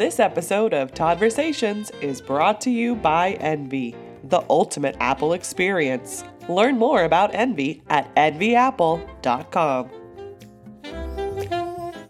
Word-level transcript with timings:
This 0.00 0.18
episode 0.18 0.72
of 0.72 0.94
Toddversations 0.94 1.90
is 2.02 2.22
brought 2.22 2.58
to 2.62 2.70
you 2.70 2.94
by 2.94 3.32
Envy, 3.32 3.94
the 4.24 4.40
ultimate 4.48 4.96
Apple 4.98 5.34
experience. 5.34 6.24
Learn 6.48 6.78
more 6.78 7.04
about 7.04 7.34
Envy 7.34 7.82
at 7.90 8.08
envyapple.com. 8.14 9.90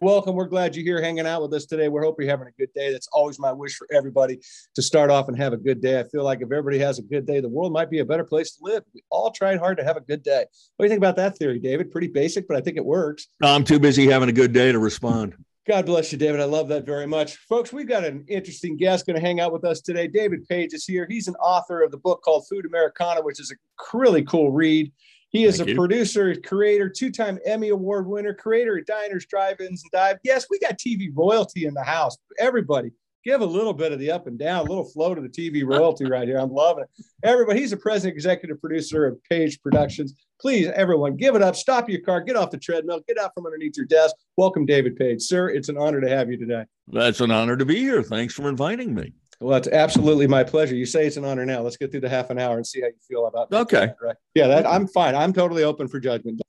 Welcome. 0.01 0.37
We're 0.37 0.45
glad 0.45 0.77
you're 0.77 0.85
here 0.85 1.03
hanging 1.03 1.27
out 1.27 1.43
with 1.43 1.53
us 1.53 1.67
today. 1.67 1.89
We 1.89 2.01
hope 2.01 2.15
you're 2.21 2.31
having 2.31 2.47
a 2.47 2.53
good 2.53 2.73
day. 2.77 2.93
That's 2.93 3.09
always 3.13 3.41
my 3.41 3.51
wish 3.51 3.75
for 3.75 3.89
everybody 3.93 4.39
to 4.77 4.83
start 4.83 5.11
off 5.11 5.27
and 5.27 5.37
have 5.37 5.53
a 5.53 5.57
good 5.57 5.83
day. 5.83 5.99
I 5.99 6.05
feel 6.05 6.23
like 6.23 6.43
if 6.43 6.45
everybody 6.45 6.79
has 6.79 7.01
a 7.01 7.03
good 7.03 7.27
day, 7.27 7.41
the 7.41 7.49
world 7.49 7.73
might 7.73 7.91
be 7.91 7.99
a 7.99 8.05
better 8.05 8.23
place 8.23 8.53
to 8.53 8.59
live. 8.63 8.85
We 8.95 9.03
all 9.11 9.33
tried 9.33 9.59
hard 9.59 9.79
to 9.79 9.85
have 9.85 9.97
a 9.97 10.01
good 10.01 10.23
day. 10.23 10.45
What 10.77 10.85
do 10.85 10.87
you 10.87 10.91
think 10.91 11.01
about 11.01 11.17
that 11.17 11.37
theory, 11.39 11.59
David? 11.59 11.91
Pretty 11.91 12.07
basic, 12.07 12.47
but 12.47 12.57
I 12.57 12.61
think 12.61 12.77
it 12.77 12.85
works. 12.85 13.27
I'm 13.43 13.65
too 13.65 13.81
busy 13.81 14.07
having 14.07 14.29
a 14.29 14.33
good 14.33 14.53
day 14.53 14.71
to 14.71 14.79
respond. 14.79 15.35
God 15.71 15.87
bless 15.87 16.11
you, 16.11 16.19
David. 16.19 16.41
I 16.41 16.47
love 16.47 16.67
that 16.71 16.85
very 16.85 17.07
much. 17.07 17.37
Folks, 17.37 17.73
we've 17.73 17.87
got 17.87 18.03
an 18.03 18.25
interesting 18.27 18.77
guest 18.77 19.07
going 19.07 19.15
to 19.15 19.23
hang 19.23 19.39
out 19.39 19.53
with 19.53 19.65
us 19.65 19.81
today. 19.81 20.09
David 20.09 20.45
Page 20.49 20.75
is 20.75 20.85
here. 20.85 21.07
He's 21.09 21.29
an 21.29 21.37
author 21.37 21.83
of 21.83 21.93
the 21.93 21.97
book 21.97 22.23
called 22.25 22.45
Food 22.49 22.67
Americana, 22.67 23.23
which 23.23 23.39
is 23.39 23.53
a 23.53 23.97
really 23.97 24.25
cool 24.25 24.51
read. 24.51 24.91
He 25.29 25.45
is 25.45 25.59
Thank 25.59 25.69
a 25.69 25.71
you. 25.71 25.79
producer, 25.79 26.35
creator, 26.35 26.89
two-time 26.89 27.39
Emmy 27.47 27.69
Award 27.69 28.09
winner, 28.09 28.35
creator 28.35 28.79
of 28.79 28.87
Diners, 28.87 29.27
Drive-Ins, 29.27 29.85
and 29.85 29.93
Dive. 29.93 30.19
Yes, 30.25 30.47
we 30.51 30.59
got 30.59 30.77
TV 30.77 31.11
royalty 31.15 31.67
in 31.67 31.75
the 31.75 31.85
house. 31.85 32.19
Everybody, 32.41 32.91
give 33.25 33.41
a 33.41 33.47
little 33.47 33.73
bit 33.73 33.93
of 33.93 33.99
the 33.99 34.11
up 34.11 34.27
and 34.27 34.39
down, 34.39 34.67
a 34.67 34.69
little 34.69 34.85
flow 34.85 35.15
to 35.15 35.21
the 35.21 35.29
TV 35.29 35.65
royalty 35.65 36.07
right 36.07 36.27
here. 36.27 36.39
I'm 36.39 36.53
loving 36.53 36.85
it. 36.85 37.05
Everybody, 37.23 37.61
he's 37.61 37.71
the 37.71 37.77
president, 37.77 38.15
executive 38.15 38.61
producer 38.61 39.07
of 39.07 39.23
Page 39.25 39.61
Productions. 39.63 40.15
Please, 40.41 40.69
everyone, 40.69 41.17
give 41.17 41.35
it 41.35 41.43
up. 41.43 41.55
Stop 41.55 41.89
your 41.89 42.01
car. 42.01 42.21
Get 42.23 42.37
off 42.37 42.51
the 42.51 42.59
treadmill. 42.59 43.01
Get 43.07 43.19
out 43.19 43.33
from 43.35 43.47
underneath 43.47 43.77
your 43.77 43.87
desk. 43.87 44.17
Welcome, 44.37 44.65
David 44.65 44.97
Page, 44.97 45.23
sir. 45.23 45.51
It's 45.51 45.69
an 45.69 45.77
honor 45.77 46.01
to 46.01 46.09
have 46.09 46.31
you 46.31 46.39
today. 46.39 46.65
That's 46.89 47.21
an 47.21 47.31
honor 47.31 47.57
to 47.57 47.65
be 47.65 47.77
here. 47.77 48.03
Thanks 48.03 48.35
for 48.35 48.49
inviting 48.49 48.95
me. 48.95 49.13
Well, 49.41 49.57
it's 49.57 49.69
absolutely 49.69 50.27
my 50.27 50.45
pleasure. 50.45 50.75
You 50.75 50.85
say 50.85 51.07
it's 51.07 51.17
an 51.17 51.25
honor 51.25 51.47
now. 51.47 51.63
Let's 51.63 51.79
get 51.79 51.91
through 51.91 52.03
the 52.03 52.11
half 52.11 52.29
an 52.29 52.39
hour 52.39 52.57
and 52.57 52.67
see 52.67 52.83
how 52.83 52.89
you 52.89 52.95
feel 53.09 53.27
about 53.27 53.51
Okay. 53.53 53.91
Right. 54.03 54.17
Yeah, 54.35 54.49
that 54.49 54.67
I'm 54.67 54.87
fine. 54.87 55.15
I'm 55.15 55.33
totally 55.33 55.65
open 55.65 55.89
for 55.89 55.99
judgment. 55.99 56.43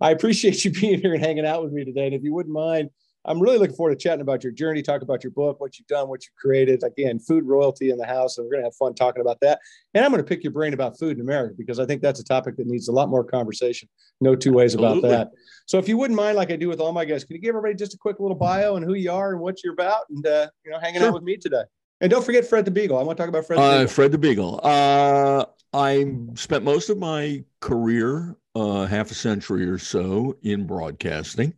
I 0.00 0.12
appreciate 0.12 0.64
you 0.64 0.70
being 0.70 1.00
here 1.00 1.12
and 1.12 1.22
hanging 1.22 1.44
out 1.44 1.62
with 1.62 1.72
me 1.72 1.84
today. 1.84 2.06
And 2.06 2.14
if 2.14 2.22
you 2.22 2.32
wouldn't 2.32 2.54
mind, 2.54 2.88
I'm 3.26 3.40
really 3.40 3.58
looking 3.58 3.74
forward 3.74 3.98
to 3.98 4.02
chatting 4.02 4.20
about 4.20 4.44
your 4.44 4.52
journey, 4.52 4.82
talk 4.82 5.02
about 5.02 5.24
your 5.24 5.32
book, 5.32 5.60
what 5.60 5.78
you've 5.78 5.88
done, 5.88 6.08
what 6.08 6.24
you've 6.24 6.34
created. 6.36 6.82
Again, 6.84 7.18
food 7.18 7.44
royalty 7.44 7.90
in 7.90 7.98
the 7.98 8.06
house. 8.06 8.38
And 8.38 8.44
we're 8.46 8.52
going 8.52 8.62
to 8.62 8.66
have 8.66 8.76
fun 8.76 8.94
talking 8.94 9.20
about 9.20 9.38
that. 9.40 9.58
And 9.94 10.04
I'm 10.04 10.10
going 10.12 10.22
to 10.22 10.28
pick 10.28 10.44
your 10.44 10.52
brain 10.52 10.74
about 10.74 10.98
food 10.98 11.16
in 11.16 11.20
America 11.20 11.54
because 11.58 11.80
I 11.80 11.86
think 11.86 12.02
that's 12.02 12.20
a 12.20 12.24
topic 12.24 12.56
that 12.56 12.66
needs 12.66 12.88
a 12.88 12.92
lot 12.92 13.08
more 13.08 13.24
conversation. 13.24 13.88
No 14.20 14.36
two 14.36 14.52
ways 14.52 14.74
about 14.74 14.98
Absolutely. 14.98 15.10
that. 15.10 15.30
So 15.66 15.78
if 15.78 15.88
you 15.88 15.98
wouldn't 15.98 16.16
mind, 16.16 16.36
like 16.36 16.50
I 16.52 16.56
do 16.56 16.68
with 16.68 16.80
all 16.80 16.92
my 16.92 17.04
guests, 17.04 17.26
can 17.26 17.34
you 17.36 17.42
give 17.42 17.50
everybody 17.50 17.74
just 17.74 17.94
a 17.94 17.98
quick 17.98 18.20
little 18.20 18.36
bio 18.36 18.76
and 18.76 18.84
who 18.84 18.94
you 18.94 19.10
are 19.10 19.32
and 19.32 19.40
what 19.40 19.62
you're 19.64 19.72
about 19.74 20.02
and, 20.10 20.24
uh, 20.26 20.48
you 20.64 20.70
know, 20.70 20.78
hanging 20.78 21.00
Sure. 21.00 21.08
out 21.08 21.14
with 21.14 21.22
me 21.24 21.36
today? 21.36 21.62
And 22.00 22.10
don't 22.10 22.24
forget 22.24 22.46
Fred 22.46 22.64
the 22.64 22.70
Beagle. 22.70 22.98
I 22.98 23.02
want 23.02 23.16
to 23.16 23.22
talk 23.22 23.28
about 23.28 23.46
Fred 23.46 23.58
the 23.58 23.62
Uh, 23.62 23.78
Beagle. 23.78 23.88
Fred 23.88 24.12
the 24.12 24.18
Beagle. 24.18 24.60
Uh, 24.62 25.44
I 25.72 26.14
spent 26.34 26.62
most 26.62 26.90
of 26.90 26.98
my 26.98 27.42
career, 27.60 28.36
uh, 28.54 28.86
half 28.86 29.10
a 29.10 29.14
century 29.14 29.66
or 29.66 29.78
so, 29.78 30.36
in 30.42 30.66
broadcasting. 30.66 31.54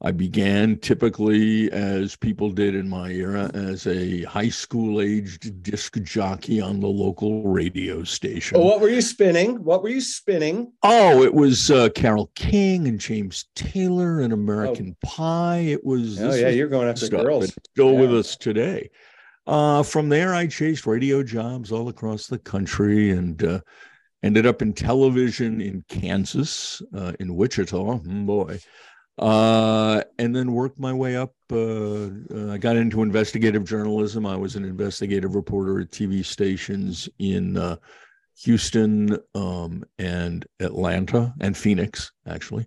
I 0.00 0.12
began 0.12 0.78
typically, 0.78 1.72
as 1.72 2.14
people 2.14 2.50
did 2.50 2.76
in 2.76 2.88
my 2.88 3.10
era, 3.10 3.50
as 3.52 3.84
a 3.88 4.22
high 4.22 4.48
school 4.48 5.00
aged 5.00 5.62
disc 5.64 6.00
jockey 6.02 6.60
on 6.60 6.78
the 6.78 6.86
local 6.86 7.42
radio 7.42 8.04
station. 8.04 8.58
Oh, 8.58 8.64
what 8.64 8.80
were 8.80 8.90
you 8.90 9.00
spinning? 9.00 9.64
What 9.64 9.82
were 9.82 9.88
you 9.88 10.00
spinning? 10.00 10.72
Oh, 10.84 11.24
it 11.24 11.34
was 11.34 11.72
uh, 11.72 11.88
Carole 11.90 12.30
King 12.36 12.86
and 12.86 13.00
James 13.00 13.46
Taylor 13.56 14.20
and 14.20 14.32
American 14.32 14.96
Pie. 15.04 15.66
It 15.66 15.84
was. 15.84 16.22
Oh 16.22 16.32
yeah, 16.32 16.48
you're 16.48 16.68
going 16.68 16.88
after 16.88 17.06
stuff 17.06 17.22
girls. 17.22 17.52
still 17.72 17.96
with 17.96 18.14
us 18.14 18.36
today. 18.36 18.90
Uh, 19.48 19.82
from 19.82 20.10
there, 20.10 20.32
I 20.32 20.46
chased 20.46 20.86
radio 20.86 21.24
jobs 21.24 21.72
all 21.72 21.88
across 21.88 22.28
the 22.28 22.38
country 22.38 23.10
and 23.10 23.42
uh, 23.42 23.60
ended 24.22 24.46
up 24.46 24.62
in 24.62 24.74
television 24.74 25.60
in 25.60 25.84
Kansas, 25.88 26.82
uh, 26.94 27.14
in 27.18 27.34
Wichita. 27.34 27.98
Mm, 28.00 28.26
boy. 28.26 28.60
Uh, 29.18 30.02
and 30.18 30.34
then 30.34 30.52
worked 30.52 30.78
my 30.78 30.92
way 30.92 31.16
up. 31.16 31.34
Uh, 31.50 32.08
uh, 32.32 32.52
I 32.52 32.58
got 32.58 32.76
into 32.76 33.02
investigative 33.02 33.64
journalism. 33.64 34.24
I 34.24 34.36
was 34.36 34.54
an 34.54 34.64
investigative 34.64 35.34
reporter 35.34 35.80
at 35.80 35.90
TV 35.90 36.24
stations 36.24 37.08
in 37.18 37.56
uh, 37.56 37.76
Houston 38.42 39.18
um, 39.34 39.84
and 39.98 40.46
Atlanta 40.60 41.34
and 41.40 41.56
Phoenix, 41.56 42.12
actually. 42.26 42.66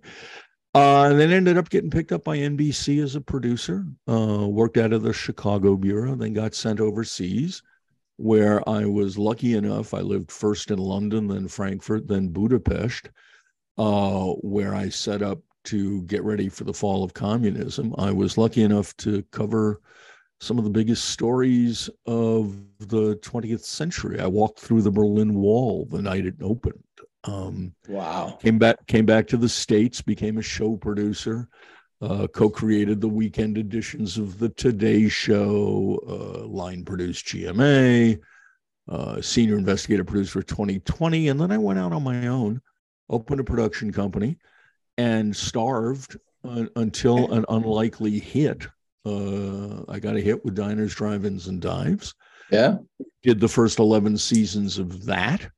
Uh, 0.74 1.08
and 1.10 1.20
then 1.20 1.30
ended 1.30 1.58
up 1.58 1.68
getting 1.68 1.90
picked 1.90 2.12
up 2.12 2.24
by 2.24 2.36
NBC 2.36 3.02
as 3.02 3.14
a 3.14 3.20
producer. 3.20 3.84
Uh, 4.08 4.46
worked 4.48 4.78
out 4.78 4.92
of 4.92 5.02
the 5.02 5.12
Chicago 5.12 5.76
bureau, 5.76 6.14
then 6.14 6.32
got 6.32 6.54
sent 6.54 6.80
overseas, 6.80 7.62
where 8.16 8.66
I 8.68 8.84
was 8.86 9.18
lucky 9.18 9.54
enough. 9.54 9.92
I 9.92 10.00
lived 10.00 10.30
first 10.30 10.70
in 10.70 10.78
London, 10.78 11.28
then 11.28 11.48
Frankfurt, 11.48 12.08
then 12.08 12.28
Budapest, 12.28 13.10
uh, 13.76 14.26
where 14.40 14.74
I 14.74 14.88
set 14.88 15.20
up 15.20 15.40
to 15.64 16.02
get 16.02 16.22
ready 16.24 16.48
for 16.48 16.64
the 16.64 16.72
fall 16.74 17.04
of 17.04 17.14
communism. 17.14 17.94
I 17.98 18.10
was 18.10 18.38
lucky 18.38 18.62
enough 18.62 18.96
to 18.98 19.22
cover 19.32 19.80
some 20.40 20.58
of 20.58 20.64
the 20.64 20.70
biggest 20.70 21.06
stories 21.06 21.88
of 22.06 22.56
the 22.80 23.16
20th 23.16 23.64
century. 23.64 24.20
I 24.20 24.26
walked 24.26 24.58
through 24.58 24.82
the 24.82 24.90
Berlin 24.90 25.34
Wall 25.34 25.86
the 25.86 26.02
night 26.02 26.26
it 26.26 26.34
opened. 26.42 26.82
Um, 27.24 27.72
Wow. 27.88 28.38
came 28.42 28.58
back 28.58 28.84
came 28.86 29.06
back 29.06 29.28
to 29.28 29.36
the 29.36 29.48
states 29.48 30.02
became 30.02 30.38
a 30.38 30.42
show 30.42 30.76
producer 30.76 31.48
uh, 32.00 32.26
co-created 32.26 33.00
the 33.00 33.08
weekend 33.08 33.56
editions 33.58 34.18
of 34.18 34.40
the 34.40 34.48
today 34.48 35.08
show 35.08 36.00
uh, 36.08 36.46
line 36.48 36.84
produced 36.84 37.26
gma 37.26 38.18
uh, 38.88 39.20
senior 39.20 39.56
investigative 39.56 40.06
producer 40.06 40.40
for 40.40 40.42
2020 40.42 41.28
and 41.28 41.40
then 41.40 41.52
i 41.52 41.58
went 41.58 41.78
out 41.78 41.92
on 41.92 42.02
my 42.02 42.26
own 42.26 42.60
opened 43.08 43.38
a 43.38 43.44
production 43.44 43.92
company 43.92 44.36
and 44.98 45.34
starved 45.34 46.16
uh, 46.44 46.66
until 46.76 47.32
an 47.32 47.44
unlikely 47.48 48.18
hit 48.18 48.66
uh, 49.06 49.82
i 49.88 49.98
got 49.98 50.16
a 50.16 50.20
hit 50.20 50.44
with 50.44 50.54
diners 50.54 50.94
drive-ins 50.94 51.48
and 51.48 51.60
dives 51.60 52.14
Yeah. 52.50 52.78
did 53.22 53.40
the 53.40 53.48
first 53.48 53.78
11 53.78 54.18
seasons 54.18 54.78
of 54.78 55.04
that, 55.06 55.48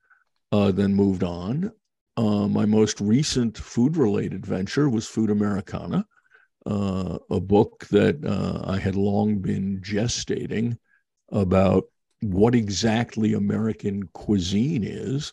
uh, 0.53 0.71
then 0.71 0.95
moved 0.95 1.25
on. 1.25 1.73
Uh, 2.17 2.47
my 2.47 2.65
most 2.65 3.01
recent 3.01 3.59
food 3.59 3.97
related 3.97 4.47
venture 4.47 4.89
was 4.89 5.07
Food 5.07 5.31
Americana, 5.31 6.07
uh, 6.67 7.19
a 7.31 7.41
book 7.41 7.87
that 7.91 8.25
uh, 8.25 8.71
I 8.71 8.79
had 8.79 8.95
long 8.95 9.39
been 9.41 9.81
gestating 9.81 10.77
about 11.33 11.85
what 12.21 12.55
exactly 12.55 13.35
American 13.35 14.09
cuisine 14.13 14.85
is. 14.85 15.33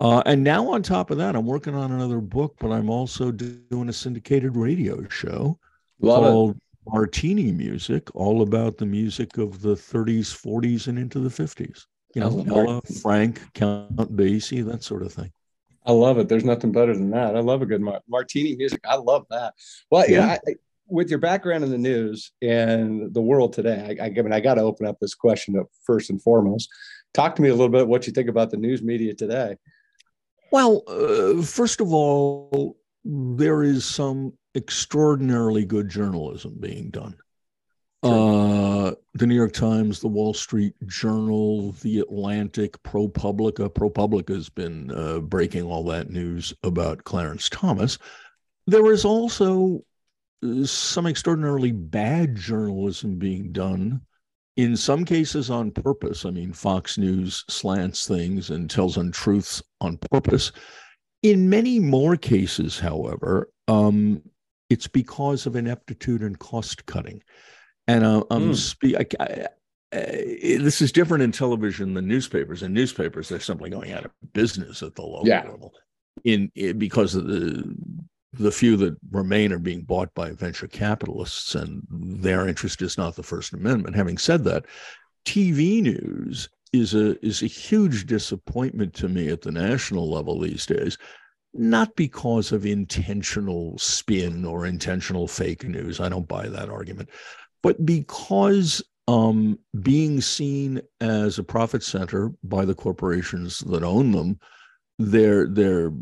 Uh, 0.00 0.22
and 0.26 0.42
now, 0.42 0.68
on 0.70 0.82
top 0.82 1.10
of 1.10 1.18
that, 1.18 1.36
I'm 1.36 1.46
working 1.46 1.74
on 1.74 1.92
another 1.92 2.20
book, 2.20 2.56
but 2.58 2.70
I'm 2.72 2.90
also 2.90 3.30
doing 3.30 3.88
a 3.88 3.92
syndicated 3.92 4.56
radio 4.56 5.06
show 5.08 5.58
Love 6.00 6.24
it. 6.24 6.26
called 6.26 6.58
Martini 6.88 7.52
Music, 7.52 8.12
all 8.14 8.42
about 8.42 8.78
the 8.78 8.86
music 8.86 9.38
of 9.38 9.62
the 9.62 9.74
30s, 9.74 10.34
40s, 10.34 10.88
and 10.88 10.98
into 10.98 11.20
the 11.20 11.28
50s. 11.28 11.84
You 12.14 12.22
know, 12.22 12.44
Ella, 12.48 12.82
Frank, 13.00 13.40
Count 13.54 13.96
Basie, 14.16 14.64
that 14.66 14.82
sort 14.82 15.02
of 15.02 15.12
thing. 15.12 15.30
I 15.86 15.92
love 15.92 16.18
it. 16.18 16.28
There's 16.28 16.44
nothing 16.44 16.72
better 16.72 16.94
than 16.94 17.10
that. 17.10 17.36
I 17.36 17.40
love 17.40 17.62
a 17.62 17.66
good 17.66 17.80
mar- 17.80 18.02
martini 18.08 18.54
music. 18.56 18.80
I 18.84 18.96
love 18.96 19.24
that. 19.30 19.54
Well, 19.90 20.08
Yeah. 20.08 20.26
I, 20.26 20.50
I- 20.50 20.54
with 20.88 21.08
your 21.08 21.20
background 21.20 21.64
in 21.64 21.70
the 21.70 21.78
news 21.78 22.32
and 22.42 23.14
the 23.14 23.22
world 23.22 23.54
today, 23.54 23.96
I, 23.98 24.04
I, 24.04 24.06
I 24.08 24.10
mean, 24.22 24.32
I 24.32 24.40
got 24.40 24.54
to 24.56 24.60
open 24.60 24.84
up 24.86 24.98
this 25.00 25.14
question 25.14 25.58
up 25.58 25.68
first 25.84 26.10
and 26.10 26.20
foremost. 26.20 26.68
Talk 27.14 27.34
to 27.36 27.42
me 27.42 27.48
a 27.48 27.54
little 27.54 27.70
bit 27.70 27.88
what 27.88 28.06
you 28.06 28.12
think 28.12 28.28
about 28.28 28.50
the 28.50 28.58
news 28.58 28.82
media 28.82 29.14
today. 29.14 29.56
Well, 30.52 30.82
uh, 30.86 31.42
first 31.42 31.80
of 31.80 31.94
all, 31.94 32.76
there 33.04 33.62
is 33.62 33.86
some 33.86 34.34
extraordinarily 34.54 35.64
good 35.64 35.88
journalism 35.88 36.58
being 36.60 36.90
done. 36.90 37.16
Uh, 38.02 38.92
the 39.14 39.26
New 39.26 39.34
York 39.34 39.52
Times, 39.52 40.00
the 40.00 40.08
Wall 40.08 40.34
Street 40.34 40.74
Journal, 40.86 41.72
the 41.82 42.00
Atlantic, 42.00 42.80
ProPublica. 42.82 43.70
ProPublica 43.70 44.34
has 44.34 44.50
been 44.50 44.90
uh, 44.90 45.20
breaking 45.20 45.62
all 45.62 45.84
that 45.84 46.10
news 46.10 46.52
about 46.64 47.04
Clarence 47.04 47.48
Thomas. 47.48 47.98
There 48.66 48.92
is 48.92 49.06
also 49.06 49.80
uh, 50.44 50.64
some 50.64 51.06
extraordinarily 51.06 51.72
bad 51.72 52.36
journalism 52.36 53.18
being 53.18 53.52
done, 53.52 54.02
in 54.56 54.76
some 54.76 55.04
cases 55.04 55.50
on 55.50 55.70
purpose. 55.70 56.24
I 56.24 56.30
mean, 56.30 56.52
Fox 56.52 56.98
News 56.98 57.44
slants 57.48 58.06
things 58.06 58.50
and 58.50 58.68
tells 58.70 58.96
untruths 58.96 59.62
on 59.80 59.96
purpose. 60.10 60.52
In 61.22 61.48
many 61.48 61.78
more 61.78 62.16
cases, 62.16 62.78
however, 62.78 63.48
um, 63.68 64.22
it's 64.68 64.88
because 64.88 65.46
of 65.46 65.56
ineptitude 65.56 66.22
and 66.22 66.38
cost 66.38 66.84
cutting. 66.86 67.22
And 67.86 68.04
uh, 68.04 68.24
I'm 68.30 68.48
Hmm. 68.48 68.54
spe- 68.54 68.96
I, 68.98 69.06
I, 69.20 69.46
I- 69.92 70.56
this 70.58 70.80
is 70.80 70.92
different 70.92 71.22
in 71.22 71.32
television 71.32 71.94
than 71.94 72.08
newspapers. 72.08 72.62
In 72.62 72.72
newspapers, 72.72 73.28
they're 73.28 73.40
simply 73.40 73.70
going 73.70 73.92
out 73.92 74.04
of 74.04 74.10
business 74.32 74.82
at 74.82 74.94
the 74.94 75.02
local 75.02 75.28
Yeah. 75.28 75.42
level, 75.48 75.72
in, 76.24 76.50
in 76.54 76.78
because 76.78 77.14
of 77.14 77.26
the 77.26 77.74
the 78.32 78.52
few 78.52 78.76
that 78.78 78.96
remain 79.10 79.52
are 79.52 79.58
being 79.58 79.82
bought 79.82 80.14
by 80.14 80.30
venture 80.30 80.68
capitalists, 80.68 81.54
and 81.54 81.82
their 81.90 82.48
interest 82.48 82.80
is 82.80 82.96
not 82.96 83.14
the 83.14 83.22
First 83.22 83.52
Amendment. 83.52 83.94
Having 83.94 84.18
said 84.18 84.44
that, 84.44 84.64
TV 85.26 85.82
news 85.82 86.48
is 86.72 86.94
a 86.94 87.24
is 87.24 87.42
a 87.42 87.46
huge 87.46 88.06
disappointment 88.06 88.94
to 88.94 89.08
me 89.08 89.28
at 89.28 89.42
the 89.42 89.52
national 89.52 90.10
level 90.10 90.40
these 90.40 90.64
days. 90.64 90.96
Not 91.54 91.94
because 91.96 92.50
of 92.52 92.64
intentional 92.64 93.76
spin 93.76 94.46
or 94.46 94.64
intentional 94.64 95.28
fake 95.28 95.64
news. 95.64 96.00
I 96.00 96.08
don't 96.08 96.26
buy 96.26 96.48
that 96.48 96.70
argument, 96.70 97.10
but 97.62 97.84
because 97.84 98.82
um, 99.06 99.58
being 99.82 100.22
seen 100.22 100.80
as 101.02 101.38
a 101.38 101.44
profit 101.44 101.82
center 101.82 102.32
by 102.42 102.64
the 102.64 102.74
corporations 102.74 103.58
that 103.58 103.82
own 103.82 104.12
them, 104.12 104.38
they're 104.98 105.46
they're 105.46 105.92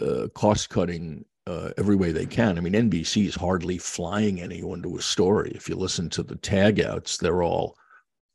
uh, 0.00 0.28
cost 0.34 0.70
cutting 0.70 1.26
uh, 1.46 1.70
every 1.76 1.96
way 1.96 2.12
they 2.12 2.26
can. 2.26 2.56
I 2.56 2.60
mean, 2.60 2.72
NBC 2.72 3.26
is 3.26 3.34
hardly 3.34 3.78
flying 3.78 4.40
anyone 4.40 4.82
to 4.82 4.96
a 4.96 5.02
story. 5.02 5.52
If 5.54 5.68
you 5.68 5.76
listen 5.76 6.08
to 6.10 6.22
the 6.22 6.36
tag 6.36 6.80
outs, 6.80 7.18
they're 7.18 7.42
all 7.42 7.76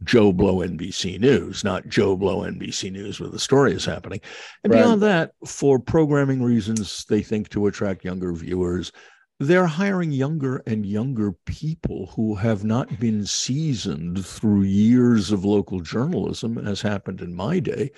Joe 0.04 0.32
Blow 0.32 0.58
NBC 0.58 1.20
News, 1.20 1.64
not 1.64 1.88
Joe 1.88 2.16
Blow 2.16 2.42
NBC 2.42 2.92
News 2.92 3.20
where 3.20 3.30
the 3.30 3.40
story 3.40 3.74
is 3.74 3.84
happening. 3.84 4.22
And 4.64 4.74
right. 4.74 4.84
beyond 4.84 5.02
that, 5.02 5.32
for 5.46 5.80
programming 5.80 6.42
reasons, 6.42 7.06
they 7.10 7.22
think 7.22 7.50
to 7.50 7.68
attract 7.68 8.06
younger 8.06 8.32
viewers, 8.34 8.92
they're 9.40 9.68
hiring 9.68 10.12
younger 10.12 10.58
and 10.68 10.86
younger 10.86 11.32
people 11.46 12.12
who 12.16 12.36
have 12.36 12.64
not 12.64 13.00
been 13.00 13.26
seasoned 13.26 14.26
through 14.26 14.64
years 14.64 15.32
of 15.32 15.46
local 15.46 15.80
journalism, 15.80 16.58
as 16.58 16.82
happened 16.82 17.22
in 17.22 17.34
my 17.34 17.60
day. 17.60 17.92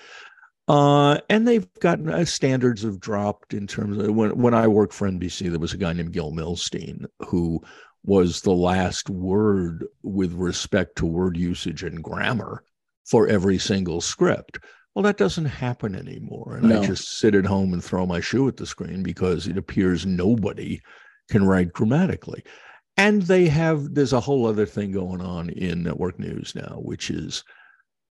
Uh, 0.72 1.20
and 1.30 1.46
they've 1.46 1.68
gotten 1.82 2.08
uh, 2.08 2.24
standards 2.24 2.84
have 2.84 2.98
dropped 2.98 3.54
in 3.54 3.68
terms 3.68 3.98
of 3.98 4.16
when 4.16 4.38
when 4.38 4.54
I 4.54 4.70
worked 4.70 4.94
for 4.94 5.06
NBC, 5.06 5.50
there 5.50 5.60
was 5.60 5.74
a 5.74 5.78
guy 5.78 5.92
named 5.92 6.14
Gil 6.14 6.32
Millstein 6.32 7.08
who 7.28 7.62
was 8.06 8.40
the 8.40 8.54
last 8.54 9.10
word 9.10 9.86
with 10.02 10.32
respect 10.32 10.96
to 10.96 11.06
word 11.06 11.36
usage 11.36 11.84
and 11.84 12.02
grammar 12.02 12.64
for 13.06 13.28
every 13.28 13.58
single 13.58 14.00
script. 14.00 14.60
Well, 14.96 15.04
that 15.04 15.18
doesn't 15.18 15.44
happen 15.44 15.94
anymore. 15.94 16.56
And 16.56 16.70
no. 16.70 16.82
I 16.82 16.86
just 16.86 17.20
sit 17.20 17.36
at 17.36 17.46
home 17.46 17.74
and 17.74 17.84
throw 17.84 18.06
my 18.06 18.22
shoe 18.22 18.48
at 18.48 18.56
the 18.56 18.66
screen 18.66 19.04
because 19.04 19.48
it 19.48 19.58
appears 19.58 20.06
nobody 20.06 20.80
can 21.30 21.46
write 21.46 21.74
grammatically. 21.74 22.46
And 22.96 23.24
they 23.24 23.48
have, 23.48 23.94
there's 23.94 24.14
a 24.14 24.22
whole 24.22 24.46
other 24.46 24.66
thing 24.66 24.94
going 24.94 25.20
on 25.20 25.50
in 25.50 25.84
network 25.84 26.18
news 26.18 26.56
now, 26.56 26.80
which 26.82 27.10
is 27.10 27.44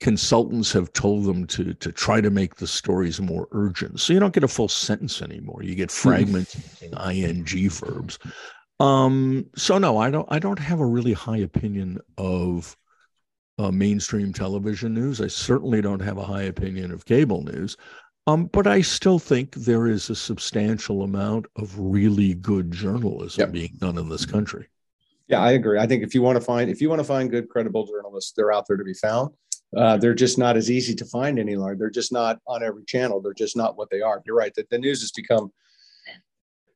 consultants 0.01 0.73
have 0.73 0.93
told 0.93 1.25
them 1.25 1.47
to 1.47 1.75
to 1.75 1.93
try 1.93 2.21
to 2.21 2.31
make 2.31 2.57
the 2.57 2.67
stories 2.67 3.21
more 3.21 3.49
urgent. 3.53 4.01
So 4.01 4.13
you 4.13 4.21
don't 4.21 4.35
get 4.35 4.45
a 4.45 4.49
full 4.49 4.69
sentence 4.69 5.23
anymore. 5.23 5.63
You 5.63 5.75
get 5.75 5.91
hmm. 5.91 6.09
fragments 6.09 6.83
ing 6.83 7.71
verbs. 7.71 8.19
Um, 8.81 9.47
so 9.57 9.79
no, 9.79 9.99
I 9.99 10.11
don't 10.11 10.27
I 10.31 10.39
don't 10.39 10.59
have 10.59 10.81
a 10.81 10.87
really 10.87 11.13
high 11.13 11.39
opinion 11.39 12.01
of 12.19 12.77
uh, 13.59 13.71
mainstream 13.71 14.33
television 14.33 14.95
news. 14.95 15.21
I 15.21 15.29
certainly 15.29 15.81
don't 15.81 16.03
have 16.03 16.19
a 16.19 16.25
high 16.25 16.43
opinion 16.43 16.91
of 16.91 17.05
cable 17.05 17.43
news. 17.43 17.77
Um, 18.27 18.47
but 18.47 18.67
I 18.67 18.81
still 18.81 19.19
think 19.19 19.55
there 19.55 19.87
is 19.87 20.09
a 20.09 20.15
substantial 20.15 21.03
amount 21.03 21.47
of 21.57 21.79
really 21.79 22.35
good 22.35 22.73
journalism 22.73 23.41
yep. 23.41 23.53
being 23.53 23.77
done 23.79 23.99
in 23.99 24.09
this 24.09 24.25
country. 24.25 24.67
Yeah, 25.29 25.41
I 25.41 25.53
agree. 25.53 25.79
I 25.79 25.87
think 25.87 26.03
if 26.03 26.15
you 26.15 26.23
want 26.23 26.37
to 26.37 26.45
find 26.45 26.71
if 26.71 26.81
you 26.81 26.89
want 26.89 27.01
to 27.01 27.05
find 27.05 27.31
good, 27.31 27.49
credible 27.49 27.87
journalists, 27.87 28.33
they're 28.33 28.53
out 28.53 28.67
there 28.67 28.77
to 28.77 28.85
be 28.85 28.95
found. 28.95 29.31
Uh, 29.77 29.97
they're 29.97 30.15
just 30.15 30.39
not 30.39 30.57
as 30.57 30.71
easy 30.71 30.95
to 30.95 31.05
find 31.05 31.39
any 31.39 31.57
longer. 31.57 31.77
They're 31.77 31.91
just 31.91 32.13
not 32.13 32.41
on 32.47 32.63
every 32.63 32.85
channel. 32.85 33.21
They're 33.21 33.35
just 33.35 33.57
not 33.57 33.77
what 33.77 33.91
they 33.91 34.01
are. 34.01 34.23
You're 34.25 34.37
right. 34.37 34.55
That 34.55 34.71
the 34.71 34.79
news 34.79 35.01
has 35.01 35.13
become. 35.13 35.53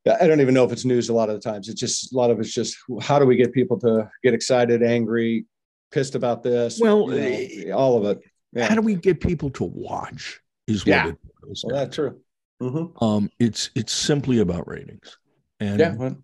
I 0.07 0.27
don't 0.27 0.41
even 0.41 0.55
know 0.55 0.65
if 0.65 0.73
it's 0.73 0.87
news 0.87 1.11
a 1.11 1.13
lot 1.13 1.29
of 1.29 1.35
the 1.35 1.41
times. 1.41 1.69
It's 1.69 1.81
just 1.81 2.15
a 2.15 2.17
lot 2.17 2.31
of 2.31 2.41
it's 2.41 2.55
just 2.55 2.79
how 3.03 3.19
do 3.19 3.27
we 3.27 3.37
get 3.37 3.53
people 3.53 3.79
to 3.81 4.11
get 4.23 4.33
excited, 4.33 4.83
angry, 4.83 5.45
pissed 5.91 6.15
about 6.15 6.43
this? 6.43 6.81
Well, 6.81 7.13
you 7.13 7.67
know, 7.67 7.77
all 7.77 7.99
of 7.99 8.05
it. 8.05 8.23
Yeah. 8.53 8.69
How 8.69 8.75
do 8.75 8.81
we 8.81 8.95
get 8.95 9.21
people 9.21 9.51
to 9.51 9.65
watch? 9.65 10.41
Is 10.67 10.87
what 10.87 10.89
yeah. 10.89 11.09
it 11.09 11.17
is. 11.51 11.65
Well, 11.67 11.77
that's 11.77 11.95
true. 11.95 12.21
Mm-hmm. 12.63 13.05
Um, 13.05 13.31
it's 13.39 13.71
it's 13.75 13.93
simply 13.93 14.39
about 14.39 14.67
ratings, 14.67 15.19
and 15.61 15.79
yeah. 15.79 15.95
Well, 15.95 16.17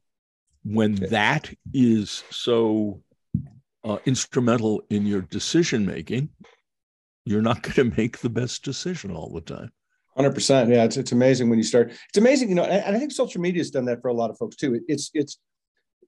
when 0.64 0.94
that 1.10 1.52
is 1.72 2.24
so 2.30 3.02
uh, 3.84 3.98
instrumental 4.06 4.82
in 4.90 5.06
your 5.06 5.20
decision 5.20 5.84
making, 5.84 6.30
you're 7.24 7.42
not 7.42 7.62
going 7.62 7.74
to 7.90 7.96
make 7.96 8.18
the 8.18 8.30
best 8.30 8.64
decision 8.64 9.14
all 9.16 9.30
the 9.30 9.40
time. 9.40 9.70
Hundred 10.16 10.34
percent. 10.34 10.70
Yeah, 10.70 10.84
it's 10.84 10.96
it's 10.96 11.12
amazing 11.12 11.50
when 11.50 11.58
you 11.58 11.64
start. 11.64 11.90
It's 11.90 12.18
amazing, 12.18 12.48
you 12.48 12.54
know, 12.54 12.64
and 12.64 12.94
I 12.94 12.98
think 13.00 13.10
social 13.10 13.40
media 13.40 13.60
has 13.60 13.70
done 13.70 13.84
that 13.86 14.00
for 14.00 14.08
a 14.08 14.14
lot 14.14 14.30
of 14.30 14.38
folks 14.38 14.54
too. 14.54 14.80
It's 14.86 15.10
it's 15.12 15.38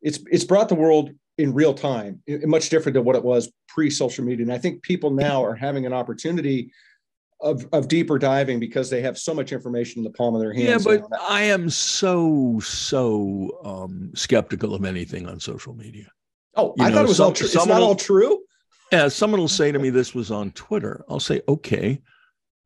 it's 0.01 0.21
it's 0.31 0.45
brought 0.45 0.69
the 0.69 0.77
world 0.77 1.11
in 1.39 1.53
real 1.53 1.75
time, 1.75 2.23
much 2.45 2.69
different 2.69 2.95
than 2.95 3.05
what 3.05 3.17
it 3.17 3.25
was 3.25 3.53
pre-social 3.69 4.25
media. 4.25 4.45
And 4.45 4.53
I 4.53 4.59
think 4.59 4.83
people 4.83 5.11
now 5.11 5.45
are 5.45 5.55
having 5.55 5.87
an 5.87 5.93
opportunity 5.93 6.71
of 7.41 7.67
of 7.73 7.89
deeper 7.89 8.19
diving 8.19 8.61
because 8.61 8.91
they 8.91 9.03
have 9.03 9.19
so 9.19 9.35
much 9.35 9.53
information 9.53 10.01
in 10.01 10.05
the 10.05 10.17
palm 10.17 10.37
of 10.37 10.41
their 10.41 10.53
hands. 10.53 10.87
Yeah, 10.87 10.99
but 11.11 11.21
I 11.21 11.43
am 11.43 11.69
so 11.69 12.61
so 12.61 13.59
um, 13.65 14.13
skeptical 14.15 14.73
of 14.75 14.85
anything 14.85 15.27
on 15.27 15.41
social 15.41 15.75
media. 15.75 16.07
Oh, 16.55 16.75
you 16.77 16.85
I 16.85 16.89
know, 16.91 16.95
thought 16.95 17.05
it 17.05 17.09
was 17.09 17.17
some, 17.17 17.27
all 17.27 17.33
true. 17.33 17.47
It's 17.47 17.67
not 17.67 17.83
all 17.83 17.97
true. 17.97 18.43
Yeah, 18.93 19.09
someone 19.09 19.41
will 19.41 19.49
say 19.49 19.73
to 19.73 19.79
me, 19.79 19.91
"This 19.91 20.15
was 20.15 20.31
on 20.31 20.53
Twitter." 20.53 21.05
I'll 21.09 21.21
say, 21.21 21.41
"Okay, 21.49 22.01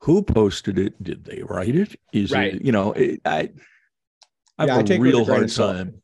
who 0.01 0.23
posted 0.23 0.79
it? 0.79 1.03
Did 1.03 1.25
they 1.25 1.43
write 1.43 1.75
it? 1.75 1.99
Is 2.13 2.33
right. 2.33 2.55
it? 2.55 2.65
You 2.65 2.73
know, 2.73 2.93
it, 2.93 3.21
I 3.25 3.51
I 4.59 4.67
yeah, 4.67 4.77
have 4.77 4.91
I 4.91 4.95
a 4.95 4.99
real 4.99 5.25
hard 5.25 5.51
time. 5.51 6.03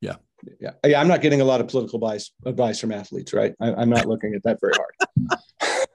Yeah, 0.00 0.16
yeah, 0.60 0.72
yeah. 0.84 1.00
I'm 1.00 1.08
not 1.08 1.22
getting 1.22 1.40
a 1.40 1.44
lot 1.44 1.60
of 1.60 1.68
political 1.68 1.98
advice 1.98 2.30
advice 2.44 2.80
from 2.80 2.92
athletes. 2.92 3.32
Right, 3.32 3.54
I, 3.60 3.74
I'm 3.74 3.90
not 3.90 4.06
looking 4.06 4.34
at 4.34 4.42
that 4.44 4.58
very 4.60 4.74
hard. 4.76 5.86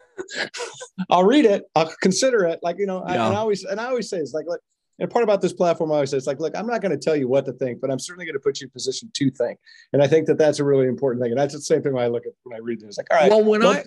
I'll 1.10 1.24
read 1.26 1.46
it. 1.46 1.64
I'll 1.76 1.92
consider 2.02 2.46
it. 2.46 2.60
Like 2.62 2.78
you 2.80 2.86
know, 2.86 3.04
yeah. 3.08 3.24
I, 3.24 3.28
and 3.28 3.36
I 3.36 3.40
always 3.40 3.64
and 3.64 3.80
I 3.80 3.86
always 3.86 4.10
say 4.10 4.18
it's 4.18 4.34
like, 4.34 4.46
like 4.48 4.60
and 5.00 5.10
part 5.10 5.24
about 5.24 5.42
this 5.42 5.54
platform, 5.54 5.92
I 5.92 5.96
always 5.96 6.12
say, 6.12 6.18
it's 6.18 6.28
like, 6.28 6.40
look, 6.40 6.56
I'm 6.56 6.68
not 6.68 6.82
going 6.82 6.92
to 6.92 6.98
tell 6.98 7.16
you 7.16 7.28
what 7.28 7.46
to 7.46 7.54
think, 7.54 7.82
but 7.82 7.90
I'm 7.90 8.00
certainly 8.00 8.26
going 8.26 8.34
to 8.34 8.40
put 8.40 8.60
you 8.60 8.66
in 8.66 8.72
position 8.72 9.10
to 9.14 9.32
think. 9.32 9.60
And 9.94 10.02
I 10.02 10.08
think 10.08 10.28
that 10.28 10.38
that's 10.38 10.60
a 10.60 10.64
really 10.64 10.88
important 10.88 11.24
thing. 11.24 11.32
And 11.32 11.40
that's 11.40 11.54
the 11.54 11.62
same 11.62 11.82
thing 11.82 11.94
when 11.94 12.04
I 12.04 12.08
look 12.08 12.26
at 12.26 12.34
when 12.44 12.56
I 12.56 12.60
read 12.62 12.82
this. 12.82 12.98
Like, 12.98 13.08
all 13.12 13.18
right. 13.18 13.32
Well, 13.32 13.44
when 13.44 13.66
I 13.66 13.86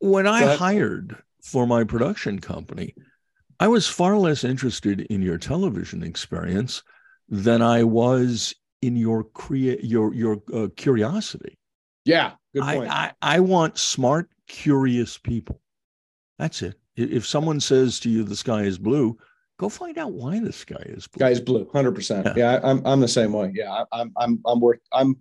when 0.00 0.26
I 0.26 0.54
hired 0.56 1.16
for 1.42 1.66
my 1.66 1.84
production 1.84 2.40
company, 2.40 2.94
I 3.60 3.68
was 3.68 3.88
far 3.88 4.16
less 4.16 4.44
interested 4.44 5.02
in 5.02 5.22
your 5.22 5.38
television 5.38 6.02
experience 6.02 6.82
than 7.28 7.62
I 7.62 7.84
was 7.84 8.54
in 8.82 8.96
your 8.96 9.24
create 9.24 9.84
your 9.84 10.12
your 10.14 10.42
uh, 10.52 10.68
curiosity. 10.76 11.58
Yeah, 12.04 12.32
good 12.52 12.64
point. 12.64 12.90
I, 12.90 13.12
I, 13.22 13.36
I 13.36 13.40
want 13.40 13.78
smart, 13.78 14.28
curious 14.46 15.16
people. 15.16 15.60
That's 16.38 16.60
it. 16.62 16.74
If 16.96 17.26
someone 17.26 17.60
says 17.60 17.98
to 18.00 18.10
you 18.10 18.24
the 18.24 18.36
sky 18.36 18.62
is 18.62 18.78
blue, 18.78 19.16
go 19.58 19.68
find 19.68 19.98
out 19.98 20.12
why 20.12 20.40
the 20.40 20.52
sky 20.52 20.82
is 20.86 21.06
blue. 21.06 21.20
Sky 21.20 21.30
is 21.30 21.40
blue, 21.40 21.68
hundred 21.72 21.90
yeah. 21.90 21.96
percent. 21.96 22.36
Yeah, 22.36 22.60
I'm 22.62 22.84
I'm 22.84 23.00
the 23.00 23.08
same 23.08 23.32
way. 23.32 23.52
Yeah, 23.54 23.84
I'm 23.92 24.12
I'm 24.16 24.40
I'm 24.46 24.60
worth 24.60 24.80
I'm 24.92 25.16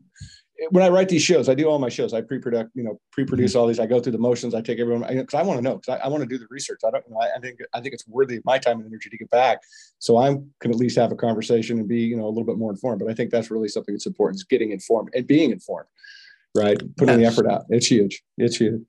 when 0.70 0.84
I 0.84 0.90
write 0.90 1.10
these 1.10 1.22
shows, 1.24 1.50
I 1.50 1.56
do 1.56 1.66
all 1.66 1.80
my 1.80 1.90
shows. 1.90 2.14
I 2.14 2.22
pre-produce, 2.22 2.70
you 2.74 2.84
know, 2.84 3.00
pre-produce 3.12 3.52
mm-hmm. 3.52 3.60
all 3.60 3.68
these. 3.68 3.80
I 3.80 3.86
go 3.86 4.00
through 4.00 4.12
the 4.12 4.20
motions. 4.20 4.54
I 4.54 4.62
take 4.62 4.80
everyone 4.80 5.02
because 5.02 5.34
I, 5.34 5.40
I 5.40 5.44
want 5.44 5.58
to 5.58 5.64
know 5.64 5.76
because 5.78 6.00
I, 6.00 6.06
I 6.06 6.08
want 6.08 6.22
to 6.22 6.30
do 6.30 6.38
the 6.38 6.48
research. 6.50 6.82
I 6.86 6.92
don't, 6.92 7.04
you 7.08 7.14
know, 7.14 7.20
I, 7.20 7.36
I, 7.36 7.40
think 7.40 7.60
I 7.74 7.82
think 7.82 7.94
it's 7.94 8.08
worthy 8.08 8.38
of 8.38 8.46
my 8.46 8.58
time 8.58 8.80
and 8.80 8.88
energy 8.88 9.10
to 9.10 9.18
get 9.18 9.30
back. 9.30 9.62
So 10.00 10.18
I 10.18 10.36
can 10.60 10.72
at 10.72 10.78
least 10.78 10.98
have 10.98 11.12
a 11.12 11.16
conversation 11.16 11.80
and 11.80 11.88
be, 11.88 12.02
you 12.02 12.16
know, 12.16 12.26
a 12.26 12.30
little 12.30 12.46
bit 12.46 12.58
more 12.58 12.72
informed. 12.72 13.00
But 13.00 13.10
I 13.10 13.14
think 13.14 13.32
that's 13.32 13.52
really 13.52 13.68
something 13.68 13.94
that's 13.94 14.06
important 14.06 14.38
is 14.38 14.44
getting 14.44 14.72
informed 14.72 15.10
and 15.14 15.26
being 15.26 15.52
informed, 15.52 15.88
right? 16.56 16.78
Putting 16.98 17.20
yes. 17.20 17.36
the 17.36 17.42
effort 17.42 17.52
out. 17.52 17.66
It's 17.70 17.88
huge. 17.88 18.24
It's 18.38 18.58
huge. 18.58 18.82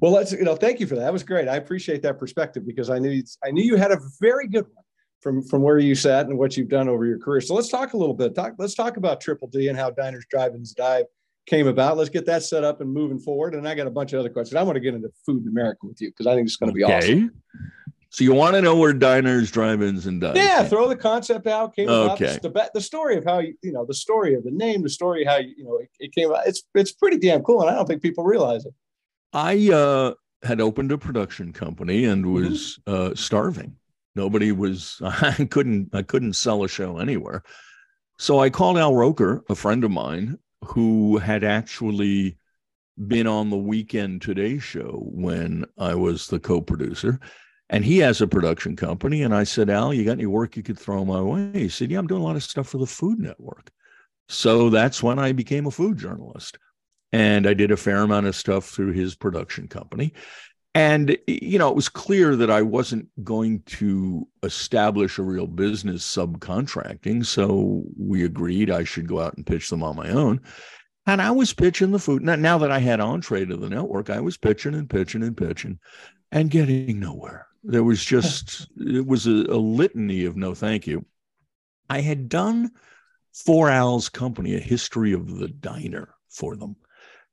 Well, 0.00 0.12
let's, 0.12 0.32
you 0.32 0.44
know, 0.44 0.56
thank 0.56 0.80
you 0.80 0.86
for 0.86 0.94
that. 0.94 1.02
That 1.02 1.12
was 1.12 1.22
great. 1.22 1.48
I 1.48 1.56
appreciate 1.56 2.02
that 2.02 2.18
perspective 2.18 2.66
because 2.66 2.90
I 2.90 2.98
knew 2.98 3.22
I 3.44 3.50
knew 3.50 3.62
you 3.62 3.76
had 3.76 3.92
a 3.92 4.00
very 4.20 4.46
good 4.48 4.66
one 4.74 4.84
from 5.20 5.42
from 5.42 5.62
where 5.62 5.78
you 5.78 5.94
sat 5.94 6.26
and 6.26 6.38
what 6.38 6.56
you've 6.56 6.68
done 6.68 6.88
over 6.88 7.06
your 7.06 7.18
career. 7.18 7.40
So 7.40 7.54
let's 7.54 7.68
talk 7.68 7.92
a 7.92 7.96
little 7.96 8.14
bit. 8.14 8.34
Talk. 8.34 8.54
Let's 8.58 8.74
talk 8.74 8.96
about 8.96 9.20
Triple 9.20 9.48
D 9.48 9.68
and 9.68 9.78
how 9.78 9.90
Diners, 9.90 10.24
Drive-ins, 10.30 10.72
Dive 10.72 11.06
came 11.46 11.66
about. 11.66 11.96
Let's 11.96 12.10
get 12.10 12.26
that 12.26 12.42
set 12.42 12.64
up 12.64 12.80
and 12.80 12.92
moving 12.92 13.18
forward. 13.18 13.54
And 13.54 13.66
I 13.68 13.74
got 13.74 13.86
a 13.86 13.90
bunch 13.90 14.12
of 14.12 14.20
other 14.20 14.30
questions. 14.30 14.56
I 14.56 14.62
want 14.62 14.76
to 14.76 14.80
get 14.80 14.94
into 14.94 15.10
food 15.26 15.42
in 15.42 15.48
America 15.48 15.86
with 15.86 16.00
you 16.00 16.08
because 16.10 16.26
I 16.26 16.34
think 16.34 16.46
it's 16.46 16.56
going 16.56 16.70
to 16.70 16.74
be 16.74 16.84
okay. 16.84 16.96
awesome. 16.96 17.32
So 18.12 18.24
you 18.24 18.34
want 18.34 18.54
to 18.56 18.62
know 18.62 18.74
where 18.74 18.92
diners, 18.92 19.52
drive-ins, 19.52 20.06
and 20.06 20.20
dives? 20.20 20.36
Yeah, 20.36 20.64
throw 20.64 20.88
the 20.88 20.96
concept 20.96 21.46
out. 21.46 21.76
Came 21.76 21.88
okay. 21.88 22.36
about 22.42 22.42
the, 22.42 22.70
the 22.74 22.80
story 22.80 23.16
of 23.16 23.24
how 23.24 23.38
you, 23.38 23.54
you 23.62 23.70
know 23.70 23.84
the 23.84 23.94
story 23.94 24.34
of 24.34 24.42
the 24.42 24.50
name, 24.50 24.82
the 24.82 24.88
story 24.88 25.24
how 25.24 25.36
you, 25.36 25.54
you 25.56 25.64
know 25.64 25.76
it, 25.78 25.90
it 26.00 26.12
came 26.12 26.32
out. 26.32 26.40
It's 26.46 26.64
it's 26.74 26.90
pretty 26.90 27.18
damn 27.18 27.42
cool, 27.42 27.60
and 27.60 27.70
I 27.70 27.74
don't 27.74 27.86
think 27.86 28.02
people 28.02 28.24
realize 28.24 28.66
it. 28.66 28.74
I 29.32 29.70
uh, 29.70 30.14
had 30.42 30.60
opened 30.60 30.90
a 30.90 30.98
production 30.98 31.52
company 31.52 32.04
and 32.04 32.24
mm-hmm. 32.24 32.34
was 32.34 32.80
mm-hmm. 32.86 33.12
uh, 33.12 33.14
starving. 33.14 33.76
Nobody 34.14 34.52
was. 34.52 35.00
I 35.04 35.46
couldn't. 35.50 35.94
I 35.94 36.02
couldn't 36.02 36.34
sell 36.34 36.64
a 36.64 36.68
show 36.68 36.98
anywhere. 36.98 37.42
So 38.18 38.38
I 38.38 38.50
called 38.50 38.78
Al 38.78 38.94
Roker, 38.94 39.42
a 39.48 39.54
friend 39.54 39.82
of 39.82 39.90
mine, 39.90 40.38
who 40.64 41.18
had 41.18 41.42
actually 41.42 42.36
been 43.08 43.26
on 43.26 43.50
the 43.50 43.56
Weekend 43.56 44.20
Today 44.20 44.58
show 44.58 45.00
when 45.06 45.64
I 45.78 45.94
was 45.94 46.26
the 46.26 46.38
co-producer, 46.38 47.18
and 47.70 47.84
he 47.84 47.98
has 47.98 48.20
a 48.20 48.26
production 48.26 48.76
company. 48.76 49.22
And 49.22 49.34
I 49.34 49.44
said, 49.44 49.70
Al, 49.70 49.94
you 49.94 50.04
got 50.04 50.12
any 50.12 50.26
work 50.26 50.56
you 50.56 50.62
could 50.62 50.78
throw 50.78 51.04
my 51.04 51.22
way? 51.22 51.50
He 51.54 51.68
said, 51.68 51.90
Yeah, 51.90 51.98
I'm 51.98 52.06
doing 52.06 52.22
a 52.22 52.24
lot 52.24 52.36
of 52.36 52.42
stuff 52.42 52.68
for 52.68 52.78
the 52.78 52.86
Food 52.86 53.18
Network. 53.18 53.70
So 54.28 54.70
that's 54.70 55.02
when 55.02 55.18
I 55.18 55.32
became 55.32 55.66
a 55.66 55.72
food 55.72 55.98
journalist. 55.98 56.58
And 57.12 57.48
I 57.48 57.54
did 57.54 57.72
a 57.72 57.76
fair 57.76 58.02
amount 58.02 58.26
of 58.26 58.36
stuff 58.36 58.66
through 58.66 58.92
his 58.92 59.16
production 59.16 59.66
company. 59.66 60.12
And, 60.74 61.18
you 61.26 61.58
know, 61.58 61.68
it 61.68 61.74
was 61.74 61.88
clear 61.88 62.36
that 62.36 62.50
I 62.50 62.62
wasn't 62.62 63.08
going 63.24 63.62
to 63.66 64.26
establish 64.44 65.18
a 65.18 65.22
real 65.22 65.48
business 65.48 66.04
subcontracting. 66.06 67.26
So 67.26 67.82
we 67.98 68.24
agreed 68.24 68.70
I 68.70 68.84
should 68.84 69.08
go 69.08 69.20
out 69.20 69.34
and 69.34 69.46
pitch 69.46 69.68
them 69.68 69.82
on 69.82 69.96
my 69.96 70.10
own. 70.10 70.40
And 71.06 71.20
I 71.20 71.32
was 71.32 71.52
pitching 71.52 71.90
the 71.90 71.98
food. 71.98 72.22
Now, 72.22 72.36
now 72.36 72.58
that 72.58 72.70
I 72.70 72.78
had 72.78 73.00
entree 73.00 73.44
to 73.46 73.56
the 73.56 73.68
network, 73.68 74.10
I 74.10 74.20
was 74.20 74.36
pitching 74.36 74.74
and 74.74 74.88
pitching 74.88 75.24
and 75.24 75.36
pitching 75.36 75.80
and 76.30 76.50
getting 76.50 77.00
nowhere. 77.00 77.48
There 77.64 77.82
was 77.82 78.04
just, 78.04 78.68
it 78.76 79.04
was 79.04 79.26
a, 79.26 79.30
a 79.30 79.58
litany 79.58 80.24
of 80.24 80.36
no 80.36 80.54
thank 80.54 80.86
you. 80.86 81.04
I 81.88 82.00
had 82.00 82.28
done 82.28 82.70
for 83.32 83.68
Al's 83.68 84.08
company 84.08 84.54
a 84.54 84.60
history 84.60 85.12
of 85.12 85.38
the 85.38 85.48
diner 85.48 86.14
for 86.28 86.54
them. 86.54 86.76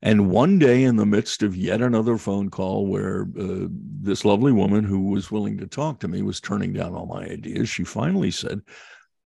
And 0.00 0.30
one 0.30 0.60
day, 0.60 0.84
in 0.84 0.96
the 0.96 1.06
midst 1.06 1.42
of 1.42 1.56
yet 1.56 1.82
another 1.82 2.18
phone 2.18 2.50
call 2.50 2.86
where 2.86 3.26
uh, 3.38 3.66
this 4.00 4.24
lovely 4.24 4.52
woman 4.52 4.84
who 4.84 5.10
was 5.10 5.30
willing 5.30 5.58
to 5.58 5.66
talk 5.66 5.98
to 6.00 6.08
me 6.08 6.22
was 6.22 6.40
turning 6.40 6.72
down 6.72 6.94
all 6.94 7.06
my 7.06 7.24
ideas, 7.24 7.68
she 7.68 7.82
finally 7.82 8.30
said, 8.30 8.60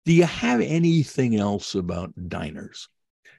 Do 0.05 0.13
you 0.13 0.25
have 0.25 0.61
anything 0.61 1.35
else 1.35 1.73
about 1.73 2.13
diners? 2.29 2.87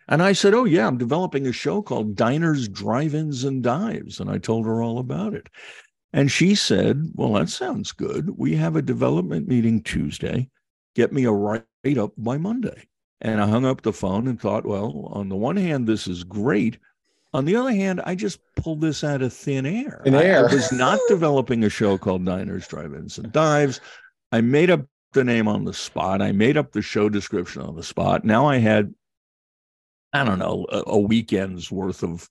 And 0.09 0.25
I 0.25 0.33
said, 0.33 0.55
Oh, 0.55 0.65
yeah, 0.65 0.89
I'm 0.89 0.99
developing 0.99 1.47
a 1.47 1.53
show 1.53 1.83
called 1.83 2.17
Diners, 2.17 2.69
Drive 2.69 3.15
Ins, 3.15 3.45
and 3.45 3.63
Dives. 3.63 4.19
And 4.19 4.29
I 4.29 4.39
told 4.39 4.67
her 4.67 4.83
all 4.83 4.99
about 4.99 5.33
it. 5.35 5.49
And 6.13 6.33
she 6.33 6.57
said, 6.57 7.01
Well, 7.15 7.35
that 7.35 7.49
sounds 7.49 7.93
good. 7.93 8.31
We 8.37 8.57
have 8.57 8.75
a 8.75 8.83
development 8.83 9.47
meeting 9.47 9.85
Tuesday. 9.85 10.49
Get 10.97 11.13
me 11.13 11.25
a 11.25 11.31
write 11.31 11.65
up 11.97 12.13
by 12.19 12.39
Monday. 12.39 12.89
And 13.21 13.41
I 13.41 13.47
hung 13.47 13.65
up 13.65 13.83
the 13.83 13.93
phone 13.93 14.27
and 14.27 14.41
thought, 14.41 14.67
Well, 14.67 15.11
on 15.13 15.29
the 15.29 15.37
one 15.37 15.57
hand, 15.57 15.87
this 15.87 16.09
is 16.09 16.25
great. 16.25 16.79
On 17.33 17.45
the 17.45 17.57
other 17.57 17.73
hand, 17.73 18.01
I 18.05 18.15
just 18.15 18.41
pulled 18.57 18.81
this 18.81 19.05
out 19.05 19.23
of 19.23 19.33
thin 19.33 19.65
air. 19.65 20.03
In 20.05 20.15
air. 20.15 20.47
I, 20.47 20.51
I 20.51 20.55
was 20.55 20.73
not 20.73 20.99
developing 21.09 21.65
a 21.65 21.69
show 21.71 21.97
called 21.97 22.25
Diners, 22.25 22.67
Drive-Ins, 22.67 23.19
and 23.19 23.33
Dives. 23.33 23.81
I 24.33 24.41
made 24.41 24.71
up 24.71 24.85
the 25.13 25.25
name 25.25 25.49
on 25.49 25.65
the 25.65 25.73
spot. 25.73 26.23
I 26.23 26.33
made 26.33 26.57
up 26.57 26.73
the 26.73 26.83
show 26.83 27.09
description 27.09 27.63
on 27.63 27.77
the 27.77 27.83
spot. 27.83 28.25
Now 28.25 28.47
I 28.47 28.59
had, 28.59 28.95
I 30.13 30.25
don't 30.25 30.39
know, 30.39 30.67
a, 30.71 30.83
a 30.87 30.99
weekend's 30.99 31.71
worth 31.71 32.03
of 32.03 32.29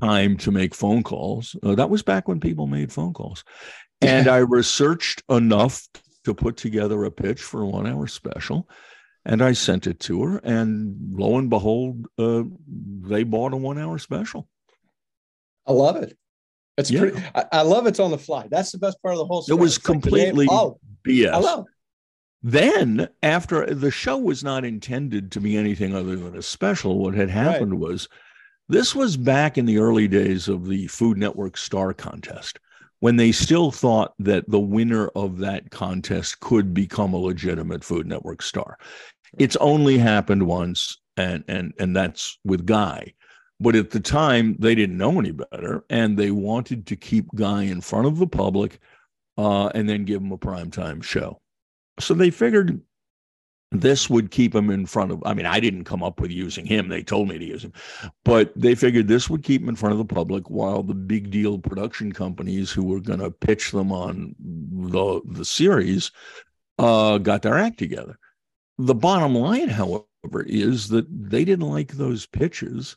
time 0.00 0.36
to 0.38 0.50
make 0.50 0.74
phone 0.74 1.02
calls. 1.02 1.54
Uh, 1.62 1.76
that 1.76 1.90
was 1.90 2.02
back 2.02 2.26
when 2.26 2.40
people 2.40 2.66
made 2.66 2.92
phone 2.92 3.12
calls. 3.12 3.44
And 4.00 4.28
I 4.28 4.38
researched 4.38 5.22
enough 5.30 5.86
to 6.24 6.34
put 6.34 6.56
together 6.56 7.04
a 7.04 7.10
pitch 7.10 7.40
for 7.40 7.62
a 7.62 7.66
one 7.66 7.86
hour 7.86 8.06
special 8.06 8.68
and 9.24 9.42
I 9.42 9.52
sent 9.52 9.86
it 9.86 10.00
to 10.00 10.22
her, 10.24 10.38
and 10.38 10.96
lo 11.18 11.38
and 11.38 11.48
behold, 11.48 12.06
uh, 12.18 12.42
they 12.66 13.22
bought 13.22 13.52
a 13.52 13.56
one-hour 13.56 13.98
special. 13.98 14.48
I 15.66 15.72
love 15.72 15.96
it. 15.96 16.16
It's 16.76 16.90
yeah. 16.90 17.00
pretty. 17.00 17.22
I, 17.34 17.44
I, 17.52 17.62
love 17.62 17.86
it's 17.86 18.00
on 18.00 18.10
the 18.10 18.18
fly. 18.18 18.48
That's 18.50 18.72
the 18.72 18.78
best 18.78 19.00
part 19.00 19.14
of 19.14 19.18
the 19.18 19.26
whole 19.26 19.42
story. 19.42 19.58
It 19.58 19.60
was 19.60 19.76
it's 19.76 19.86
completely 19.86 20.46
like 20.46 20.58
oh, 20.58 20.78
BS. 21.06 21.32
I 21.32 21.38
love. 21.38 21.60
It. 21.60 21.66
Then, 22.42 23.08
after 23.22 23.72
the 23.74 23.90
show 23.90 24.18
was 24.18 24.44
not 24.44 24.64
intended 24.64 25.32
to 25.32 25.40
be 25.40 25.56
anything 25.56 25.94
other 25.94 26.16
than 26.16 26.36
a 26.36 26.42
special, 26.42 26.98
what 26.98 27.14
had 27.14 27.30
happened 27.30 27.72
right. 27.72 27.90
was 27.90 28.08
this 28.68 28.94
was 28.94 29.16
back 29.16 29.56
in 29.56 29.64
the 29.64 29.78
early 29.78 30.08
days 30.08 30.48
of 30.48 30.66
the 30.66 30.86
Food 30.88 31.16
Network 31.16 31.56
Star 31.56 31.94
Contest 31.94 32.58
when 33.00 33.16
they 33.16 33.32
still 33.32 33.70
thought 33.70 34.14
that 34.18 34.48
the 34.48 34.58
winner 34.58 35.08
of 35.08 35.36
that 35.38 35.70
contest 35.70 36.40
could 36.40 36.72
become 36.72 37.12
a 37.12 37.18
legitimate 37.18 37.84
Food 37.84 38.06
Network 38.06 38.40
star. 38.40 38.78
It's 39.38 39.56
only 39.56 39.98
happened 39.98 40.46
once, 40.46 40.98
and 41.16 41.44
and 41.48 41.72
and 41.78 41.94
that's 41.94 42.38
with 42.44 42.66
Guy. 42.66 43.14
But 43.60 43.76
at 43.76 43.90
the 43.90 44.00
time, 44.00 44.56
they 44.58 44.74
didn't 44.74 44.98
know 44.98 45.18
any 45.18 45.30
better, 45.30 45.84
and 45.88 46.18
they 46.18 46.30
wanted 46.30 46.86
to 46.86 46.96
keep 46.96 47.26
Guy 47.34 47.64
in 47.64 47.80
front 47.80 48.06
of 48.06 48.18
the 48.18 48.26
public, 48.26 48.80
uh, 49.38 49.68
and 49.68 49.88
then 49.88 50.04
give 50.04 50.20
him 50.20 50.32
a 50.32 50.38
primetime 50.38 51.02
show. 51.02 51.40
So 52.00 52.14
they 52.14 52.30
figured 52.30 52.80
this 53.80 54.08
would 54.08 54.30
keep 54.30 54.54
him 54.54 54.70
in 54.70 54.86
front 54.86 55.10
of 55.10 55.22
i 55.26 55.34
mean 55.34 55.46
i 55.46 55.58
didn't 55.58 55.84
come 55.84 56.02
up 56.02 56.20
with 56.20 56.30
using 56.30 56.64
him 56.64 56.88
they 56.88 57.02
told 57.02 57.28
me 57.28 57.38
to 57.38 57.44
use 57.44 57.64
him 57.64 57.72
but 58.24 58.52
they 58.54 58.74
figured 58.74 59.08
this 59.08 59.28
would 59.28 59.42
keep 59.42 59.62
him 59.62 59.68
in 59.68 59.76
front 59.76 59.92
of 59.92 59.98
the 59.98 60.14
public 60.14 60.48
while 60.48 60.82
the 60.82 60.94
big 60.94 61.30
deal 61.30 61.58
production 61.58 62.12
companies 62.12 62.70
who 62.70 62.84
were 62.84 63.00
going 63.00 63.18
to 63.18 63.30
pitch 63.30 63.72
them 63.72 63.90
on 63.90 64.34
the 64.38 65.20
the 65.26 65.44
series 65.44 66.10
uh, 66.78 67.18
got 67.18 67.42
their 67.42 67.58
act 67.58 67.78
together 67.78 68.18
the 68.78 68.94
bottom 68.94 69.34
line 69.34 69.68
however 69.68 70.06
is 70.46 70.88
that 70.88 71.06
they 71.10 71.44
didn't 71.44 71.68
like 71.68 71.92
those 71.92 72.26
pitches 72.26 72.96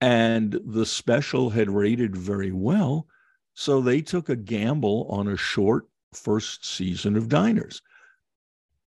and 0.00 0.60
the 0.64 0.86
special 0.86 1.50
had 1.50 1.70
rated 1.70 2.16
very 2.16 2.52
well 2.52 3.06
so 3.54 3.80
they 3.80 4.00
took 4.00 4.28
a 4.28 4.36
gamble 4.36 5.06
on 5.08 5.28
a 5.28 5.36
short 5.36 5.88
first 6.12 6.64
season 6.64 7.16
of 7.16 7.28
diners 7.28 7.82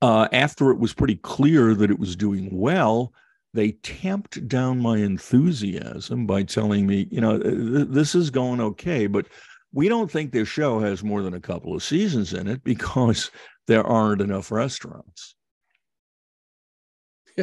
uh, 0.03 0.27
after 0.33 0.71
it 0.73 0.81
was 0.81 0.93
pretty 0.93 1.15
clear 1.15 1.75
that 1.75 1.91
it 1.91 1.99
was 1.99 2.17
doing 2.17 2.49
well, 2.51 3.13
they 3.55 3.71
tamped 3.71 4.47
down 4.49 4.81
my 4.81 4.99
enthusiasm 4.99 6.27
by 6.27 6.43
telling 6.43 6.87
me, 6.89 7.07
you 7.11 7.21
know, 7.21 7.39
th- 7.39 7.87
this 7.89 8.15
is 8.17 8.29
going 8.29 8.61
okay, 8.61 9.07
but 9.07 9.27
we 9.73 9.89
don't 9.89 10.11
think 10.11 10.33
this 10.33 10.49
show 10.49 10.81
has 10.81 11.05
more 11.05 11.23
than 11.23 11.35
a 11.35 11.41
couple 11.41 11.73
of 11.75 11.85
seasons 11.85 12.35
in 12.35 12.49
it 12.49 12.65
because 12.65 13.31
there 13.69 13.85
aren't 13.87 14.21
enough 14.21 14.51
restaurants. 14.51 15.37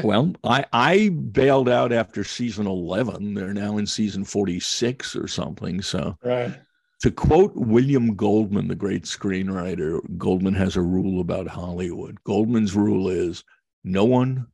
Well, 0.04 0.34
I, 0.44 0.66
I 0.72 1.10
bailed 1.10 1.70
out 1.70 1.92
after 1.92 2.24
season 2.24 2.68
11. 2.68 3.34
They're 3.34 3.54
now 3.54 3.78
in 3.78 3.86
season 3.86 4.24
46 4.24 5.16
or 5.16 5.28
something. 5.28 5.82
So, 5.82 6.18
right 6.24 6.56
to 7.02 7.12
quote 7.12 7.56
William 7.56 8.16
Goldman, 8.16 8.68
the 8.68 8.76
great 8.76 9.04
screenwriter, 9.04 10.02
Goldman 10.18 10.54
has 10.56 10.76
a 10.76 10.82
rule 10.82 11.22
about 11.22 11.48
Hollywood. 11.48 12.22
Goldman's 12.24 12.76
rule 12.76 13.10
is 13.10 13.44
no 13.84 14.06
one 14.06 14.48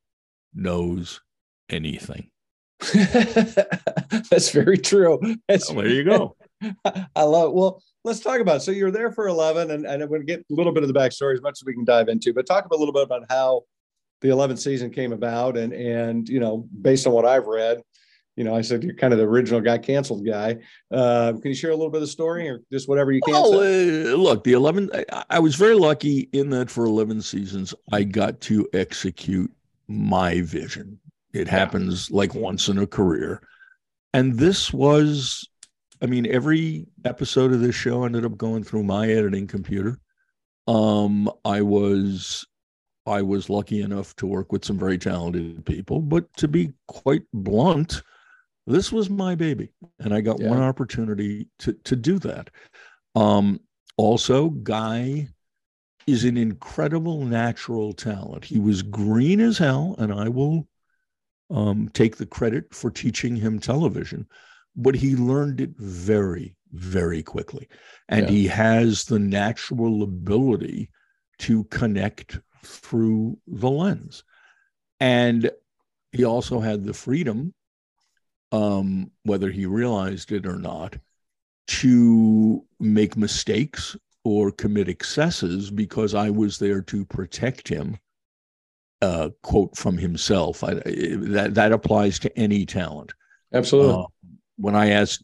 knows 0.54 1.22
anything. 1.70 2.30
That's 2.94 4.52
very 4.52 4.78
true. 4.78 5.20
That's 5.48 5.72
well, 5.72 5.84
there 5.84 5.92
you 5.92 6.04
go. 6.04 6.36
I 7.16 7.24
love 7.24 7.50
it. 7.50 7.56
Well, 7.56 7.82
let's 8.04 8.20
talk 8.20 8.40
about 8.40 8.58
it. 8.58 8.62
So 8.62 8.72
you're 8.72 8.92
there 8.92 9.12
for 9.12 9.28
11, 9.28 9.72
and, 9.72 9.86
and 9.86 10.04
I'm 10.04 10.10
going 10.10 10.22
to 10.22 10.26
get 10.26 10.42
a 10.42 10.54
little 10.54 10.72
bit 10.72 10.84
of 10.84 10.94
the 10.94 11.00
backstory 11.00 11.34
as 11.34 11.42
much 11.42 11.58
as 11.62 11.66
we 11.66 11.74
can 11.74 11.84
dive 11.84 12.10
into, 12.10 12.32
but 12.32 12.46
talk 12.46 12.68
a 12.72 12.78
little 12.78 12.94
bit 12.94 13.04
about 13.04 13.24
how 13.28 13.64
the 14.26 14.32
11th 14.32 14.60
season 14.60 14.90
came 14.90 15.14
about 15.14 15.56
and, 15.56 15.72
and, 15.72 16.28
you 16.28 16.40
know, 16.40 16.68
based 16.82 17.06
on 17.06 17.14
what 17.14 17.26
I've 17.26 17.46
read, 17.46 17.82
you 18.36 18.44
know, 18.44 18.56
I 18.56 18.62
said 18.62 18.84
you're 18.84 18.96
kind 18.96 19.14
of 19.14 19.20
the 19.20 19.26
original 19.26 19.62
guy 19.62 19.78
canceled 19.78 20.26
guy. 20.26 20.58
Uh, 20.92 21.34
can 21.34 21.46
you 21.46 21.54
share 21.54 21.70
a 21.70 21.76
little 21.76 21.92
bit 21.92 21.98
of 21.98 22.02
the 22.02 22.08
story 22.08 22.50
or 22.50 22.62
just 22.72 22.90
whatever 22.90 23.12
you 23.12 23.22
can? 23.22 23.36
Oh, 23.36 23.54
uh, 23.54 24.16
look, 24.16 24.44
the 24.44 24.54
11, 24.54 24.90
I, 24.94 25.24
I, 25.30 25.40
was 25.40 25.56
very 25.56 25.76
lucky 25.76 26.28
in 26.34 26.50
that 26.50 26.70
for 26.70 26.86
11 26.86 27.22
seasons, 27.22 27.74
I 27.92 28.04
got 28.04 28.42
to 28.42 28.68
execute 28.74 29.52
my 29.88 30.42
vision. 30.42 31.00
It 31.34 31.48
happens 31.48 32.10
yeah. 32.10 32.18
like 32.18 32.34
once 32.36 32.68
in 32.68 32.80
a 32.80 32.88
career. 32.88 33.42
And 34.14 34.38
this 34.38 34.74
was, 34.74 35.48
I 36.02 36.08
mean, 36.08 36.26
every 36.26 36.88
episode 37.06 37.54
of 37.54 37.62
this 37.62 37.76
show 37.76 38.04
ended 38.04 38.26
up 38.26 38.38
going 38.38 38.64
through 38.64 38.84
my 38.84 39.08
editing 39.08 39.48
computer. 39.48 40.00
Um, 40.68 41.30
I 41.46 41.62
was 41.62 42.46
I 43.06 43.22
was 43.22 43.50
lucky 43.50 43.82
enough 43.82 44.16
to 44.18 44.28
work 44.28 44.52
with 44.52 44.66
some 44.66 44.80
very 44.80 44.98
talented 44.98 45.66
people, 45.66 46.02
but 46.02 46.32
to 46.38 46.48
be 46.48 46.72
quite 46.88 47.24
blunt, 47.34 48.02
this 48.68 48.92
was 48.92 49.10
my 49.10 49.36
baby 49.36 49.70
and 50.00 50.14
i 50.14 50.22
got 50.22 50.40
yeah. 50.40 50.50
one 50.50 50.62
opportunity 50.62 51.48
to 51.60 51.74
to 51.84 51.96
do 51.96 52.20
that 52.20 52.50
um 53.16 53.60
also 53.98 54.50
guy 54.50 55.28
is 56.08 56.24
an 56.24 56.38
incredible 56.38 57.24
natural 57.24 57.94
talent 57.94 58.44
he 58.44 58.60
was 58.60 58.82
green 58.82 59.40
as 59.40 59.58
hell 59.58 59.96
and 60.00 60.14
i 60.14 60.28
will 60.28 60.68
um, 61.52 61.90
take 61.94 62.16
the 62.18 62.26
credit 62.26 62.74
for 62.74 62.90
teaching 62.90 63.36
him 63.36 63.60
television 63.60 64.26
but 64.76 64.96
he 64.96 65.16
learned 65.16 65.62
it 65.62 65.72
very 65.78 66.56
very 66.72 67.22
quickly 67.22 67.68
and 68.10 68.26
yeah. 68.26 68.32
he 68.32 68.48
has 68.48 69.06
the 69.06 69.20
natural 69.20 70.02
ability 70.02 70.90
to 71.38 71.64
connect 71.66 72.40
through 72.66 73.38
the 73.48 73.70
lens 73.70 74.24
and 75.00 75.52
he 76.12 76.24
also 76.24 76.60
had 76.60 76.84
the 76.84 76.94
freedom 76.94 77.54
um, 78.56 79.12
whether 79.24 79.52
he 79.52 79.66
realized 79.66 80.32
it 80.32 80.46
or 80.46 80.58
not, 80.58 80.98
to 81.68 82.64
make 82.80 83.18
mistakes 83.18 83.98
or 84.24 84.52
commit 84.52 84.88
excesses 84.88 85.70
because 85.72 86.14
I 86.14 86.30
was 86.30 86.58
there 86.58 86.82
to 86.84 87.06
protect 87.06 87.68
him. 87.68 87.98
Uh, 89.02 89.30
quote 89.44 89.76
from 89.76 89.98
himself. 89.98 90.64
I, 90.64 90.76
that 90.76 91.52
that 91.54 91.74
applies 91.74 92.18
to 92.20 92.40
any 92.40 92.66
talent. 92.66 93.14
Absolutely. 93.54 93.94
Uh, 93.94 94.06
when 94.56 94.74
I 94.74 94.92
asked, 94.92 95.24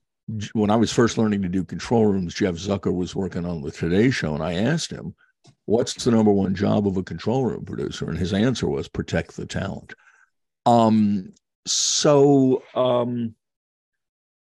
when 0.53 0.69
I 0.69 0.75
was 0.75 0.91
first 0.91 1.17
learning 1.17 1.41
to 1.43 1.47
do 1.47 1.63
control 1.63 2.05
rooms, 2.05 2.33
Jeff 2.33 2.55
Zucker 2.55 2.93
was 2.93 3.15
working 3.15 3.45
on 3.45 3.61
the 3.61 3.71
Today 3.71 4.11
Show, 4.11 4.35
and 4.35 4.43
I 4.43 4.55
asked 4.55 4.91
him, 4.91 5.15
"What's 5.71 6.03
the 6.03 6.11
number 6.11 6.31
one 6.31 6.53
job 6.53 6.85
of 6.85 6.97
a 6.97 7.03
control 7.03 7.45
room 7.45 7.63
producer?" 7.63 8.09
And 8.09 8.17
his 8.17 8.33
answer 8.33 8.67
was 8.67 8.87
protect 8.89 9.37
the 9.37 9.45
talent. 9.45 9.93
Um, 10.65 11.33
so 11.65 12.63
um, 12.75 13.35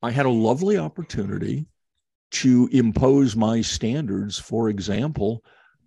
I 0.00 0.10
had 0.12 0.26
a 0.26 0.30
lovely 0.30 0.78
opportunity 0.78 1.66
to 2.30 2.68
impose 2.72 3.34
my 3.34 3.60
standards. 3.62 4.38
For 4.38 4.68
example, 4.68 5.42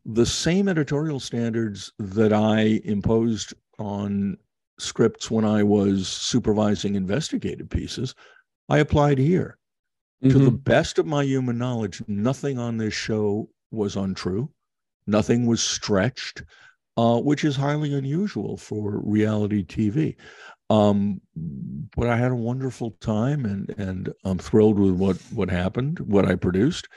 the 0.06 0.26
same 0.26 0.68
editorial 0.68 1.20
standards 1.20 1.94
that 2.00 2.34
I 2.34 2.82
imposed 2.84 3.54
on 3.80 4.38
scripts 4.80 5.32
when 5.32 5.46
I 5.46 5.64
was 5.64 6.08
supervising 6.08 6.96
investigative 6.96 7.70
pieces, 7.70 8.16
I 8.68 8.80
applied 8.80 9.18
here. 9.18 9.58
Mm-hmm. 10.24 10.38
To 10.38 10.46
the 10.46 10.52
best 10.52 11.00
of 11.00 11.06
my 11.06 11.24
human 11.24 11.58
knowledge, 11.58 12.04
nothing 12.08 12.60
on 12.60 12.78
this 12.78 12.94
show 12.94 13.50
was 13.72 13.96
untrue. 13.96 14.50
Nothing 15.08 15.46
was 15.46 15.62
stretched, 15.62 16.44
uh, 16.98 17.20
which 17.20 17.44
is 17.44 17.56
highly 17.56 17.94
unusual 17.94 18.58
for 18.58 19.02
reality 19.04 19.64
TV. 19.64 20.16
Um, 20.70 21.20
but 21.96 22.08
I 22.08 22.16
had 22.16 22.32
a 22.32 22.36
wonderful 22.36 22.92
time, 23.02 23.46
and 23.46 23.70
and 23.78 24.14
I'm 24.24 24.38
thrilled 24.38 24.80
with 24.80 24.94
what 24.94 25.18
what 25.34 25.50
happened, 25.50 26.00
what 26.00 26.26
I 26.26 26.36
produced. 26.36 26.88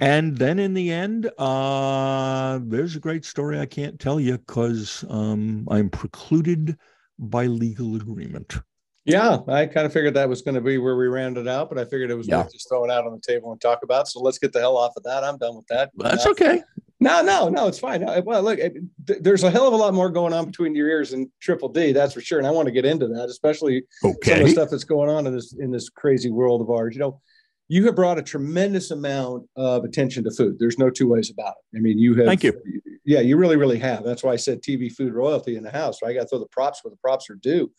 And 0.00 0.36
then 0.36 0.60
in 0.60 0.74
the 0.74 0.92
end, 0.92 1.28
uh, 1.38 2.60
there's 2.62 2.94
a 2.94 3.00
great 3.00 3.24
story 3.24 3.58
I 3.58 3.66
can't 3.66 3.98
tell 3.98 4.20
you 4.20 4.38
because 4.38 5.04
um, 5.08 5.66
I'm 5.68 5.90
precluded 5.90 6.78
by 7.18 7.46
legal 7.46 7.96
agreement. 7.96 8.58
Yeah, 9.04 9.38
I 9.48 9.66
kind 9.66 9.86
of 9.86 9.92
figured 9.92 10.14
that 10.14 10.28
was 10.28 10.42
going 10.42 10.54
to 10.54 10.60
be 10.60 10.78
where 10.78 10.94
we 10.94 11.06
rounded 11.06 11.48
out, 11.48 11.70
but 11.70 11.78
I 11.78 11.84
figured 11.84 12.10
it 12.10 12.14
was 12.14 12.28
yeah. 12.28 12.42
worth 12.42 12.52
just 12.52 12.68
throwing 12.68 12.90
out 12.90 13.06
on 13.06 13.12
the 13.12 13.20
table 13.20 13.50
and 13.50 13.60
talk 13.60 13.82
about. 13.82 14.06
So 14.06 14.20
let's 14.20 14.38
get 14.38 14.52
the 14.52 14.60
hell 14.60 14.76
off 14.76 14.92
of 14.96 15.02
that. 15.04 15.24
I'm 15.24 15.38
done 15.38 15.56
with 15.56 15.66
that. 15.68 15.90
That's 15.96 16.26
okay. 16.26 16.62
No, 17.00 17.22
no, 17.22 17.48
no, 17.48 17.68
it's 17.68 17.78
fine. 17.78 18.02
Uh, 18.02 18.20
well, 18.24 18.42
look, 18.42 18.58
there's 19.04 19.44
a 19.44 19.50
hell 19.50 19.68
of 19.68 19.72
a 19.72 19.76
lot 19.76 19.94
more 19.94 20.10
going 20.10 20.32
on 20.32 20.46
between 20.46 20.74
your 20.74 20.88
ears 20.88 21.12
and 21.12 21.28
Triple 21.40 21.68
D, 21.68 21.92
that's 21.92 22.14
for 22.14 22.20
sure. 22.20 22.38
And 22.38 22.46
I 22.46 22.50
want 22.50 22.66
to 22.66 22.72
get 22.72 22.84
into 22.84 23.06
that, 23.08 23.28
especially 23.28 23.84
okay. 24.04 24.30
some 24.30 24.40
of 24.40 24.46
the 24.46 24.52
stuff 24.52 24.70
that's 24.70 24.84
going 24.84 25.08
on 25.08 25.26
in 25.26 25.34
this 25.34 25.54
in 25.58 25.70
this 25.70 25.88
crazy 25.88 26.30
world 26.30 26.60
of 26.60 26.70
ours. 26.70 26.94
You 26.96 27.00
know, 27.00 27.20
you 27.68 27.84
have 27.86 27.94
brought 27.94 28.18
a 28.18 28.22
tremendous 28.22 28.90
amount 28.90 29.46
of 29.56 29.84
attention 29.84 30.24
to 30.24 30.30
food. 30.32 30.56
There's 30.58 30.78
no 30.78 30.90
two 30.90 31.06
ways 31.06 31.30
about 31.30 31.54
it. 31.72 31.78
I 31.78 31.80
mean, 31.80 31.98
you 31.98 32.16
have. 32.16 32.26
Thank 32.26 32.42
you. 32.42 32.60
Yeah, 33.04 33.20
you 33.20 33.36
really, 33.36 33.56
really 33.56 33.78
have. 33.78 34.02
That's 34.02 34.24
why 34.24 34.32
I 34.32 34.36
said 34.36 34.60
TV 34.60 34.92
food 34.92 35.14
royalty 35.14 35.56
in 35.56 35.62
the 35.62 35.70
house. 35.70 36.02
Right? 36.02 36.10
I 36.10 36.14
got 36.14 36.22
to 36.22 36.28
throw 36.28 36.38
the 36.40 36.46
props 36.46 36.82
where 36.82 36.90
the 36.90 36.96
props 36.96 37.30
are 37.30 37.36
due. 37.36 37.70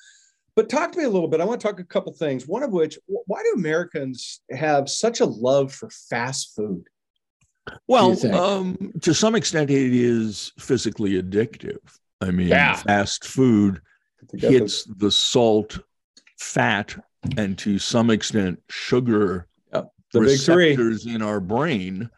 But 0.55 0.69
talk 0.69 0.91
to 0.93 0.97
me 0.97 1.03
a 1.03 1.09
little 1.09 1.27
bit. 1.27 1.41
I 1.41 1.45
want 1.45 1.59
to 1.61 1.67
talk 1.67 1.79
a 1.79 1.85
couple 1.85 2.13
things. 2.13 2.47
One 2.47 2.63
of 2.63 2.71
which, 2.71 2.97
why 3.05 3.41
do 3.43 3.53
Americans 3.55 4.41
have 4.51 4.89
such 4.89 5.19
a 5.19 5.25
love 5.25 5.73
for 5.73 5.89
fast 5.89 6.53
food? 6.55 6.85
Well, 7.87 8.35
um, 8.35 8.93
to 9.01 9.13
some 9.13 9.35
extent, 9.35 9.69
it 9.69 9.93
is 9.93 10.51
physically 10.59 11.21
addictive. 11.21 11.79
I 12.21 12.31
mean, 12.31 12.47
yeah. 12.47 12.75
fast 12.75 13.25
food 13.25 13.81
hits 14.33 14.83
the 14.83 15.11
salt, 15.11 15.79
fat, 16.37 16.95
and 17.37 17.57
to 17.59 17.79
some 17.79 18.09
extent, 18.09 18.61
sugar 18.69 19.47
the 20.11 20.21
receptors 20.21 21.05
in 21.05 21.21
our 21.21 21.39
brain. 21.39 22.09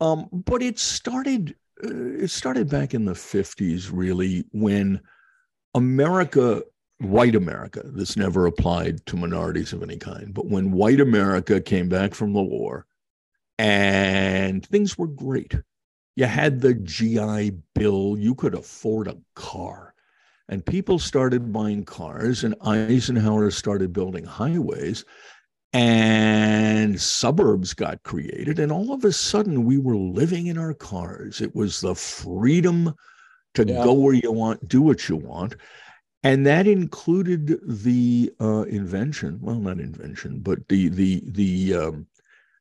Um, 0.00 0.28
but 0.32 0.62
it 0.62 0.78
started 0.78 1.56
uh, 1.82 1.88
it 2.18 2.30
started 2.30 2.68
back 2.68 2.94
in 2.94 3.04
the 3.04 3.12
50s, 3.12 3.90
really, 3.92 4.44
when 4.52 5.00
America, 5.74 6.62
white 6.98 7.34
America, 7.34 7.82
this 7.84 8.16
never 8.16 8.46
applied 8.46 9.04
to 9.06 9.16
minorities 9.16 9.72
of 9.72 9.82
any 9.82 9.96
kind, 9.96 10.32
but 10.32 10.46
when 10.46 10.70
white 10.70 11.00
America 11.00 11.60
came 11.60 11.88
back 11.88 12.14
from 12.14 12.32
the 12.32 12.42
war 12.42 12.86
and 13.58 14.64
things 14.66 14.98
were 14.98 15.06
great. 15.06 15.54
You 16.16 16.26
had 16.26 16.60
the 16.60 16.74
GI 16.74 17.52
Bill, 17.74 18.16
you 18.18 18.34
could 18.34 18.54
afford 18.54 19.08
a 19.08 19.18
car. 19.34 19.94
And 20.48 20.64
people 20.64 20.98
started 20.98 21.52
buying 21.52 21.84
cars, 21.84 22.44
and 22.44 22.54
Eisenhower 22.60 23.50
started 23.50 23.92
building 23.92 24.24
highways 24.24 25.04
and 25.74 27.00
suburbs 27.00 27.74
got 27.74 28.00
created 28.04 28.60
and 28.60 28.70
all 28.70 28.92
of 28.92 29.04
a 29.04 29.10
sudden 29.10 29.64
we 29.64 29.76
were 29.76 29.96
living 29.96 30.46
in 30.46 30.56
our 30.56 30.72
cars 30.72 31.40
it 31.40 31.52
was 31.54 31.80
the 31.80 31.94
freedom 31.96 32.94
to 33.54 33.66
yeah. 33.66 33.82
go 33.82 33.92
where 33.92 34.14
you 34.14 34.30
want 34.30 34.66
do 34.68 34.80
what 34.80 35.08
you 35.08 35.16
want 35.16 35.56
and 36.22 36.46
that 36.46 36.68
included 36.68 37.58
the 37.64 38.32
uh, 38.40 38.62
invention 38.62 39.36
well 39.42 39.58
not 39.58 39.80
invention 39.80 40.38
but 40.38 40.60
the 40.68 40.88
the 40.90 41.20
the 41.32 41.74
um, 41.74 42.06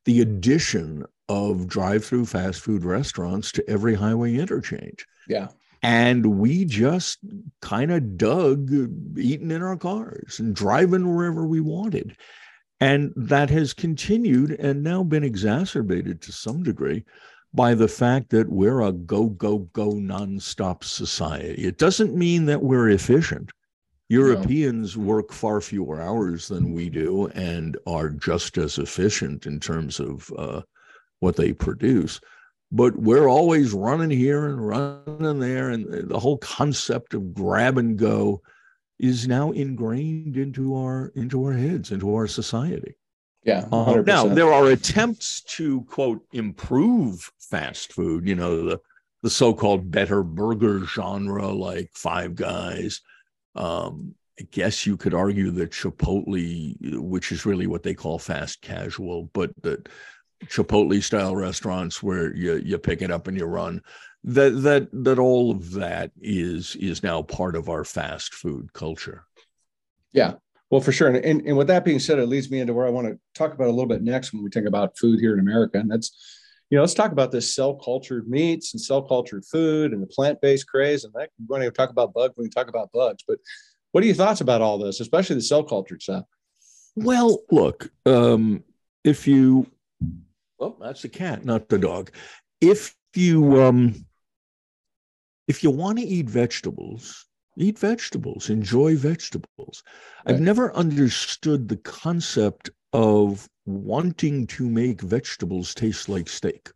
the 0.05 0.21
addition 0.21 1.05
of 1.29 1.67
drive-through 1.67 2.25
fast 2.25 2.61
food 2.61 2.83
restaurants 2.83 3.51
to 3.51 3.67
every 3.69 3.95
highway 3.95 4.35
interchange 4.35 5.05
yeah 5.27 5.47
and 5.81 6.25
we 6.25 6.63
just 6.63 7.19
kind 7.61 7.91
of 7.91 8.17
dug 8.17 8.69
eating 9.17 9.51
in 9.51 9.61
our 9.61 9.75
cars 9.75 10.39
and 10.39 10.55
driving 10.55 11.15
wherever 11.15 11.45
we 11.45 11.59
wanted 11.59 12.15
and 12.79 13.13
that 13.15 13.49
has 13.49 13.73
continued 13.73 14.51
and 14.59 14.83
now 14.83 15.03
been 15.03 15.23
exacerbated 15.23 16.21
to 16.21 16.31
some 16.31 16.63
degree 16.63 17.05
by 17.53 17.73
the 17.73 17.87
fact 17.87 18.29
that 18.31 18.49
we're 18.49 18.81
a 18.81 18.91
go, 18.91 19.27
go, 19.27 19.59
go 19.59 19.91
nonstop 19.91 20.83
society. 20.83 21.63
It 21.63 21.77
doesn't 21.77 22.15
mean 22.15 22.45
that 22.47 22.63
we're 22.63 22.89
efficient. 22.89 23.51
Europeans 24.13 24.95
no. 24.95 25.03
work 25.03 25.31
far 25.31 25.59
fewer 25.59 26.01
hours 26.01 26.47
than 26.47 26.73
we 26.73 26.89
do 26.89 27.27
and 27.27 27.77
are 27.87 28.09
just 28.09 28.57
as 28.57 28.77
efficient 28.77 29.45
in 29.45 29.59
terms 29.59 29.99
of 29.99 30.31
uh, 30.37 30.61
what 31.19 31.35
they 31.35 31.53
produce. 31.53 32.21
But 32.71 32.95
we're 32.95 33.27
always 33.27 33.71
running 33.73 34.09
here 34.09 34.47
and 34.47 34.67
running 34.67 35.39
there. 35.39 35.69
And 35.69 36.09
the 36.09 36.19
whole 36.19 36.37
concept 36.37 37.13
of 37.13 37.33
grab 37.33 37.77
and 37.77 37.97
go 37.97 38.41
is 38.99 39.27
now 39.27 39.51
ingrained 39.51 40.37
into 40.37 40.75
our 40.75 41.11
into 41.15 41.43
our 41.45 41.53
heads, 41.53 41.91
into 41.91 42.13
our 42.15 42.27
society. 42.27 42.95
Yeah. 43.43 43.67
Uh, 43.71 44.01
now 44.05 44.25
there 44.25 44.53
are 44.53 44.67
attempts 44.67 45.41
to 45.57 45.81
quote 45.81 46.25
improve 46.31 47.31
fast 47.39 47.93
food. 47.93 48.27
You 48.27 48.35
know 48.35 48.63
the 48.63 48.79
the 49.23 49.29
so-called 49.29 49.89
better 49.89 50.21
burger 50.23 50.85
genre, 50.85 51.47
like 51.47 51.89
Five 51.93 52.35
Guys. 52.35 53.01
Um, 53.55 54.15
I 54.39 54.47
guess 54.51 54.85
you 54.85 54.97
could 54.97 55.13
argue 55.13 55.51
that 55.51 55.71
Chipotle, 55.71 56.97
which 56.97 57.31
is 57.31 57.45
really 57.45 57.67
what 57.67 57.83
they 57.83 57.93
call 57.93 58.17
fast 58.17 58.61
casual, 58.61 59.29
but 59.33 59.51
that 59.61 59.89
Chipotle 60.45 61.01
style 61.03 61.35
restaurants 61.35 62.01
where 62.01 62.35
you 62.35 62.55
you 62.55 62.77
pick 62.77 63.01
it 63.01 63.11
up 63.11 63.27
and 63.27 63.37
you 63.37 63.45
run 63.45 63.81
that 64.23 64.49
that 64.63 64.87
that 64.91 65.19
all 65.19 65.51
of 65.51 65.71
that 65.71 66.11
is 66.21 66.75
is 66.77 67.03
now 67.03 67.21
part 67.21 67.55
of 67.55 67.69
our 67.69 67.83
fast 67.83 68.33
food 68.33 68.71
culture. 68.73 69.25
Yeah, 70.13 70.33
well, 70.69 70.81
for 70.81 70.91
sure. 70.91 71.09
And, 71.09 71.17
and, 71.17 71.41
and 71.45 71.57
with 71.57 71.67
that 71.67 71.85
being 71.85 71.99
said, 71.99 72.19
it 72.19 72.27
leads 72.27 72.49
me 72.49 72.59
into 72.59 72.73
where 72.73 72.87
I 72.87 72.91
want 72.91 73.07
to 73.07 73.19
talk 73.33 73.53
about 73.53 73.67
a 73.67 73.71
little 73.71 73.87
bit 73.87 74.01
next 74.01 74.33
when 74.33 74.43
we 74.43 74.49
think 74.49 74.67
about 74.67 74.97
food 74.97 75.19
here 75.19 75.33
in 75.33 75.39
America, 75.39 75.77
and 75.77 75.91
that's 75.91 76.11
you 76.73 76.77
know 76.77 76.81
let's 76.81 76.95
talk 76.95 77.11
about 77.11 77.29
this 77.29 77.53
cell 77.53 77.75
cultured 77.75 78.27
meats 78.27 78.73
and 78.73 78.81
cell 78.81 79.03
cultured 79.03 79.45
food 79.45 79.93
and 79.93 80.01
the 80.01 80.07
plant 80.07 80.41
based 80.41 80.67
craze, 80.67 81.03
and 81.03 81.13
that 81.13 81.29
we're 81.47 81.59
going 81.59 81.69
to 81.69 81.71
talk 81.71 81.91
about 81.91 82.15
bugs. 82.15 82.33
When 82.35 82.45
we 82.45 82.49
talk 82.49 82.67
about 82.67 82.91
bugs, 82.91 83.23
but 83.27 83.37
what 83.91 84.03
are 84.03 84.07
your 84.07 84.15
thoughts 84.15 84.41
about 84.41 84.63
all 84.63 84.79
this, 84.79 84.99
especially 84.99 85.35
the 85.35 85.43
cell 85.43 85.63
cultured 85.63 86.01
stuff? 86.01 86.25
Well, 86.95 87.43
look, 87.51 87.91
um, 88.07 88.63
if 89.03 89.27
you, 89.27 89.67
well, 90.57 90.75
that's 90.81 91.03
the 91.03 91.09
cat, 91.09 91.45
not 91.45 91.69
the 91.69 91.77
dog. 91.77 92.09
If 92.59 92.95
you 93.13 93.61
um, 93.61 94.07
if 95.47 95.63
you 95.63 95.69
want 95.69 95.99
to 95.99 96.03
eat 96.03 96.27
vegetables, 96.27 97.27
eat 97.55 97.77
vegetables, 97.77 98.49
enjoy 98.49 98.95
vegetables. 98.95 99.83
Right. 100.25 100.33
I've 100.33 100.41
never 100.41 100.75
understood 100.75 101.69
the 101.69 101.77
concept 101.77 102.71
of 102.93 103.49
wanting 103.65 104.47
to 104.47 104.69
make 104.69 105.01
vegetables 105.01 105.73
taste 105.73 106.07
like 106.07 106.29
steak. 106.29 106.69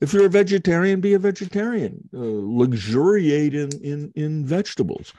If 0.00 0.12
you're 0.12 0.26
a 0.26 0.30
vegetarian, 0.30 1.00
be 1.00 1.14
a 1.14 1.18
vegetarian. 1.18 2.08
Uh, 2.12 2.18
luxuriate 2.20 3.54
in, 3.54 3.70
in, 3.82 4.12
in 4.16 4.44
vegetables. 4.44 5.12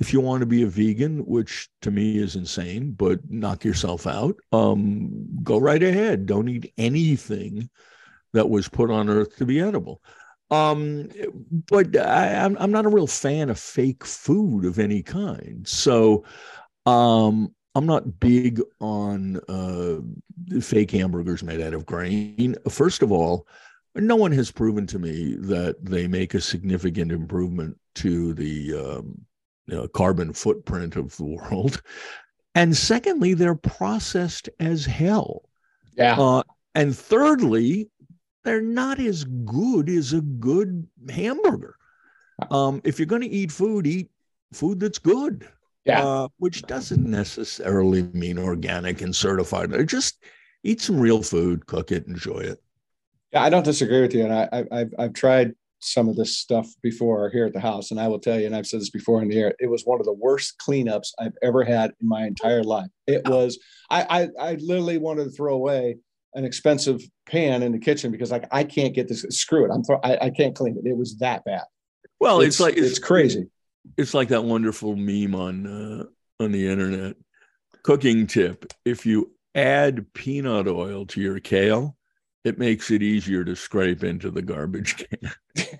If 0.00 0.12
you 0.12 0.20
want 0.20 0.40
to 0.40 0.46
be 0.46 0.64
a 0.64 0.66
vegan, 0.66 1.24
which 1.24 1.68
to 1.82 1.90
me 1.90 2.18
is 2.18 2.34
insane, 2.34 2.92
but 2.92 3.20
knock 3.30 3.64
yourself 3.64 4.08
out, 4.08 4.36
um, 4.50 5.26
go 5.44 5.58
right 5.58 5.82
ahead. 5.82 6.26
Don't 6.26 6.48
eat 6.48 6.72
anything 6.76 7.70
that 8.32 8.50
was 8.50 8.68
put 8.68 8.90
on 8.90 9.08
earth 9.08 9.36
to 9.36 9.46
be 9.46 9.60
edible. 9.60 10.02
Um, 10.50 11.08
but 11.68 11.96
I, 11.96 12.34
I'm, 12.44 12.56
I'm 12.58 12.72
not 12.72 12.86
a 12.86 12.90
real 12.90 13.06
fan 13.06 13.50
of 13.50 13.58
fake 13.58 14.04
food 14.04 14.64
of 14.64 14.80
any 14.80 15.02
kind. 15.02 15.66
So 15.66 16.24
um, 16.86 17.54
I'm 17.74 17.86
not 17.86 18.20
big 18.20 18.60
on 18.80 19.40
uh, 19.48 20.60
fake 20.60 20.92
hamburgers 20.92 21.42
made 21.42 21.60
out 21.60 21.74
of 21.74 21.86
grain. 21.86 22.54
First 22.68 23.02
of 23.02 23.10
all, 23.10 23.46
no 23.96 24.16
one 24.16 24.32
has 24.32 24.50
proven 24.50 24.86
to 24.88 24.98
me 24.98 25.36
that 25.40 25.84
they 25.84 26.06
make 26.06 26.34
a 26.34 26.40
significant 26.40 27.12
improvement 27.12 27.78
to 27.96 28.34
the 28.34 28.74
um, 28.74 29.20
you 29.66 29.76
know, 29.76 29.88
carbon 29.88 30.32
footprint 30.32 30.96
of 30.96 31.16
the 31.16 31.24
world. 31.50 31.82
And 32.54 32.76
secondly, 32.76 33.34
they're 33.34 33.54
processed 33.54 34.48
as 34.60 34.84
hell. 34.84 35.42
Yeah. 35.96 36.18
Uh, 36.18 36.42
and 36.74 36.96
thirdly, 36.96 37.90
they're 38.44 38.60
not 38.60 39.00
as 39.00 39.24
good 39.24 39.88
as 39.88 40.12
a 40.12 40.20
good 40.20 40.86
hamburger. 41.08 41.76
Um, 42.50 42.80
if 42.84 42.98
you're 42.98 43.06
going 43.06 43.22
to 43.22 43.28
eat 43.28 43.50
food, 43.50 43.86
eat 43.86 44.10
food 44.52 44.80
that's 44.80 44.98
good. 44.98 45.48
Yeah. 45.84 46.04
Uh, 46.04 46.28
which 46.38 46.62
doesn't 46.62 47.04
necessarily 47.04 48.02
mean 48.14 48.38
organic 48.38 49.02
and 49.02 49.14
certified. 49.14 49.70
Just 49.86 50.22
eat 50.62 50.80
some 50.80 50.98
real 50.98 51.22
food, 51.22 51.66
cook 51.66 51.92
it, 51.92 52.06
enjoy 52.06 52.38
it. 52.38 52.62
Yeah, 53.32 53.42
I 53.42 53.50
don't 53.50 53.64
disagree 53.64 54.00
with 54.00 54.14
you, 54.14 54.24
and 54.24 54.32
I, 54.32 54.48
I 54.52 54.80
I've 54.80 54.94
I've 54.98 55.12
tried 55.12 55.54
some 55.80 56.08
of 56.08 56.16
this 56.16 56.38
stuff 56.38 56.68
before 56.82 57.28
here 57.30 57.44
at 57.44 57.52
the 57.52 57.60
house, 57.60 57.90
and 57.90 58.00
I 58.00 58.08
will 58.08 58.18
tell 58.18 58.40
you, 58.40 58.46
and 58.46 58.56
I've 58.56 58.66
said 58.66 58.80
this 58.80 58.90
before 58.90 59.20
in 59.20 59.28
the 59.28 59.38
air, 59.38 59.54
it 59.58 59.68
was 59.68 59.82
one 59.84 60.00
of 60.00 60.06
the 60.06 60.12
worst 60.12 60.54
cleanups 60.58 61.08
I've 61.18 61.36
ever 61.42 61.64
had 61.64 61.92
in 62.00 62.08
my 62.08 62.26
entire 62.26 62.62
life. 62.62 62.88
It 63.06 63.28
was 63.28 63.58
I 63.90 64.28
I, 64.38 64.50
I 64.50 64.54
literally 64.54 64.98
wanted 64.98 65.24
to 65.24 65.30
throw 65.30 65.54
away 65.54 65.98
an 66.34 66.44
expensive 66.44 67.02
pan 67.26 67.62
in 67.62 67.72
the 67.72 67.78
kitchen 67.78 68.10
because 68.10 68.30
like 68.30 68.46
I 68.50 68.64
can't 68.64 68.94
get 68.94 69.08
this. 69.08 69.22
Screw 69.30 69.64
it, 69.64 69.70
I'm 69.70 69.84
throw, 69.84 70.00
I, 70.02 70.26
I 70.26 70.30
can't 70.30 70.54
clean 70.54 70.78
it. 70.78 70.88
It 70.88 70.96
was 70.96 71.18
that 71.18 71.44
bad. 71.44 71.64
Well, 72.20 72.40
it's, 72.40 72.56
it's 72.56 72.60
like 72.60 72.76
it's, 72.76 72.86
it's, 72.86 72.98
crazy. 72.98 73.48
It's 73.96 74.14
like 74.14 74.28
that 74.28 74.44
wonderful 74.44 74.96
meme 74.96 75.34
on 75.34 75.66
uh, 75.66 76.04
on 76.42 76.52
the 76.52 76.68
internet. 76.68 77.16
Cooking 77.82 78.26
tip: 78.26 78.72
If 78.84 79.06
you 79.06 79.32
add 79.54 80.12
peanut 80.14 80.66
oil 80.66 81.06
to 81.06 81.20
your 81.20 81.40
kale, 81.40 81.96
it 82.44 82.58
makes 82.58 82.90
it 82.90 83.02
easier 83.02 83.44
to 83.44 83.54
scrape 83.54 84.04
into 84.04 84.30
the 84.30 84.42
garbage 84.42 84.96
can. 84.96 85.30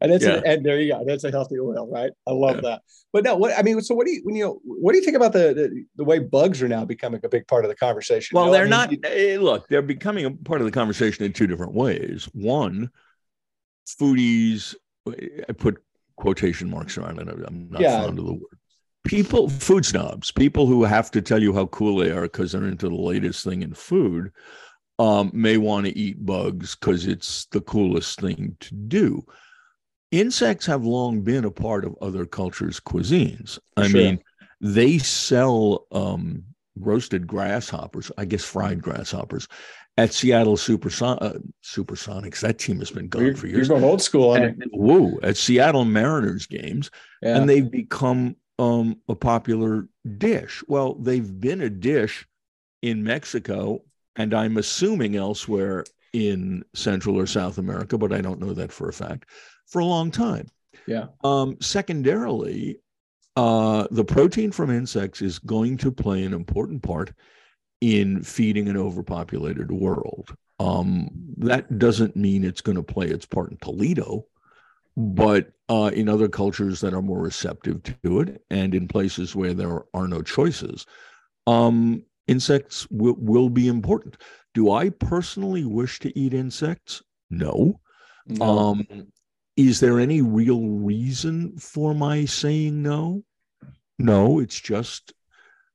And 0.00 0.12
it's 0.12 0.24
yeah. 0.24 0.40
and 0.44 0.64
there 0.64 0.80
you 0.80 0.92
go. 0.92 1.04
That's 1.06 1.24
a 1.24 1.30
healthy 1.30 1.58
oil, 1.58 1.88
right? 1.90 2.10
I 2.26 2.32
love 2.32 2.56
yeah. 2.56 2.62
that. 2.62 2.82
But 3.12 3.24
no, 3.24 3.36
what 3.36 3.56
I 3.58 3.62
mean, 3.62 3.80
so 3.80 3.94
what 3.94 4.06
do 4.06 4.12
you 4.12 4.20
when 4.24 4.36
you 4.36 4.60
what 4.64 4.92
do 4.92 4.98
you 4.98 5.04
think 5.04 5.16
about 5.16 5.32
the, 5.32 5.54
the, 5.54 5.84
the 5.96 6.04
way 6.04 6.18
bugs 6.18 6.62
are 6.62 6.68
now 6.68 6.84
becoming 6.84 7.20
a 7.24 7.28
big 7.28 7.46
part 7.46 7.64
of 7.64 7.70
the 7.70 7.76
conversation? 7.76 8.36
Well, 8.36 8.50
they're 8.50 8.62
I 8.62 8.64
mean, 8.64 8.70
not. 8.70 8.92
You, 8.92 8.98
eh, 9.04 9.38
look, 9.40 9.68
they're 9.68 9.82
becoming 9.82 10.24
a 10.24 10.30
part 10.30 10.60
of 10.60 10.66
the 10.66 10.72
conversation 10.72 11.24
in 11.24 11.32
two 11.32 11.46
different 11.46 11.74
ways. 11.74 12.28
One, 12.32 12.90
foodies. 13.86 14.74
Eh, 15.08 15.42
I 15.48 15.52
put 15.52 15.82
quotation 16.16 16.68
marks 16.70 16.98
around 16.98 17.18
it. 17.18 17.28
I'm 17.28 17.68
not 17.70 17.80
yeah. 17.80 18.02
fond 18.02 18.18
of 18.18 18.26
the 18.26 18.32
word 18.34 18.58
people 19.04 19.50
food 19.50 19.84
snobs 19.84 20.30
people 20.30 20.66
who 20.66 20.82
have 20.82 21.10
to 21.10 21.20
tell 21.20 21.40
you 21.40 21.52
how 21.52 21.66
cool 21.66 21.98
they 21.98 22.10
are 22.10 22.22
because 22.22 22.52
they're 22.52 22.64
into 22.64 22.88
the 22.88 22.94
latest 22.94 23.44
thing 23.44 23.62
in 23.62 23.74
food 23.74 24.32
um, 24.98 25.30
may 25.34 25.56
want 25.56 25.86
to 25.86 25.98
eat 25.98 26.24
bugs 26.24 26.76
because 26.76 27.06
it's 27.06 27.46
the 27.46 27.60
coolest 27.60 28.20
thing 28.20 28.56
to 28.60 28.74
do 28.74 29.24
insects 30.10 30.66
have 30.66 30.84
long 30.84 31.20
been 31.22 31.44
a 31.44 31.50
part 31.50 31.84
of 31.84 31.96
other 32.00 32.24
cultures 32.24 32.80
cuisines 32.80 33.58
i 33.76 33.86
sure. 33.88 34.00
mean 34.00 34.20
they 34.60 34.98
sell 34.98 35.86
um, 35.92 36.44
roasted 36.76 37.26
grasshoppers 37.26 38.12
i 38.18 38.24
guess 38.24 38.44
fried 38.44 38.80
grasshoppers 38.80 39.48
at 39.96 40.12
Seattle 40.12 40.56
Superson- 40.56 41.22
uh, 41.22 41.38
Supersonics. 41.62 42.40
That 42.40 42.58
team 42.58 42.78
has 42.80 42.90
been 42.90 43.08
gone 43.08 43.26
you're, 43.26 43.36
for 43.36 43.46
years. 43.46 43.68
You're 43.68 43.78
going 43.78 43.88
old 43.88 44.02
school 44.02 44.34
it. 44.34 44.56
Woo! 44.72 45.18
At 45.22 45.36
Seattle 45.36 45.84
Mariners 45.84 46.46
games, 46.46 46.90
yeah. 47.22 47.36
and 47.36 47.48
they've 47.48 47.70
become 47.70 48.36
um, 48.58 48.96
a 49.08 49.14
popular 49.14 49.88
dish. 50.18 50.62
Well, 50.66 50.94
they've 50.94 51.40
been 51.40 51.60
a 51.60 51.70
dish 51.70 52.26
in 52.82 53.02
Mexico, 53.02 53.82
and 54.16 54.34
I'm 54.34 54.56
assuming 54.56 55.16
elsewhere 55.16 55.84
in 56.12 56.64
Central 56.74 57.18
or 57.18 57.26
South 57.26 57.58
America, 57.58 57.98
but 57.98 58.12
I 58.12 58.20
don't 58.20 58.40
know 58.40 58.52
that 58.52 58.72
for 58.72 58.88
a 58.88 58.92
fact, 58.92 59.30
for 59.66 59.80
a 59.80 59.84
long 59.84 60.10
time. 60.10 60.48
Yeah. 60.86 61.06
Um, 61.22 61.56
secondarily, 61.60 62.80
uh, 63.36 63.86
the 63.90 64.04
protein 64.04 64.52
from 64.52 64.70
insects 64.70 65.22
is 65.22 65.38
going 65.38 65.76
to 65.78 65.90
play 65.90 66.24
an 66.24 66.32
important 66.32 66.82
part 66.82 67.12
in 67.80 68.22
feeding 68.22 68.68
an 68.68 68.76
overpopulated 68.76 69.72
world. 69.72 70.34
Um, 70.60 71.08
that 71.38 71.78
doesn't 71.78 72.14
mean 72.14 72.44
it's 72.44 72.60
going 72.60 72.76
to 72.76 72.82
play 72.82 73.08
its 73.08 73.26
part 73.26 73.50
in 73.50 73.56
Toledo 73.58 74.26
but 74.96 75.52
uh, 75.68 75.90
in 75.94 76.08
other 76.08 76.28
cultures 76.28 76.80
that 76.80 76.94
are 76.94 77.02
more 77.02 77.20
receptive 77.20 77.82
to 77.82 78.20
it 78.20 78.42
and 78.50 78.74
in 78.74 78.86
places 78.86 79.34
where 79.34 79.54
there 79.54 79.82
are 79.92 80.08
no 80.08 80.22
choices, 80.22 80.86
um, 81.46 82.02
insects 82.26 82.86
will, 82.90 83.16
will 83.18 83.48
be 83.48 83.68
important. 83.68 84.16
Do 84.54 84.70
I 84.70 84.90
personally 84.90 85.64
wish 85.64 85.98
to 86.00 86.18
eat 86.18 86.34
insects? 86.34 87.02
No. 87.30 87.80
no. 88.26 88.44
Um, 88.44 88.86
is 89.56 89.80
there 89.80 90.00
any 90.00 90.20
real 90.22 90.68
reason 90.68 91.56
for 91.58 91.94
my 91.94 92.24
saying 92.24 92.82
no? 92.82 93.24
No, 93.98 94.40
it's 94.40 94.60
just 94.60 95.12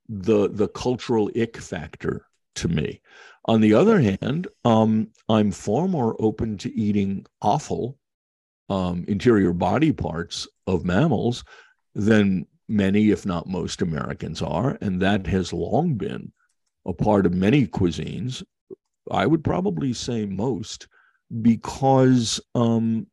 the 0.10 0.50
the 0.50 0.68
cultural 0.68 1.30
ick 1.36 1.58
factor 1.58 2.26
to 2.56 2.68
me. 2.68 3.02
On 3.46 3.62
the 3.62 3.74
other 3.74 4.00
hand, 4.00 4.48
um, 4.66 5.08
I'm 5.30 5.52
far 5.52 5.88
more 5.88 6.16
open 6.20 6.58
to 6.60 6.74
eating 6.76 7.26
offal 7.42 7.98
um, 8.70 9.06
interior 9.08 9.54
body 9.54 9.92
parts 9.92 10.48
of 10.68 10.86
mammals 10.86 11.44
than 11.96 12.46
many, 12.68 13.10
if 13.10 13.26
not 13.26 13.48
most, 13.48 13.82
Americans 13.82 14.42
are. 14.42 14.78
And 14.82 15.02
that 15.02 15.26
has 15.28 15.54
long 15.54 15.96
been 15.96 16.32
a 16.88 16.94
part 16.94 17.26
of 17.26 17.34
many 17.34 17.68
cuisines. 17.68 18.44
I 19.12 19.26
would 19.26 19.44
probably 19.44 19.94
say 19.94 20.26
most, 20.26 20.88
because 21.42 22.40
um, 22.56 23.08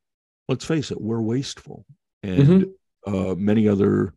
let's 0.48 0.64
face 0.64 0.90
it, 0.90 1.00
we're 1.00 1.22
wasteful. 1.22 1.84
And 2.22 2.48
mm-hmm. 2.48 3.14
uh, 3.14 3.34
many 3.34 3.68
other 3.68 4.12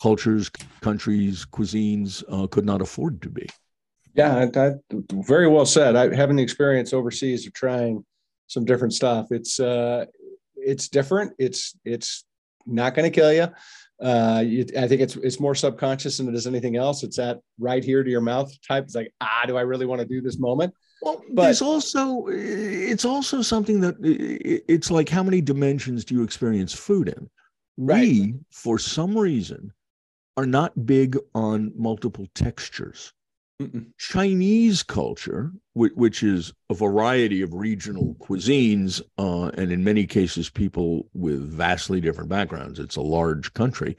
cultures, 0.00 0.50
countries, 0.80 1.46
cuisines 1.46 2.22
uh, 2.28 2.46
could 2.48 2.64
not 2.64 2.82
afford 2.82 3.22
to 3.22 3.30
be. 3.30 3.48
Yeah, 4.14 4.46
that, 4.46 4.80
very 5.12 5.46
well 5.46 5.66
said. 5.66 5.94
I 5.94 6.14
having 6.14 6.36
the 6.36 6.42
experience 6.42 6.94
overseas 6.94 7.46
of 7.46 7.52
trying 7.52 8.04
some 8.46 8.64
different 8.64 8.94
stuff. 8.94 9.26
It's 9.30 9.60
uh, 9.60 10.06
it's 10.56 10.88
different. 10.88 11.34
It's 11.38 11.76
it's 11.84 12.24
not 12.66 12.94
going 12.94 13.10
to 13.10 13.14
kill 13.14 13.32
you. 13.32 13.48
Uh, 14.02 14.44
I 14.44 14.88
think 14.88 15.00
it's 15.00 15.16
it's 15.16 15.40
more 15.40 15.54
subconscious 15.54 16.18
than 16.18 16.28
it 16.28 16.34
is 16.34 16.46
anything 16.46 16.76
else. 16.76 17.02
It's 17.02 17.16
that 17.16 17.40
right 17.58 17.82
here 17.82 18.04
to 18.04 18.10
your 18.10 18.20
mouth 18.20 18.52
type. 18.66 18.84
It's 18.84 18.94
like, 18.94 19.12
ah, 19.20 19.44
do 19.46 19.56
I 19.56 19.62
really 19.62 19.86
want 19.86 20.00
to 20.00 20.06
do 20.06 20.20
this 20.20 20.38
moment? 20.38 20.74
Well, 21.02 21.22
but, 21.32 21.44
there's 21.44 21.62
also 21.62 22.26
it's 22.28 23.04
also 23.04 23.42
something 23.42 23.80
that 23.80 23.96
it's 24.02 24.90
like 24.90 25.08
how 25.08 25.22
many 25.22 25.40
dimensions 25.40 26.04
do 26.04 26.14
you 26.14 26.22
experience 26.22 26.74
food 26.74 27.08
in? 27.08 27.30
Right. 27.78 28.00
We, 28.00 28.34
for 28.50 28.78
some 28.78 29.16
reason, 29.16 29.72
are 30.36 30.46
not 30.46 30.86
big 30.86 31.18
on 31.34 31.72
multiple 31.76 32.26
textures. 32.34 33.12
Mm-mm. 33.60 33.86
Chinese 33.98 34.82
culture, 34.82 35.50
which 35.74 36.22
is 36.22 36.52
a 36.68 36.74
variety 36.74 37.40
of 37.40 37.54
regional 37.54 38.14
cuisines, 38.20 39.00
uh, 39.18 39.50
and 39.54 39.72
in 39.72 39.82
many 39.82 40.06
cases, 40.06 40.50
people 40.50 41.08
with 41.14 41.40
vastly 41.50 42.00
different 42.00 42.28
backgrounds. 42.28 42.78
It's 42.78 42.96
a 42.96 43.00
large 43.00 43.54
country. 43.54 43.96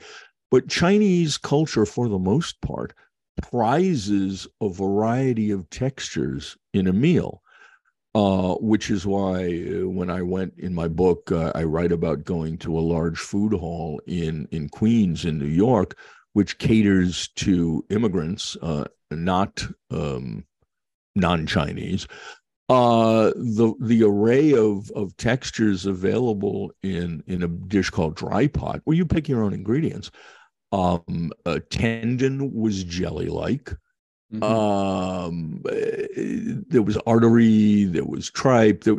But 0.51 0.69
Chinese 0.69 1.37
culture, 1.37 1.87
for 1.87 2.07
the 2.07 2.19
most 2.19 2.61
part, 2.61 2.93
prizes 3.41 4.47
a 4.61 4.69
variety 4.69 5.49
of 5.49 5.69
textures 5.71 6.55
in 6.73 6.87
a 6.87 6.93
meal. 6.93 7.41
Uh, 8.15 8.55
which 8.55 8.89
is 8.89 9.05
why 9.05 9.43
uh, 9.45 9.87
when 9.87 10.09
I 10.09 10.23
went 10.23 10.53
in 10.57 10.73
my 10.73 10.87
book, 10.87 11.31
uh, 11.31 11.51
I 11.53 11.65
write 11.65 11.91
about 11.91 12.23
going 12.23 12.57
to 12.59 12.75
a 12.75 12.81
large 12.81 13.19
food 13.19 13.53
hall 13.53 14.01
in 14.07 14.47
in 14.49 14.69
Queens 14.69 15.23
in 15.23 15.37
New 15.37 15.45
York, 15.45 15.95
which 16.37 16.59
caters 16.59 17.29
to 17.29 17.83
immigrants 17.89 18.55
uh, 18.61 18.85
not 19.09 19.67
um, 19.89 20.45
non-Chinese. 21.15 22.05
Uh, 22.69 23.31
the 23.35 23.73
the 23.79 24.03
array 24.03 24.53
of 24.53 24.91
of 24.91 25.17
textures 25.17 25.87
available 25.87 26.71
in 26.83 27.23
in 27.25 27.41
a 27.41 27.47
dish 27.47 27.89
called 27.89 28.15
dry 28.15 28.45
pot, 28.45 28.81
where 28.83 28.95
you 28.95 29.03
pick 29.03 29.27
your 29.27 29.41
own 29.41 29.51
ingredients. 29.51 30.11
Um, 30.71 31.31
a 31.47 31.59
tendon 31.59 32.53
was 32.53 32.83
jelly 32.83 33.29
like. 33.29 33.73
Mm-hmm. 34.31 34.43
Um, 34.43 35.61
there 36.69 36.83
was 36.83 36.97
artery, 37.07 37.85
there 37.85 38.05
was 38.05 38.29
tripe, 38.29 38.83
there, 38.83 38.97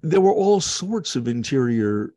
there 0.00 0.22
were 0.22 0.32
all 0.32 0.62
sorts 0.62 1.14
of 1.14 1.28
interior 1.28 2.14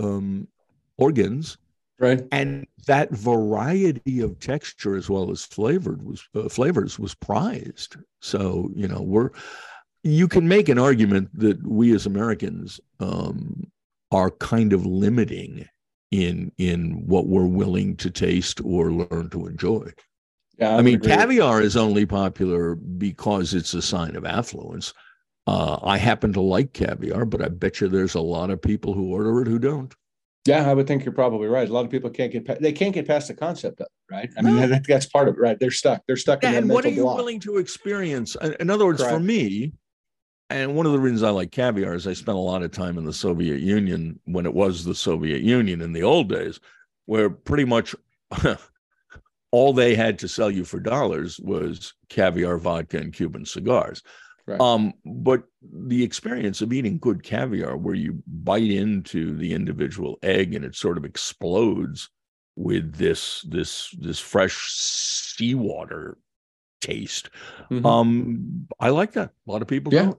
um, 0.00 0.48
organs 0.96 1.58
right 2.04 2.24
and 2.32 2.66
that 2.86 3.10
variety 3.10 4.20
of 4.20 4.38
texture 4.38 4.96
as 4.96 5.08
well 5.08 5.30
as 5.30 5.44
flavored 5.44 6.02
was 6.02 6.22
uh, 6.34 6.48
flavors 6.48 6.98
was 6.98 7.14
prized 7.14 7.96
so 8.20 8.70
you 8.74 8.86
know 8.86 9.00
we're 9.00 9.30
you 10.02 10.28
can 10.28 10.46
make 10.46 10.68
an 10.68 10.78
argument 10.78 11.28
that 11.32 11.64
we 11.66 11.94
as 11.94 12.06
americans 12.06 12.80
um, 13.00 13.64
are 14.10 14.30
kind 14.30 14.72
of 14.72 14.84
limiting 14.86 15.66
in 16.10 16.52
in 16.58 17.06
what 17.06 17.26
we're 17.26 17.46
willing 17.46 17.96
to 17.96 18.10
taste 18.10 18.60
or 18.64 18.92
learn 18.92 19.28
to 19.30 19.46
enjoy 19.46 19.90
yeah, 20.58 20.70
I, 20.70 20.78
I 20.78 20.82
mean, 20.82 21.00
caviar 21.00 21.60
is 21.60 21.76
only 21.76 22.06
popular 22.06 22.76
because 22.76 23.54
it's 23.54 23.74
a 23.74 23.82
sign 23.82 24.14
of 24.14 24.24
affluence. 24.24 24.94
Uh, 25.46 25.78
I 25.82 25.98
happen 25.98 26.32
to 26.34 26.40
like 26.40 26.72
caviar, 26.72 27.24
but 27.24 27.42
I 27.42 27.48
bet 27.48 27.80
you 27.80 27.88
there's 27.88 28.14
a 28.14 28.20
lot 28.20 28.50
of 28.50 28.62
people 28.62 28.94
who 28.94 29.12
order 29.12 29.42
it 29.42 29.48
who 29.48 29.58
don't. 29.58 29.94
Yeah, 30.46 30.70
I 30.70 30.74
would 30.74 30.86
think 30.86 31.04
you're 31.04 31.14
probably 31.14 31.48
right. 31.48 31.68
A 31.68 31.72
lot 31.72 31.86
of 31.86 31.90
people 31.90 32.10
can't 32.10 32.30
get 32.30 32.44
past, 32.44 32.60
they 32.60 32.72
can't 32.72 32.92
get 32.92 33.06
past 33.06 33.28
the 33.28 33.34
concept 33.34 33.80
of 33.80 33.86
it, 33.86 34.14
right? 34.14 34.30
I 34.36 34.42
mean, 34.42 34.56
no. 34.56 34.66
that, 34.66 34.86
that's 34.86 35.06
part 35.06 35.28
of 35.28 35.36
it, 35.36 35.40
right? 35.40 35.58
They're 35.58 35.70
stuck. 35.70 36.02
They're 36.06 36.16
stuck. 36.16 36.42
Yeah, 36.42 36.50
and 36.50 36.68
what 36.68 36.84
are 36.84 36.90
you 36.90 37.02
block. 37.02 37.16
willing 37.16 37.40
to 37.40 37.56
experience? 37.56 38.36
In 38.60 38.68
other 38.68 38.84
words, 38.84 39.00
Correct. 39.00 39.14
for 39.14 39.20
me, 39.20 39.72
and 40.50 40.76
one 40.76 40.84
of 40.84 40.92
the 40.92 40.98
reasons 40.98 41.22
I 41.22 41.30
like 41.30 41.50
caviar 41.50 41.94
is 41.94 42.06
I 42.06 42.12
spent 42.12 42.36
a 42.36 42.40
lot 42.40 42.62
of 42.62 42.72
time 42.72 42.98
in 42.98 43.04
the 43.04 43.12
Soviet 43.12 43.60
Union 43.60 44.20
when 44.24 44.44
it 44.44 44.52
was 44.52 44.84
the 44.84 44.94
Soviet 44.94 45.40
Union 45.40 45.80
in 45.80 45.94
the 45.94 46.02
old 46.02 46.28
days, 46.28 46.60
where 47.06 47.30
pretty 47.30 47.64
much 47.64 47.94
all 49.50 49.72
they 49.72 49.94
had 49.94 50.18
to 50.18 50.28
sell 50.28 50.50
you 50.50 50.64
for 50.64 50.78
dollars 50.78 51.40
was 51.40 51.94
caviar, 52.10 52.58
vodka, 52.58 52.98
and 52.98 53.14
Cuban 53.14 53.46
cigars. 53.46 54.02
Right. 54.46 54.60
Um, 54.60 54.92
but 55.06 55.44
the 55.62 56.02
experience 56.02 56.60
of 56.60 56.72
eating 56.72 56.98
good 56.98 57.22
caviar, 57.22 57.76
where 57.76 57.94
you 57.94 58.22
bite 58.26 58.70
into 58.70 59.34
the 59.36 59.54
individual 59.54 60.18
egg 60.22 60.54
and 60.54 60.64
it 60.64 60.74
sort 60.74 60.98
of 60.98 61.04
explodes 61.04 62.10
with 62.56 62.94
this 62.94 63.42
this 63.48 63.90
this 63.98 64.20
fresh 64.20 64.70
seawater 64.70 66.18
taste. 66.80 67.30
Mm-hmm. 67.70 67.86
Um, 67.86 68.68
I 68.78 68.90
like 68.90 69.12
that. 69.12 69.30
A 69.48 69.50
lot 69.50 69.62
of 69.62 69.68
people 69.68 69.94
yeah. 69.94 70.04
don't. 70.04 70.18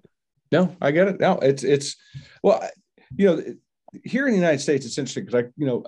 No, 0.51 0.75
I 0.81 0.91
get 0.91 1.07
it. 1.07 1.19
No, 1.19 1.37
it's 1.39 1.63
it's 1.63 1.95
well, 2.41 2.67
you 3.15 3.25
know, 3.27 3.43
here 4.03 4.25
in 4.25 4.33
the 4.33 4.39
United 4.39 4.59
States, 4.59 4.85
it's 4.85 4.97
interesting 4.97 5.25
because 5.25 5.45
I, 5.45 5.47
you 5.57 5.67
know, 5.67 5.83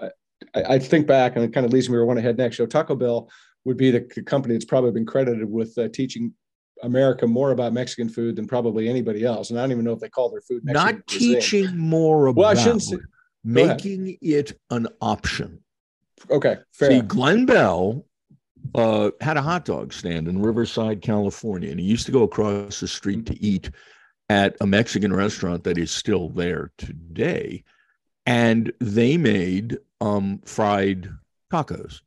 I, 0.54 0.76
I, 0.76 0.80
think 0.80 1.08
back 1.08 1.36
and 1.36 1.44
it 1.44 1.54
kind 1.54 1.66
of 1.66 1.74
leads 1.74 1.90
me 1.90 1.94
where 1.94 2.04
I 2.04 2.06
want 2.06 2.18
to 2.18 2.24
head 2.24 2.38
next. 2.38 2.58
So 2.58 2.66
Taco 2.66 2.96
Bell 2.96 3.30
would 3.66 3.78
be 3.78 3.92
the, 3.92 4.08
the 4.16 4.24
company 4.24 4.56
that's 4.56 4.66
probably 4.66 4.92
been 4.92 5.06
credited 5.06 5.50
with 5.50 5.78
uh, 5.78 5.90
teaching 5.90 6.34
America 6.84 7.28
more 7.28 7.52
about 7.52 7.74
Mexican 7.74 8.10
food 8.10 8.36
than 8.36 8.48
probably 8.48 8.90
anybody 8.90 9.24
else. 9.24 9.50
And 9.50 9.60
I 9.60 9.64
don't 9.64 9.72
even 9.72 9.86
know 9.86 9.94
if 9.94 10.00
they 10.00 10.10
call 10.10 10.30
their 10.30 10.42
food 10.42 10.64
Mexican 10.64 10.96
not 10.98 11.08
teaching 11.08 11.64
cuisine. 11.64 11.78
more 11.78 12.28
about. 12.28 12.40
Well, 12.40 12.50
I 12.50 12.56
shouldn't 12.56 12.84
say, 12.84 12.98
making 13.44 14.18
it 14.22 14.60
an 14.70 14.88
option. 15.02 15.64
Okay, 16.30 16.58
fair. 16.74 16.92
See, 16.92 17.02
Glen 17.02 17.46
Bell 17.46 18.06
uh, 18.76 19.12
had 19.22 19.38
a 19.38 19.42
hot 19.42 19.66
dog 19.66 19.94
stand 19.94 20.28
in 20.28 20.42
Riverside, 20.42 21.02
California, 21.02 21.72
and 21.72 21.80
he 21.80 21.86
used 21.86 22.06
to 22.08 22.12
go 22.12 22.24
across 22.24 22.80
the 22.80 22.88
street 22.88 23.26
to 23.28 23.42
eat 23.42 23.72
at 24.30 24.58
a 24.60 24.68
Mexican 24.68 25.14
restaurant 25.14 25.64
that 25.64 25.78
is 25.78 25.92
still 25.92 26.30
there 26.30 26.72
today. 26.78 27.64
And 28.26 28.74
they 28.80 29.16
made 29.16 29.78
um, 30.02 30.42
fried 30.46 31.10
tacos 31.52 32.02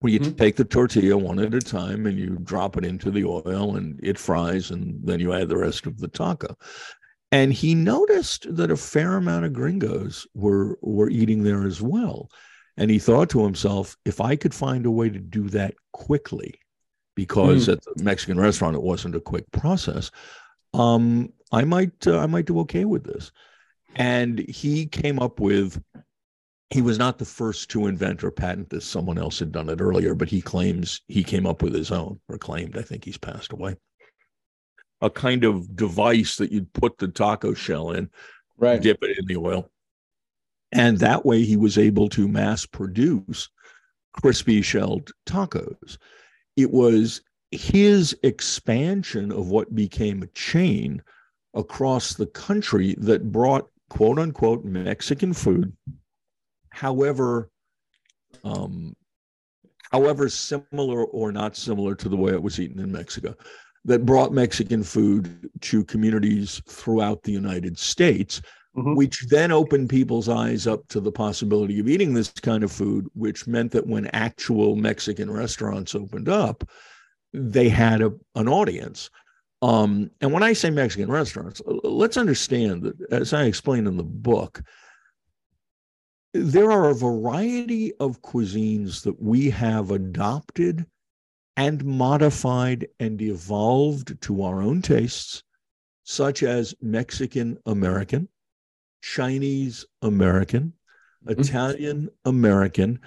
where 0.00 0.12
you 0.12 0.20
mm-hmm. 0.20 0.36
take 0.36 0.56
the 0.56 0.64
tortilla 0.64 1.16
one 1.16 1.38
at 1.38 1.54
a 1.54 1.60
time 1.60 2.06
and 2.06 2.18
you 2.18 2.38
drop 2.42 2.76
it 2.76 2.84
into 2.84 3.10
the 3.10 3.24
oil 3.24 3.76
and 3.76 4.00
it 4.02 4.18
fries, 4.18 4.70
and 4.70 4.98
then 5.04 5.20
you 5.20 5.32
add 5.32 5.48
the 5.48 5.56
rest 5.56 5.86
of 5.86 5.98
the 5.98 6.08
taco. 6.08 6.56
And 7.32 7.52
he 7.52 7.74
noticed 7.74 8.56
that 8.56 8.70
a 8.70 8.76
fair 8.76 9.16
amount 9.16 9.44
of 9.44 9.52
gringos 9.52 10.26
were 10.34 10.78
were 10.82 11.10
eating 11.10 11.44
there 11.44 11.64
as 11.64 11.80
well. 11.80 12.28
And 12.76 12.90
he 12.90 12.98
thought 12.98 13.28
to 13.30 13.44
himself, 13.44 13.96
if 14.04 14.20
I 14.20 14.36
could 14.36 14.54
find 14.54 14.86
a 14.86 14.90
way 14.90 15.10
to 15.10 15.18
do 15.18 15.48
that 15.50 15.74
quickly, 15.92 16.58
because 17.14 17.68
mm. 17.68 17.74
at 17.74 17.84
the 17.84 18.02
Mexican 18.02 18.40
restaurant 18.40 18.74
it 18.74 18.82
wasn't 18.82 19.16
a 19.16 19.20
quick 19.20 19.50
process, 19.52 20.10
um, 20.72 21.32
I 21.52 21.64
might 21.64 22.06
uh, 22.06 22.18
I 22.18 22.26
might 22.26 22.46
do 22.46 22.58
okay 22.60 22.84
with 22.86 23.04
this. 23.04 23.32
And 23.96 24.38
he 24.38 24.86
came 24.86 25.18
up 25.18 25.40
with. 25.40 25.80
He 26.70 26.82
was 26.82 26.98
not 26.98 27.18
the 27.18 27.24
first 27.24 27.68
to 27.70 27.88
invent 27.88 28.22
or 28.22 28.30
patent 28.30 28.70
this. 28.70 28.84
Someone 28.84 29.18
else 29.18 29.40
had 29.40 29.50
done 29.50 29.68
it 29.68 29.80
earlier, 29.80 30.14
but 30.14 30.28
he 30.28 30.40
claims 30.40 31.00
he 31.08 31.24
came 31.24 31.44
up 31.44 31.62
with 31.62 31.74
his 31.74 31.90
own, 31.90 32.20
or 32.28 32.38
claimed. 32.38 32.78
I 32.78 32.82
think 32.82 33.04
he's 33.04 33.18
passed 33.18 33.52
away. 33.52 33.76
A 35.00 35.10
kind 35.10 35.44
of 35.44 35.74
device 35.74 36.36
that 36.36 36.52
you'd 36.52 36.72
put 36.72 36.98
the 36.98 37.08
taco 37.08 37.54
shell 37.54 37.90
in, 37.90 38.08
right? 38.56 38.80
Dip 38.80 39.02
it 39.02 39.18
in 39.18 39.26
the 39.26 39.36
oil, 39.36 39.68
and 40.70 40.98
that 40.98 41.26
way 41.26 41.42
he 41.42 41.56
was 41.56 41.76
able 41.76 42.08
to 42.10 42.28
mass 42.28 42.66
produce 42.66 43.48
crispy 44.12 44.62
shelled 44.62 45.10
tacos. 45.26 45.98
It 46.56 46.70
was 46.70 47.22
his 47.50 48.16
expansion 48.22 49.32
of 49.32 49.48
what 49.48 49.74
became 49.74 50.22
a 50.22 50.28
chain 50.28 51.02
across 51.54 52.14
the 52.14 52.26
country 52.26 52.94
that 52.98 53.32
brought 53.32 53.68
quote 53.88 54.18
unquote 54.18 54.64
Mexican 54.64 55.32
food, 55.32 55.72
however, 56.70 57.50
um, 58.44 58.94
however 59.92 60.28
similar 60.28 61.04
or 61.04 61.32
not 61.32 61.56
similar 61.56 61.94
to 61.96 62.08
the 62.08 62.16
way 62.16 62.32
it 62.32 62.42
was 62.42 62.60
eaten 62.60 62.80
in 62.80 62.92
Mexico, 62.92 63.34
that 63.84 64.06
brought 64.06 64.32
Mexican 64.32 64.82
food 64.82 65.50
to 65.60 65.84
communities 65.84 66.62
throughout 66.66 67.22
the 67.22 67.32
United 67.32 67.78
States 67.78 68.42
mm-hmm. 68.76 68.94
which 68.94 69.26
then 69.28 69.52
opened 69.52 69.88
people's 69.88 70.28
eyes 70.28 70.66
up 70.66 70.86
to 70.88 71.00
the 71.00 71.12
possibility 71.12 71.80
of 71.80 71.88
eating 71.88 72.14
this 72.14 72.30
kind 72.30 72.62
of 72.64 72.72
food, 72.72 73.06
which 73.14 73.46
meant 73.46 73.72
that 73.72 73.86
when 73.86 74.06
actual 74.08 74.76
Mexican 74.76 75.30
restaurants 75.30 75.94
opened 75.94 76.28
up, 76.28 76.68
they 77.32 77.68
had 77.68 78.02
a, 78.02 78.12
an 78.34 78.48
audience. 78.48 79.10
Um, 79.62 80.10
and 80.20 80.32
when 80.32 80.42
I 80.42 80.52
say 80.52 80.70
Mexican 80.70 81.10
restaurants, 81.10 81.60
let's 81.66 82.16
understand 82.16 82.82
that, 82.82 83.12
as 83.12 83.32
I 83.32 83.44
explained 83.44 83.86
in 83.86 83.96
the 83.96 84.02
book, 84.02 84.62
there 86.32 86.70
are 86.70 86.90
a 86.90 86.94
variety 86.94 87.92
of 87.94 88.22
cuisines 88.22 89.02
that 89.02 89.20
we 89.20 89.50
have 89.50 89.90
adopted 89.90 90.86
and 91.56 91.84
modified 91.84 92.86
and 93.00 93.20
evolved 93.20 94.20
to 94.22 94.42
our 94.42 94.62
own 94.62 94.80
tastes, 94.80 95.42
such 96.04 96.42
as 96.42 96.74
Mexican 96.80 97.58
American, 97.66 98.28
Chinese 99.02 99.84
American, 100.02 100.72
mm-hmm. 101.26 101.40
Italian 101.40 102.08
American, 102.24 103.00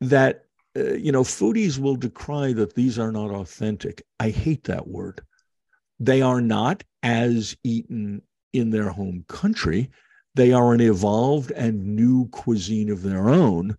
that, 0.00 0.46
uh, 0.76 0.94
you 0.94 1.12
know, 1.12 1.22
foodies 1.22 1.78
will 1.78 1.96
decry 1.96 2.52
that 2.54 2.74
these 2.74 2.98
are 2.98 3.12
not 3.12 3.30
authentic. 3.30 4.02
I 4.18 4.30
hate 4.30 4.64
that 4.64 4.88
word. 4.88 5.20
They 6.00 6.22
are 6.22 6.40
not 6.40 6.82
as 7.02 7.56
eaten 7.62 8.22
in 8.52 8.70
their 8.70 8.88
home 8.88 9.24
country. 9.28 9.90
They 10.34 10.52
are 10.52 10.72
an 10.72 10.80
evolved 10.80 11.50
and 11.52 11.94
new 11.96 12.28
cuisine 12.28 12.90
of 12.90 13.02
their 13.02 13.28
own, 13.28 13.76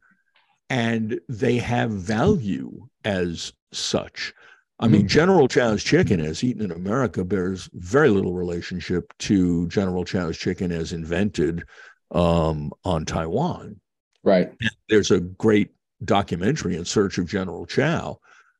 and 0.69 1.19
they 1.27 1.57
have 1.57 1.91
value 1.91 2.87
as 3.03 3.53
such. 3.71 4.33
I 4.79 4.87
mean, 4.87 5.01
mm-hmm. 5.01 5.07
General 5.07 5.47
Tso's 5.47 5.83
chicken 5.83 6.19
as 6.19 6.43
eaten 6.43 6.63
in 6.63 6.71
America 6.71 7.23
bears 7.23 7.69
very 7.73 8.09
little 8.09 8.33
relationship 8.33 9.13
to 9.19 9.67
General 9.67 10.03
Tso's 10.03 10.37
chicken 10.37 10.71
as 10.71 10.93
invented 10.93 11.63
um, 12.11 12.71
on 12.83 13.05
Taiwan. 13.05 13.79
Right. 14.23 14.49
And 14.49 14.71
there's 14.89 15.11
a 15.11 15.19
great 15.19 15.71
documentary 16.03 16.75
in 16.75 16.85
search 16.85 17.17
of 17.17 17.27
General 17.27 17.65
Tso 17.65 18.19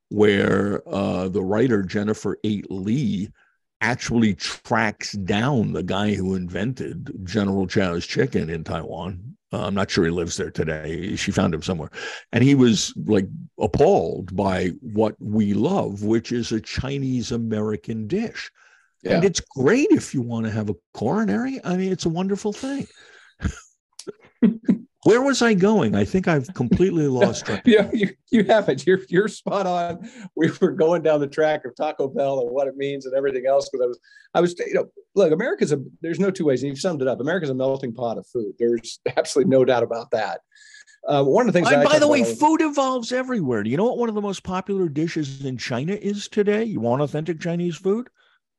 where 0.09 0.87
uh, 0.87 1.27
the 1.27 1.43
writer 1.43 1.81
Jennifer 1.81 2.37
Eight 2.43 2.69
Lee 2.69 3.29
actually 3.83 4.33
tracks 4.33 5.11
down 5.11 5.73
the 5.73 5.83
guy 5.83 6.13
who 6.13 6.35
invented 6.35 7.11
General 7.23 7.67
Tso's 7.67 8.07
chicken 8.07 8.49
in 8.49 8.63
Taiwan 8.63 9.33
uh, 9.53 9.67
I'm 9.67 9.75
not 9.75 9.91
sure 9.91 10.03
he 10.03 10.09
lives 10.09 10.35
there 10.35 10.49
today. 10.49 11.15
She 11.15 11.31
found 11.31 11.53
him 11.53 11.61
somewhere. 11.61 11.91
And 12.31 12.43
he 12.43 12.55
was 12.55 12.91
like 13.05 13.27
appalled 13.59 14.35
by 14.35 14.69
what 14.81 15.15
we 15.19 15.53
love, 15.53 16.03
which 16.03 16.31
is 16.31 16.51
a 16.51 16.59
Chinese 16.59 17.31
American 17.31 18.07
dish. 18.07 18.51
Yeah. 19.03 19.15
And 19.15 19.23
it's 19.23 19.41
great 19.41 19.89
if 19.91 20.13
you 20.13 20.23
want 20.23 20.47
to 20.47 20.51
have 20.51 20.71
a 20.71 20.75
coronary. 20.95 21.61
I 21.63 21.77
mean, 21.77 21.91
it's 21.91 22.05
a 22.05 22.09
wonderful 22.09 22.51
thing. 22.51 22.87
Where 25.05 25.21
was 25.21 25.41
I 25.41 25.53
going? 25.53 25.95
I 25.95 26.05
think 26.05 26.27
I've 26.27 26.47
completely 26.53 27.07
lost 27.07 27.45
track. 27.45 27.63
yeah, 27.65 27.89
you, 27.93 28.09
you 28.31 28.43
have 28.45 28.69
it. 28.69 28.85
You're 28.85 29.01
you're 29.09 29.27
spot 29.27 29.65
on. 29.65 30.09
We 30.35 30.51
were 30.61 30.71
going 30.71 31.01
down 31.01 31.19
the 31.19 31.27
track 31.27 31.65
of 31.65 31.75
Taco 31.75 32.07
Bell 32.07 32.41
and 32.41 32.51
what 32.51 32.67
it 32.67 32.77
means 32.77 33.05
and 33.05 33.15
everything 33.15 33.45
else 33.45 33.69
because 33.69 33.83
I 33.83 33.87
was 33.87 33.99
I 34.35 34.41
was 34.41 34.59
you 34.59 34.73
know 34.73 34.87
look 35.15 35.31
America's 35.31 35.71
a 35.71 35.83
there's 36.01 36.19
no 36.19 36.31
two 36.31 36.45
ways 36.45 36.63
and 36.63 36.69
you've 36.69 36.79
summed 36.79 37.01
it 37.01 37.07
up. 37.07 37.19
America's 37.19 37.49
a 37.49 37.55
melting 37.55 37.93
pot 37.93 38.17
of 38.17 38.27
food. 38.27 38.53
There's 38.59 38.99
absolutely 39.17 39.51
no 39.51 39.65
doubt 39.65 39.83
about 39.83 40.11
that. 40.11 40.41
Uh, 41.05 41.23
one 41.23 41.47
of 41.47 41.53
the 41.53 41.59
things. 41.59 41.69
And 41.69 41.83
by 41.83 41.99
the 41.99 42.07
way, 42.07 42.23
food 42.23 42.61
evolves 42.61 43.11
everywhere. 43.11 43.63
Do 43.63 43.69
you 43.69 43.75
know 43.75 43.85
what 43.85 43.97
one 43.97 44.09
of 44.09 44.15
the 44.15 44.21
most 44.21 44.43
popular 44.43 44.87
dishes 44.87 45.43
in 45.43 45.57
China 45.57 45.93
is 45.93 46.29
today? 46.29 46.63
You 46.63 46.79
want 46.79 47.01
authentic 47.01 47.41
Chinese 47.41 47.75
food? 47.75 48.09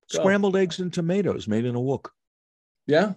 Scrambled 0.09 0.54
eggs 0.54 0.78
and 0.78 0.92
tomatoes 0.92 1.48
made 1.48 1.64
in 1.64 1.74
a 1.74 1.80
wok. 1.80 2.12
Yeah. 2.87 3.14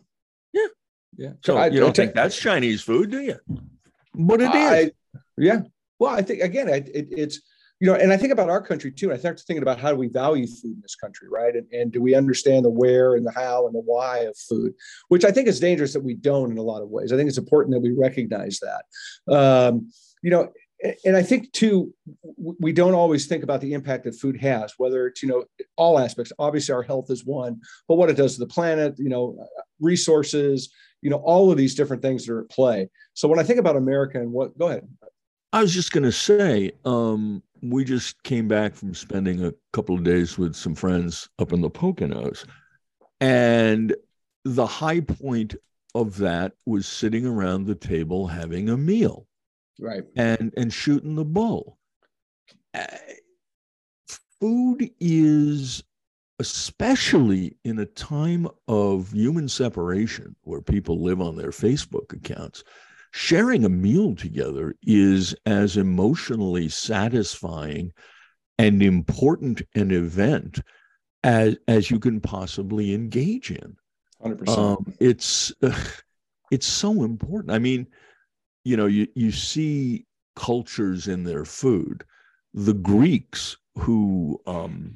Yeah. 1.18 1.32
So, 1.44 1.54
so 1.54 1.58
I, 1.58 1.68
you 1.68 1.80
don't 1.80 1.90
I 1.90 1.94
think 1.94 2.14
that's 2.14 2.38
Chinese 2.38 2.82
food, 2.82 3.12
do 3.12 3.20
you? 3.20 3.38
But 4.14 4.42
it 4.42 4.50
I, 4.50 4.78
is. 4.78 4.92
yeah. 5.38 5.62
Well, 6.00 6.14
I 6.14 6.22
think 6.22 6.42
again, 6.42 6.70
it, 6.70 6.90
it's 6.94 7.42
you 7.80 7.88
know, 7.88 7.96
and 7.96 8.12
I 8.12 8.18
think 8.18 8.34
about 8.34 8.50
our 8.50 8.62
country 8.62 8.92
too. 8.92 9.12
I 9.12 9.18
start 9.18 9.40
thinking 9.40 9.62
about 9.62 9.80
how 9.80 9.92
do 9.92 9.98
we 9.98 10.08
value 10.08 10.48
food 10.48 10.76
in 10.76 10.82
this 10.82 10.96
country, 10.96 11.28
right? 11.30 11.56
And, 11.56 11.68
and 11.72 11.92
do 11.92 12.02
we 12.02 12.16
understand 12.16 12.66
the 12.66 12.70
where 12.70 13.16
and 13.16 13.26
the 13.26 13.32
how 13.32 13.68
and 13.68 13.76
the 13.76 13.82
why 13.82 14.20
of 14.20 14.36
food, 14.38 14.74
which 15.10 15.24
I 15.24 15.32
think 15.32 15.48
is 15.48 15.60
dangerous 15.60 15.94
that 15.94 16.04
we 16.04 16.16
don't 16.16 16.52
in 16.52 16.58
a 16.58 16.64
lot 16.64 16.82
of 16.82 16.90
ways. 16.90 17.12
I 17.12 17.18
think 17.18 17.30
it's 17.30 17.38
important 17.38 17.74
that 17.74 17.82
we 17.82 17.92
recognize 17.92 18.60
that. 18.62 19.36
Um, 19.36 19.92
you 20.24 20.32
know, 20.32 20.52
and 21.06 21.16
I 21.16 21.24
think 21.24 21.52
too, 21.52 21.94
we 22.38 22.72
don't 22.72 22.94
always 22.94 23.26
think 23.28 23.44
about 23.44 23.62
the 23.62 23.74
impact 23.74 24.04
that 24.04 24.16
food 24.16 24.40
has, 24.42 24.74
whether 24.78 25.08
it's 25.08 25.22
you 25.24 25.30
know 25.30 25.46
all 25.76 26.00
aspects. 26.00 26.32
Obviously, 26.40 26.74
our 26.74 26.84
health 26.84 27.10
is 27.10 27.26
one, 27.26 27.62
but 27.88 27.96
what 27.96 28.10
it 28.10 28.18
does 28.18 28.34
to 28.34 28.40
the 28.40 28.48
planet, 28.48 28.96
you 28.98 29.10
know, 29.10 29.48
resources, 29.80 30.72
you 31.02 31.10
know, 31.10 31.18
all 31.18 31.52
of 31.52 31.58
these 31.58 31.76
different 31.76 32.02
things 32.02 32.28
are 32.28 32.42
at 32.42 32.50
play. 32.50 32.90
So 33.14 33.28
when 33.28 33.40
I 33.40 33.44
think 33.44 33.60
about 33.60 33.76
America 33.76 34.20
and 34.20 34.32
what, 34.32 34.58
go 34.58 34.68
ahead. 34.68 34.88
I 35.54 35.62
was 35.62 35.74
just 35.74 35.92
going 35.92 36.04
to 36.04 36.12
say, 36.12 36.72
um, 36.86 37.42
we 37.62 37.84
just 37.84 38.22
came 38.24 38.48
back 38.48 38.76
from 38.76 38.94
spending 38.94 39.46
a 39.46 39.54
couple 39.74 39.96
of 39.96 40.04
days 40.04 40.38
with 40.38 40.56
some 40.56 40.76
friends 40.76 41.30
up 41.40 41.54
in 41.54 41.62
the 41.62 41.70
Poconos. 41.70 42.46
And 43.22 43.96
the 44.44 44.66
high 44.66 45.00
point 45.00 45.56
of 45.96 46.18
that 46.18 46.54
was 46.66 46.86
sitting 46.88 47.26
around 47.26 47.66
the 47.66 47.76
table 47.76 48.28
having 48.28 48.70
a 48.70 48.78
meal 48.78 49.26
Right. 49.80 50.04
and 50.16 50.54
and 50.58 50.72
shooting 50.72 51.16
the 51.16 51.26
bull. 51.26 51.78
Uh, 52.74 52.86
food 54.40 54.92
is 55.00 55.84
especially 56.40 57.58
in 57.64 57.80
a 57.80 57.86
time 57.86 58.48
of 58.68 59.12
human 59.12 59.50
separation 59.50 60.36
where 60.42 60.62
people 60.62 61.02
live 61.02 61.22
on 61.22 61.36
their 61.36 61.50
Facebook 61.50 62.14
accounts 62.14 62.64
sharing 63.12 63.66
a 63.66 63.70
meal 63.70 64.16
together 64.16 64.76
is 64.84 65.34
as 65.46 65.78
emotionally 65.78 66.70
satisfying 66.70 67.92
and 68.60 68.84
important 68.84 69.62
an 69.76 69.92
event 69.92 70.60
as 71.24 71.58
as 71.68 71.90
you 71.90 72.00
can 72.00 72.20
possibly 72.20 72.94
engage 72.94 73.52
in 73.52 73.76
Hundred 74.22 74.40
percent. 74.40 74.60
um, 74.60 74.94
it's 75.00 75.52
it's 76.52 76.68
so 76.68 77.04
important. 77.04 77.52
I 77.52 77.60
mean, 77.60 77.88
you 78.64 78.78
know, 78.78 78.86
you 78.86 79.08
you 79.16 79.32
see 79.32 80.06
cultures 80.36 81.08
in 81.08 81.24
their 81.24 81.46
food. 81.46 82.04
The 82.54 82.74
Greeks, 82.74 83.58
who 83.78 84.42
um, 84.48 84.96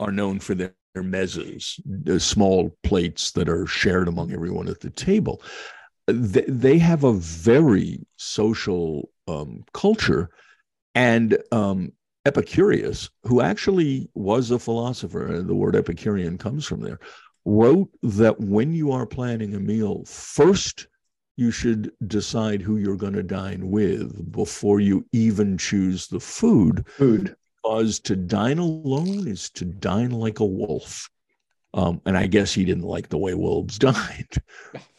are 0.00 0.12
known 0.12 0.40
for 0.40 0.54
their, 0.54 0.74
mezzas, 1.02 1.80
the 1.84 2.20
small 2.20 2.76
plates 2.82 3.32
that 3.32 3.48
are 3.48 3.66
shared 3.66 4.08
among 4.08 4.32
everyone 4.32 4.68
at 4.68 4.80
the 4.80 4.90
table, 4.90 5.42
they, 6.06 6.44
they 6.46 6.78
have 6.78 7.04
a 7.04 7.12
very 7.12 8.06
social 8.16 9.10
um, 9.28 9.64
culture, 9.72 10.30
and 10.94 11.38
um, 11.52 11.92
Epicurus, 12.24 13.10
who 13.24 13.40
actually 13.40 14.08
was 14.14 14.50
a 14.50 14.58
philosopher, 14.58 15.26
and 15.26 15.48
the 15.48 15.54
word 15.54 15.76
Epicurean 15.76 16.38
comes 16.38 16.64
from 16.64 16.80
there, 16.80 16.98
wrote 17.44 17.88
that 18.02 18.40
when 18.40 18.72
you 18.72 18.92
are 18.92 19.06
planning 19.06 19.54
a 19.54 19.60
meal, 19.60 20.04
first 20.04 20.88
you 21.36 21.50
should 21.50 21.92
decide 22.06 22.62
who 22.62 22.78
you're 22.78 22.96
going 22.96 23.12
to 23.12 23.22
dine 23.22 23.70
with 23.70 24.32
before 24.32 24.80
you 24.80 25.04
even 25.12 25.58
choose 25.58 26.08
the 26.08 26.20
food, 26.20 26.84
Food. 26.96 27.36
Because 27.66 27.98
to 28.00 28.16
dine 28.16 28.58
alone 28.58 29.26
is 29.26 29.50
to 29.50 29.64
dine 29.64 30.10
like 30.10 30.40
a 30.40 30.44
wolf. 30.44 31.10
Um, 31.74 32.00
and 32.06 32.16
I 32.16 32.26
guess 32.26 32.54
he 32.54 32.64
didn't 32.64 32.84
like 32.84 33.08
the 33.08 33.18
way 33.18 33.34
wolves 33.34 33.78
dined, 33.78 34.38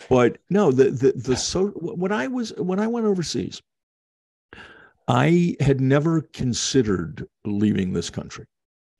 but 0.09 0.37
no, 0.49 0.71
the 0.71 0.91
the 0.91 1.11
the 1.13 1.35
so 1.51 1.67
when 1.69 2.11
I 2.11 2.27
was 2.27 2.53
when 2.57 2.79
I 2.79 2.87
went 2.87 3.07
overseas, 3.07 3.61
I 5.07 5.55
had 5.59 5.81
never 5.81 6.21
considered 6.33 7.25
leaving 7.45 7.93
this 7.93 8.09
country. 8.09 8.45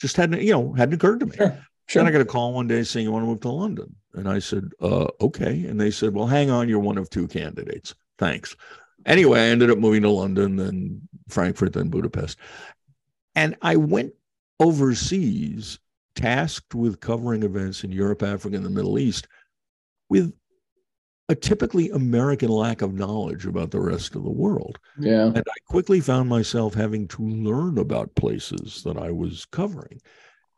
Just 0.02 0.16
hadn't 0.16 0.42
you 0.42 0.54
know 0.54 0.74
hadn't 0.74 0.96
occurred 0.96 1.20
to 1.20 1.28
me. 1.28 1.36
Sure. 1.36 1.66
Sure. 1.88 2.04
Then 2.04 2.10
I 2.10 2.12
got 2.12 2.22
a 2.22 2.26
call 2.26 2.54
one 2.54 2.68
day 2.68 2.84
saying, 2.84 3.06
You 3.06 3.14
want 3.14 3.24
to 3.24 3.28
move 3.28 3.40
to 3.42 3.50
London? 3.50 3.96
And 4.14 4.28
I 4.28 4.40
said, 4.40 4.72
uh, 4.82 5.08
Okay. 5.22 5.64
And 5.64 5.80
they 5.80 5.90
said, 5.90 6.14
Well, 6.14 6.28
hang 6.28 6.50
on, 6.50 6.68
you're 6.68 6.80
one 6.80 6.98
of 6.98 7.10
two 7.10 7.30
candidates. 7.30 7.96
Thanks. 8.18 8.58
Anyway, 9.06 9.40
I 9.40 9.44
ended 9.44 9.72
up 9.72 9.78
moving 9.78 10.02
to 10.02 10.10
London, 10.10 10.58
then 10.58 11.08
Frankfurt, 11.30 11.72
then 11.72 11.88
Budapest. 11.88 12.38
And 13.38 13.56
I 13.62 13.76
went 13.76 14.14
overseas, 14.60 15.78
tasked 16.16 16.74
with 16.74 17.00
covering 17.00 17.44
events 17.44 17.84
in 17.84 17.92
Europe, 17.92 18.24
Africa, 18.24 18.56
and 18.56 18.66
the 18.66 18.72
Middle 18.72 18.98
East 18.98 19.28
with 20.10 20.34
a 21.30 21.36
typically 21.36 21.92
American 21.92 22.50
lack 22.50 22.82
of 22.82 22.96
knowledge 22.96 23.46
about 23.46 23.70
the 23.70 23.80
rest 23.80 24.16
of 24.16 24.24
the 24.24 24.32
world. 24.32 24.80
Yeah. 24.98 25.26
And 25.26 25.38
I 25.38 25.60
quickly 25.68 26.00
found 26.00 26.30
myself 26.30 26.74
having 26.74 27.08
to 27.10 27.22
learn 27.22 27.78
about 27.78 28.16
places 28.16 28.82
that 28.84 28.98
I 28.98 29.12
was 29.12 29.46
covering. 29.46 30.02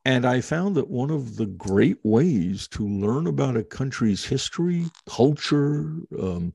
And 0.06 0.26
I 0.26 0.40
found 0.40 0.76
that 0.76 0.90
one 0.90 1.12
of 1.12 1.36
the 1.36 1.48
great 1.48 1.98
ways 2.04 2.70
to 2.70 2.88
learn 2.88 3.28
about 3.28 3.58
a 3.58 3.64
country's 3.64 4.24
history, 4.24 4.86
culture, 5.06 5.96
um, 6.18 6.54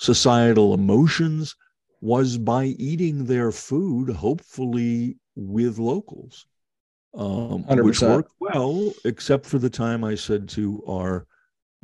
societal 0.00 0.74
emotions 0.74 1.54
was 2.00 2.38
by 2.38 2.64
eating 2.64 3.26
their 3.26 3.52
food, 3.52 4.08
hopefully 4.08 5.16
with 5.40 5.78
locals, 5.78 6.46
um, 7.14 7.64
which 7.66 8.00
100%. 8.00 8.08
worked 8.08 8.32
well, 8.38 8.92
except 9.04 9.46
for 9.46 9.58
the 9.58 9.70
time 9.70 10.04
I 10.04 10.14
said 10.14 10.48
to 10.50 10.84
our 10.86 11.26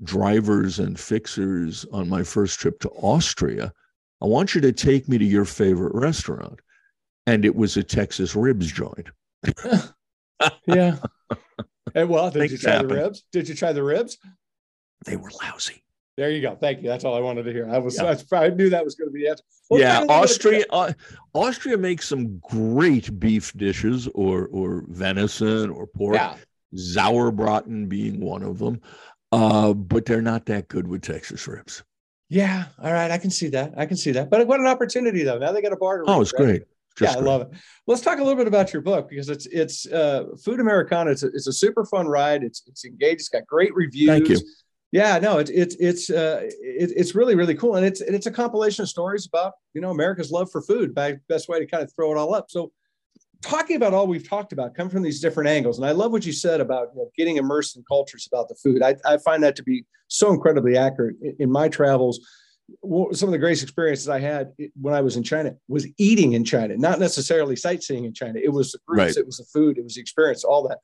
drivers 0.02 0.78
and 0.78 0.98
fixers 1.00 1.86
on 1.92 2.08
my 2.08 2.22
first 2.22 2.60
trip 2.60 2.78
to 2.80 2.90
Austria, 2.90 3.72
I 4.22 4.26
want 4.26 4.54
you 4.54 4.60
to 4.60 4.72
take 4.72 5.08
me 5.08 5.18
to 5.18 5.24
your 5.24 5.46
favorite 5.46 5.94
restaurant. 5.94 6.60
And 7.26 7.44
it 7.44 7.56
was 7.56 7.76
a 7.76 7.82
Texas 7.82 8.36
ribs 8.36 8.70
joint. 8.70 9.08
Yeah. 10.66 10.96
And 11.94 12.10
well, 12.10 12.30
did 12.30 12.50
you 12.50 12.58
try 12.58 12.72
happen. 12.72 12.88
the 12.88 12.94
ribs? 12.94 13.24
Did 13.32 13.48
you 13.48 13.54
try 13.54 13.72
the 13.72 13.82
ribs? 13.82 14.18
They 15.06 15.16
were 15.16 15.30
lousy. 15.42 15.82
There 16.16 16.30
you 16.30 16.40
go. 16.40 16.56
Thank 16.56 16.82
you. 16.82 16.88
That's 16.88 17.04
all 17.04 17.14
I 17.14 17.20
wanted 17.20 17.42
to 17.44 17.52
hear. 17.52 17.68
I 17.70 17.78
was, 17.78 17.96
Yeah. 17.96 18.14
I, 18.32 18.44
I 18.46 18.48
knew 18.48 18.70
that 18.70 18.84
was 18.84 18.94
going 18.94 19.08
to 19.08 19.12
be 19.12 19.24
the 19.24 19.30
answer. 19.30 19.44
Well, 19.68 19.80
yeah, 19.80 20.04
Austria. 20.08 20.64
Uh, 20.70 20.92
Austria 21.34 21.76
makes 21.76 22.08
some 22.08 22.38
great 22.38 23.18
beef 23.18 23.52
dishes, 23.56 24.08
or 24.14 24.46
or 24.46 24.84
venison, 24.88 25.70
or 25.70 25.86
pork. 25.86 26.14
Yeah. 26.14 26.36
Sauerbraten 26.74 27.88
being 27.88 28.20
one 28.20 28.42
of 28.42 28.58
them, 28.58 28.80
uh, 29.32 29.72
but 29.72 30.04
they're 30.04 30.22
not 30.22 30.46
that 30.46 30.68
good 30.68 30.86
with 30.86 31.02
Texas 31.02 31.46
ribs. 31.46 31.82
Yeah. 32.28 32.64
All 32.82 32.92
right. 32.92 33.10
I 33.10 33.18
can 33.18 33.30
see 33.30 33.48
that. 33.50 33.74
I 33.76 33.86
can 33.86 33.96
see 33.96 34.10
that. 34.12 34.30
But 34.30 34.46
what 34.46 34.60
an 34.60 34.66
opportunity, 34.66 35.22
though. 35.22 35.38
Now 35.38 35.52
they 35.52 35.62
got 35.62 35.72
a 35.72 35.76
bar 35.76 35.98
to 36.02 36.10
Oh, 36.10 36.20
it's 36.20 36.32
right? 36.34 36.44
great. 36.44 36.62
yeah, 37.00 37.06
Just 37.06 37.18
I 37.18 37.20
love 37.20 37.42
it. 37.42 37.48
Let's 37.86 38.02
talk 38.02 38.18
a 38.18 38.22
little 38.22 38.36
bit 38.36 38.48
about 38.48 38.72
your 38.72 38.82
book 38.82 39.08
because 39.08 39.28
it's 39.28 39.46
it's 39.46 39.86
uh, 39.86 40.24
Food 40.44 40.60
Americana. 40.60 41.10
It's 41.12 41.22
a, 41.22 41.28
it's 41.28 41.46
a 41.46 41.52
super 41.52 41.84
fun 41.84 42.06
ride. 42.08 42.42
It's 42.42 42.62
it's 42.66 42.84
engaged. 42.84 43.20
It's 43.20 43.28
got 43.28 43.46
great 43.46 43.74
reviews. 43.74 44.08
Thank 44.08 44.28
you. 44.28 44.38
Yeah, 44.92 45.18
no, 45.18 45.38
it's 45.38 45.50
it's 45.50 45.76
it's 45.80 46.10
uh, 46.10 46.42
it, 46.42 46.92
it's 46.96 47.14
really 47.14 47.34
really 47.34 47.54
cool, 47.54 47.74
and 47.76 47.84
it's 47.84 48.00
it's 48.00 48.26
a 48.26 48.30
compilation 48.30 48.82
of 48.82 48.88
stories 48.88 49.26
about 49.26 49.54
you 49.74 49.80
know 49.80 49.90
America's 49.90 50.30
love 50.30 50.50
for 50.50 50.62
food. 50.62 50.94
By 50.94 51.16
best 51.28 51.48
way 51.48 51.58
to 51.58 51.66
kind 51.66 51.82
of 51.82 51.92
throw 51.94 52.12
it 52.12 52.18
all 52.18 52.34
up. 52.34 52.46
So, 52.50 52.72
talking 53.42 53.76
about 53.76 53.94
all 53.94 54.06
we've 54.06 54.28
talked 54.28 54.52
about, 54.52 54.74
come 54.74 54.88
from 54.88 55.02
these 55.02 55.20
different 55.20 55.50
angles, 55.50 55.78
and 55.78 55.86
I 55.86 55.90
love 55.90 56.12
what 56.12 56.24
you 56.24 56.32
said 56.32 56.60
about 56.60 56.88
you 56.94 57.02
know, 57.02 57.10
getting 57.16 57.36
immersed 57.36 57.76
in 57.76 57.82
cultures 57.88 58.28
about 58.32 58.48
the 58.48 58.54
food. 58.54 58.82
I, 58.82 58.94
I 59.04 59.18
find 59.18 59.42
that 59.42 59.56
to 59.56 59.64
be 59.64 59.84
so 60.08 60.32
incredibly 60.32 60.76
accurate 60.76 61.16
in, 61.20 61.36
in 61.40 61.50
my 61.50 61.68
travels. 61.68 62.20
Some 62.82 63.28
of 63.28 63.32
the 63.32 63.38
greatest 63.38 63.62
experiences 63.62 64.08
I 64.08 64.18
had 64.18 64.52
when 64.80 64.92
I 64.92 65.00
was 65.00 65.16
in 65.16 65.22
China 65.22 65.54
was 65.68 65.86
eating 65.98 66.32
in 66.32 66.44
China, 66.44 66.76
not 66.76 66.98
necessarily 66.98 67.54
sightseeing 67.54 68.04
in 68.04 68.12
China. 68.12 68.40
It 68.42 68.52
was 68.52 68.72
the 68.72 68.78
fruits, 68.86 68.98
Right. 68.98 69.16
it 69.16 69.26
was 69.26 69.36
the 69.38 69.44
food, 69.44 69.78
it 69.78 69.84
was 69.84 69.94
the 69.94 70.00
experience, 70.00 70.42
all 70.42 70.66
that. 70.68 70.78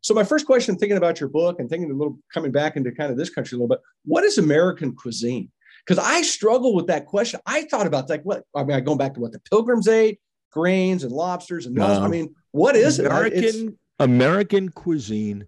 So 0.00 0.14
my 0.14 0.24
first 0.24 0.46
question, 0.46 0.76
thinking 0.76 0.96
about 0.98 1.20
your 1.20 1.28
book 1.28 1.60
and 1.60 1.68
thinking 1.68 1.90
a 1.90 1.94
little, 1.94 2.18
coming 2.34 2.50
back 2.50 2.76
into 2.76 2.90
kind 2.90 3.10
of 3.12 3.16
this 3.16 3.30
country 3.30 3.54
a 3.54 3.58
little 3.58 3.68
bit, 3.68 3.80
what 4.04 4.24
is 4.24 4.38
American 4.38 4.94
cuisine? 4.94 5.50
Because 5.86 6.04
I 6.04 6.22
struggle 6.22 6.74
with 6.74 6.88
that 6.88 7.06
question. 7.06 7.40
I 7.46 7.62
thought 7.64 7.86
about 7.86 8.10
like 8.10 8.22
what 8.22 8.42
I 8.54 8.64
mean, 8.64 8.76
I 8.76 8.80
going 8.80 8.98
back 8.98 9.14
to 9.14 9.20
what 9.20 9.32
the 9.32 9.40
Pilgrims 9.40 9.88
ate, 9.88 10.20
grains 10.52 11.04
and 11.04 11.12
lobsters 11.12 11.66
and 11.66 11.74
nuts. 11.74 11.98
No. 11.98 12.02
I 12.02 12.04
um, 12.06 12.10
mean, 12.10 12.34
what 12.50 12.76
is 12.76 12.98
it? 12.98 13.06
It's- 13.06 13.54
American 13.54 13.78
American 14.00 14.68
cuisine 14.70 15.46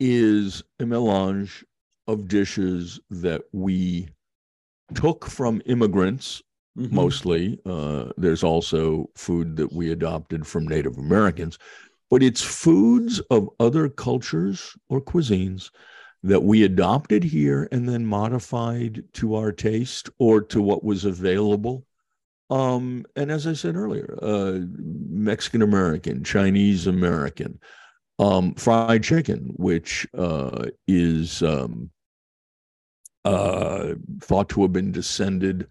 is 0.00 0.62
a 0.80 0.86
melange 0.86 1.64
of 2.06 2.28
dishes 2.28 3.00
that 3.10 3.42
we 3.52 4.08
took 4.94 5.26
from 5.26 5.62
immigrants 5.66 6.42
Mhm. 6.78 6.92
mostly. 6.92 7.58
Uh, 7.66 8.10
there's 8.16 8.44
also 8.44 9.10
food 9.16 9.56
that 9.56 9.72
we 9.72 9.90
adopted 9.90 10.46
from 10.46 10.66
Native 10.66 10.96
Americans, 10.96 11.58
but 12.10 12.22
it's 12.22 12.42
foods 12.42 13.20
of 13.30 13.48
other 13.58 13.88
cultures 13.88 14.76
or 14.88 15.00
cuisines 15.00 15.70
that 16.22 16.42
we 16.42 16.62
adopted 16.64 17.24
here 17.24 17.68
and 17.72 17.88
then 17.88 18.04
modified 18.06 19.04
to 19.14 19.34
our 19.34 19.52
taste 19.52 20.10
or 20.18 20.40
to 20.40 20.60
what 20.62 20.84
was 20.84 21.04
available. 21.04 21.84
Um, 22.50 23.04
and 23.14 23.30
as 23.30 23.46
I 23.46 23.52
said 23.52 23.76
earlier, 23.76 24.18
uh, 24.22 24.60
Mexican 24.78 25.62
American, 25.62 26.24
Chinese 26.24 26.86
American, 26.86 27.60
um, 28.18 28.54
fried 28.54 29.04
chicken, 29.04 29.52
which 29.56 30.06
uh, 30.16 30.66
is 30.86 31.42
um, 31.42 31.90
uh, 33.28 33.94
thought 34.22 34.48
to 34.50 34.62
have 34.62 34.72
been 34.72 34.92
descended 34.92 35.66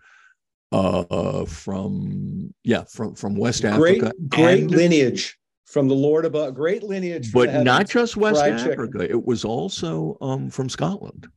uh, 0.72 1.46
from 1.46 2.54
yeah 2.64 2.84
from 2.84 3.16
from 3.16 3.36
West 3.36 3.62
great, 3.64 4.04
Africa, 4.04 4.14
great 4.28 4.64
and- 4.64 4.72
lineage 4.72 5.38
from 5.66 5.88
the 5.90 5.96
Lord 5.96 6.26
above, 6.26 6.56
great 6.56 6.82
lineage. 6.82 7.34
but 7.34 7.64
not 7.64 7.90
just 7.90 8.16
West 8.16 8.40
fried 8.40 8.58
chicken. 8.58 8.72
Africa. 8.72 9.10
It 9.10 9.26
was 9.26 9.44
also 9.44 10.18
um, 10.22 10.50
from 10.50 10.70
Scotland. 10.70 11.28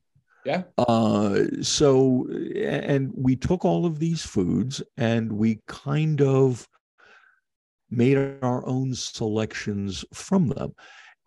Yeah. 0.45 0.63
Uh, 0.79 1.47
so, 1.63 2.29
and 2.57 3.13
we 3.15 3.37
took 3.37 3.65
all 3.65 3.85
of 3.85 3.99
these 3.99 4.23
foods 4.25 4.83
and 4.97 5.33
we 5.33 5.61
kind 5.67 6.23
of 6.23 6.67
made 7.91 8.17
our 8.41 8.67
own 8.67 8.95
selections 8.95 10.05
from 10.15 10.49
them. 10.49 10.75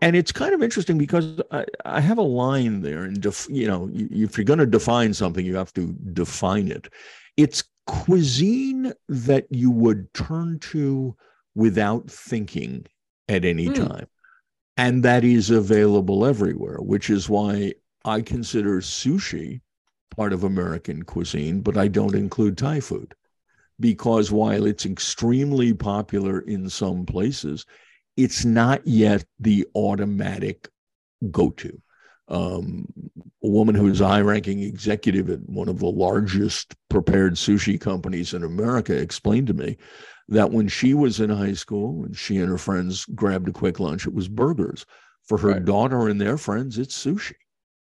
And 0.04 0.16
it's 0.16 0.32
kind 0.32 0.54
of 0.54 0.62
interesting 0.62 1.00
because 1.00 1.42
I, 1.52 1.66
I 1.86 2.02
have 2.02 2.20
a 2.20 2.24
line 2.24 2.82
there, 2.82 3.06
and 3.06 3.22
def, 3.22 3.48
you 3.50 3.68
know, 3.68 3.90
if 3.94 4.38
you're 4.38 4.46
going 4.46 4.60
to 4.60 4.68
define 4.68 5.14
something, 5.16 5.46
you 5.46 5.56
have 5.56 5.74
to 5.74 5.94
define 6.14 6.68
it. 6.70 6.90
It's 7.38 7.64
cuisine 7.88 8.94
that 9.10 9.48
you 9.50 9.72
would 9.72 10.14
turn 10.14 10.60
to 10.60 11.16
without 11.56 12.10
thinking 12.12 12.86
at 13.30 13.46
any 13.46 13.70
Hmm. 13.70 13.72
time. 13.72 14.08
And 14.78 15.04
that 15.04 15.24
is 15.26 15.50
available 15.52 16.26
everywhere, 16.26 16.78
which 16.80 17.10
is 17.10 17.30
why 17.30 17.74
I 18.06 18.22
consider 18.22 18.82
sushi 18.82 19.62
part 20.16 20.34
of 20.34 20.44
American 20.44 21.04
cuisine, 21.04 21.62
but 21.62 21.78
I 21.78 21.90
don't 21.90 22.16
include 22.16 22.58
Thai 22.58 22.82
food 22.82 23.16
because 23.80 24.32
while 24.32 24.66
it's 24.66 24.86
extremely 24.86 25.74
popular 25.74 26.40
in 26.40 26.70
some 26.70 27.06
places, 27.06 27.66
it's 28.18 28.46
not 28.46 28.86
yet 28.86 29.26
the 29.40 29.66
automatic 29.76 30.70
go 31.32 31.50
to. 31.52 31.82
Um, 32.30 32.88
a 33.44 33.50
woman 33.50 33.76
who 33.76 33.88
is 33.90 34.00
a 34.02 34.08
high 34.08 34.22
ranking 34.22 34.60
executive 34.60 35.30
at 35.30 35.42
one 35.50 35.68
of 35.68 35.80
the 35.80 35.88
largest 35.90 36.74
prepared 36.90 37.34
sushi 37.36 37.80
companies 37.80 38.34
in 38.34 38.44
America 38.44 38.96
explained 38.96 39.48
to 39.48 39.54
me 39.54 39.78
that 40.30 40.52
when 40.52 40.68
she 40.70 40.94
was 40.94 41.20
in 41.20 41.30
high 41.30 41.54
school 41.54 42.06
and 42.06 42.16
she 42.16 42.38
and 42.38 42.50
her 42.50 42.58
friends 42.58 43.06
grabbed 43.14 43.50
a 43.50 43.52
quick 43.52 43.80
lunch, 43.80 44.08
it 44.08 44.14
was 44.14 44.28
burgers. 44.30 44.86
For 45.28 45.38
her 45.38 45.50
Right. 45.52 45.66
daughter 45.66 46.08
and 46.08 46.20
their 46.20 46.38
friends, 46.38 46.78
it's 46.78 46.98
sushi, 47.02 47.34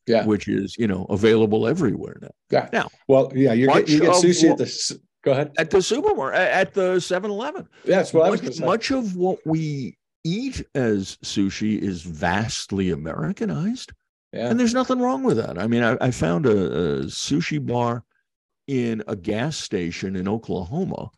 Yeah. 0.08 0.26
which 0.26 0.48
is, 0.48 0.76
you 0.78 0.88
know, 0.88 1.06
available 1.10 1.68
everywhere 1.68 2.18
now. 2.22 2.32
Yeah. 2.52 2.70
Now, 2.74 2.90
Well, 3.08 3.32
yeah, 3.36 3.54
you 3.54 3.68
get, 3.68 3.88
you 3.90 4.00
get 4.02 4.10
of 4.10 4.16
sushi 4.16 4.50
what- 4.50 4.62
at 4.62 4.68
the. 4.68 5.00
Go 5.24 5.32
ahead. 5.32 5.52
at 5.58 5.70
the 5.70 5.82
supermarket, 5.82 6.38
at 6.42 6.74
the 6.74 7.00
7 7.00 7.32
Eleven. 7.32 7.68
Yeah, 7.86 7.98
that's 7.98 8.14
what 8.14 8.26
I 8.26 8.30
was 8.30 8.42
much, 8.42 8.42
going 8.42 8.52
to 8.52 8.58
say. 8.60 8.66
much 8.66 8.92
of 8.92 9.16
what 9.16 9.40
we 9.46 9.96
eat 10.24 10.66
as 10.76 11.18
sushi 11.24 11.78
is 11.80 12.04
vastly 12.04 12.90
Americanized, 12.92 13.94
yeah. 14.32 14.50
and 14.50 14.60
there's 14.60 14.74
nothing 14.74 15.00
wrong 15.00 15.24
with 15.24 15.38
that. 15.38 15.58
I 15.58 15.68
mean, 15.68 15.84
I, 15.84 15.98
I 16.00 16.12
found 16.12 16.46
a, 16.46 16.52
a 16.52 17.00
sushi 17.06 17.66
bar 17.66 18.04
in 18.68 19.04
a 19.08 19.16
gas 19.16 19.58
station 19.58 20.16
in 20.16 20.28
Oklahoma 20.28 21.12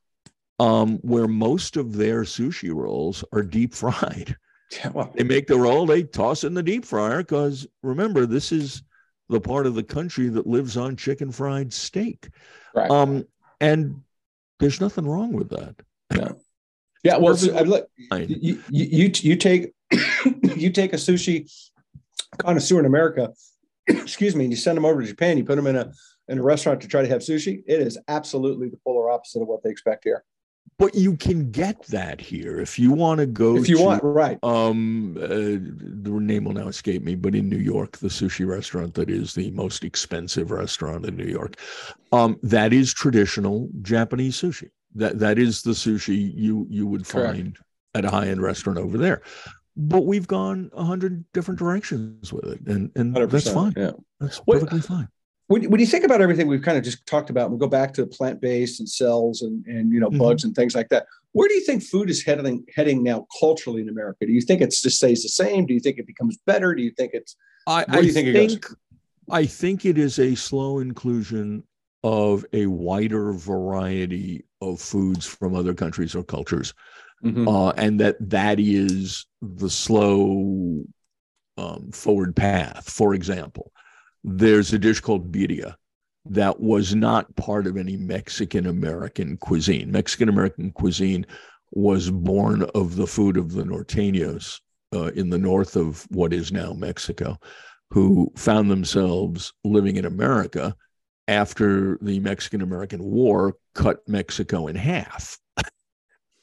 um, 0.59 0.97
where 0.97 1.27
most 1.27 1.77
of 1.77 1.93
their 1.93 2.21
sushi 2.21 2.73
rolls 2.73 3.23
are 3.33 3.43
deep 3.43 3.73
fried. 3.73 4.35
yeah. 4.71 4.89
Well, 4.89 5.11
They 5.15 5.23
make 5.23 5.47
the 5.47 5.57
roll, 5.57 5.85
they 5.85 6.03
toss 6.03 6.43
it 6.43 6.47
in 6.47 6.53
the 6.53 6.63
deep 6.63 6.85
fryer 6.85 7.19
because 7.19 7.67
remember, 7.83 8.25
this 8.25 8.51
is 8.51 8.83
the 9.29 9.41
part 9.41 9.65
of 9.65 9.75
the 9.75 9.83
country 9.83 10.29
that 10.29 10.47
lives 10.47 10.77
on 10.77 10.95
chicken 10.95 11.31
fried 11.31 11.73
steak. 11.73 12.29
right. 12.73 12.89
Um, 12.89 13.25
and 13.59 14.01
there's 14.59 14.81
nothing 14.81 15.07
wrong 15.07 15.33
with 15.33 15.49
that. 15.49 15.75
yeah. 16.13 16.31
Yeah, 17.05 17.17
well, 17.17 17.35
look, 17.35 17.87
you, 18.27 18.63
you, 18.71 19.11
you 19.13 19.35
take 19.35 19.73
you 20.55 20.71
take 20.71 20.91
a 20.91 20.95
sushi 20.95 21.47
connoisseur 22.39 22.79
in 22.79 22.87
America, 22.87 23.31
excuse 23.87 24.35
me, 24.35 24.45
and 24.45 24.51
you 24.51 24.57
send 24.57 24.75
them 24.75 24.85
over 24.85 25.03
to 25.03 25.07
Japan. 25.07 25.37
You 25.37 25.45
put 25.45 25.55
them 25.55 25.67
in 25.67 25.75
a 25.75 25.93
in 26.27 26.39
a 26.39 26.43
restaurant 26.43 26.81
to 26.81 26.87
try 26.87 27.03
to 27.03 27.07
have 27.07 27.21
sushi. 27.21 27.61
It 27.67 27.79
is 27.79 27.99
absolutely 28.07 28.69
the 28.69 28.77
polar 28.83 29.11
opposite 29.11 29.43
of 29.43 29.47
what 29.47 29.61
they 29.61 29.69
expect 29.69 30.03
here. 30.03 30.23
But 30.79 30.95
you 30.95 31.15
can 31.15 31.51
get 31.51 31.83
that 31.87 32.19
here 32.19 32.59
if 32.59 32.79
you 32.79 32.91
want 32.91 33.19
to 33.19 33.27
go. 33.27 33.55
If 33.55 33.69
you 33.69 33.77
to, 33.77 33.83
want, 33.83 34.03
right? 34.03 34.39
um, 34.41 35.15
uh, 35.15 35.27
the 35.27 36.09
name 36.09 36.45
will 36.45 36.53
now 36.53 36.67
escape 36.67 37.03
me, 37.03 37.13
but 37.13 37.35
in 37.35 37.47
New 37.47 37.59
York, 37.59 37.97
the 37.97 38.07
sushi 38.07 38.47
restaurant 38.47 38.95
that 38.95 39.11
is 39.11 39.35
the 39.35 39.51
most 39.51 39.83
expensive 39.83 40.49
restaurant 40.49 41.05
in 41.05 41.15
New 41.15 41.27
York, 41.27 41.57
um, 42.11 42.39
that 42.41 42.73
is 42.73 42.91
traditional 42.93 43.69
Japanese 43.83 44.41
sushi. 44.41 44.71
That 44.95 45.19
that 45.19 45.37
is 45.37 45.61
the 45.61 45.71
sushi 45.71 46.31
you 46.35 46.65
you 46.69 46.87
would 46.87 47.05
Correct. 47.05 47.35
find 47.35 47.57
at 47.93 48.05
a 48.05 48.09
high 48.09 48.27
end 48.27 48.41
restaurant 48.41 48.79
over 48.79 48.97
there. 48.97 49.21
But 49.77 50.05
we've 50.05 50.27
gone 50.27 50.69
a 50.73 50.83
hundred 50.85 51.25
different 51.33 51.59
directions 51.59 52.31
with 52.31 52.45
it, 52.45 52.61
and 52.67 52.91
and 52.95 53.13
that's 53.15 53.47
100%, 53.49 53.53
fine. 53.53 53.73
Yeah. 53.75 53.91
That's 54.21 54.37
What- 54.39 54.55
perfectly 54.59 54.79
fine. 54.81 55.09
when, 55.47 55.69
when 55.69 55.79
you 55.81 55.85
think 55.85 56.05
about 56.05 56.21
everything 56.21 56.47
we've 56.47 56.61
kind 56.61 56.77
of 56.77 56.83
just 56.83 57.05
talked 57.05 57.29
about, 57.29 57.51
we 57.51 57.57
go 57.57 57.67
back 57.67 57.93
to 57.95 58.05
plant-based 58.07 58.79
and 58.79 58.89
cells 58.89 59.41
and 59.41 59.65
and 59.65 59.91
you 59.91 59.99
know 59.99 60.09
Mhm. 60.09 60.17
bugs 60.19 60.43
and 60.45 60.55
things 60.55 60.73
like 60.75 60.87
that. 60.89 61.05
Where 61.33 61.49
do 61.49 61.53
you 61.55 61.65
think 61.65 61.83
food 61.83 62.09
is 62.09 62.23
heading 62.23 62.65
heading 62.73 63.03
now 63.03 63.27
culturally 63.39 63.81
in 63.81 63.89
America? 63.89 64.25
Do 64.25 64.31
you 64.31 64.41
think 64.41 64.61
it 64.61 64.71
just 64.71 64.95
stays 64.97 65.21
the 65.23 65.29
same? 65.29 65.65
Do 65.65 65.73
you 65.73 65.81
think 65.81 65.97
it 65.97 66.07
becomes 66.07 66.37
better? 66.45 66.73
Do 66.73 66.81
you 66.81 66.91
think 66.91 67.11
it's 67.13 67.35
I, 67.67 67.83
Where 67.89 68.01
do 68.01 68.07
you 68.07 68.13
think 68.13 68.27
it 68.29 68.33
goes? 68.33 68.75
I 69.29 69.45
think 69.45 69.85
it 69.85 69.97
is 69.97 70.19
a 70.19 70.35
slow 70.35 70.79
inclusion 70.79 71.63
of 72.03 72.45
a 72.53 72.67
wider 72.67 73.33
variety 73.33 74.45
of 74.73 74.81
foods 74.81 75.25
from 75.25 75.55
other 75.55 75.73
countries 75.73 76.15
or 76.15 76.23
cultures, 76.23 76.73
uh, 77.47 77.69
and 77.71 77.99
that 77.99 78.17
that 78.29 78.59
is 78.59 79.25
the 79.41 79.69
slow 79.69 80.83
um, 81.57 81.91
forward 81.91 82.35
path. 82.35 82.89
For 82.89 83.13
example, 83.13 83.71
there's 84.23 84.73
a 84.73 84.79
dish 84.79 84.99
called 84.99 85.31
birria 85.31 85.75
that 86.25 86.59
was 86.59 86.95
not 86.95 87.35
part 87.35 87.67
of 87.67 87.77
any 87.77 87.97
Mexican 87.97 88.65
American 88.65 89.37
cuisine. 89.37 89.91
Mexican 89.91 90.29
American 90.29 90.71
cuisine 90.71 91.25
was 91.71 92.09
born 92.09 92.63
of 92.73 92.95
the 92.95 93.07
food 93.07 93.37
of 93.37 93.53
the 93.53 93.63
norteños 93.63 94.59
uh, 94.93 95.11
in 95.15 95.29
the 95.29 95.37
north 95.37 95.75
of 95.75 96.05
what 96.09 96.33
is 96.33 96.51
now 96.51 96.73
Mexico, 96.73 97.37
who 97.91 98.31
found 98.35 98.71
themselves 98.71 99.53
living 99.63 99.97
in 99.97 100.05
America 100.05 100.75
after 101.27 101.97
the 102.01 102.19
Mexican 102.19 102.61
American 102.61 103.03
War 103.03 103.55
cut 103.73 104.07
Mexico 104.07 104.67
in 104.67 104.75
half. 104.75 105.37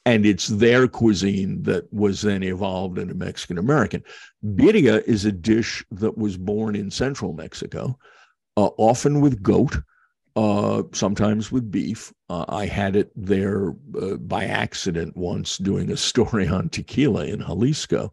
and 0.05 0.26
it's 0.26 0.49
their 0.49 0.89
cuisine 0.89 1.62
that 1.62 1.93
was 1.93 2.22
then 2.22 2.43
evolved 2.43 2.99
into 2.99 3.14
Mexican 3.14 3.59
American. 3.59 4.03
Birria 4.45 5.03
is 5.05 5.24
a 5.24 5.33
dish 5.33 5.85
that 5.93 6.18
was 6.18 6.37
born 6.37 6.74
in 6.74 6.91
central 6.91 7.33
Mexico, 7.33 7.99
uh, 8.57 8.70
often 8.78 9.20
with 9.20 9.43
goat, 9.43 9.76
uh, 10.35 10.83
sometimes 10.93 11.53
with 11.53 11.70
beef. 11.70 12.12
Uh, 12.28 12.45
I 12.49 12.66
had 12.66 12.97
it 12.97 13.12
there 13.14 13.74
uh, 14.01 14.16
by 14.16 14.45
accident 14.45 15.16
once 15.16 15.59
doing 15.59 15.91
a 15.91 15.97
story 15.97 16.49
on 16.49 16.68
tequila 16.68 17.26
in 17.26 17.41
Jalisco 17.41 18.12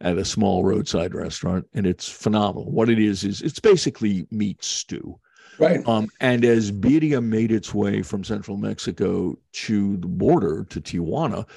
at 0.00 0.18
a 0.18 0.24
small 0.24 0.64
roadside 0.64 1.14
restaurant, 1.14 1.66
and 1.72 1.86
it's 1.86 2.08
phenomenal. 2.08 2.70
What 2.70 2.90
it 2.90 2.98
is 2.98 3.24
is 3.24 3.42
it's 3.42 3.60
basically 3.60 4.26
meat 4.30 4.62
stew. 4.62 5.18
Right? 5.58 5.86
Um, 5.86 6.08
and 6.20 6.44
as 6.44 6.70
birria 6.70 7.22
made 7.22 7.52
its 7.52 7.72
way 7.74 8.02
from 8.02 8.24
central 8.24 8.56
Mexico 8.56 9.38
to 9.52 9.96
the 9.96 10.06
border 10.06 10.64
to 10.70 10.80
Tijuana, 10.80 11.48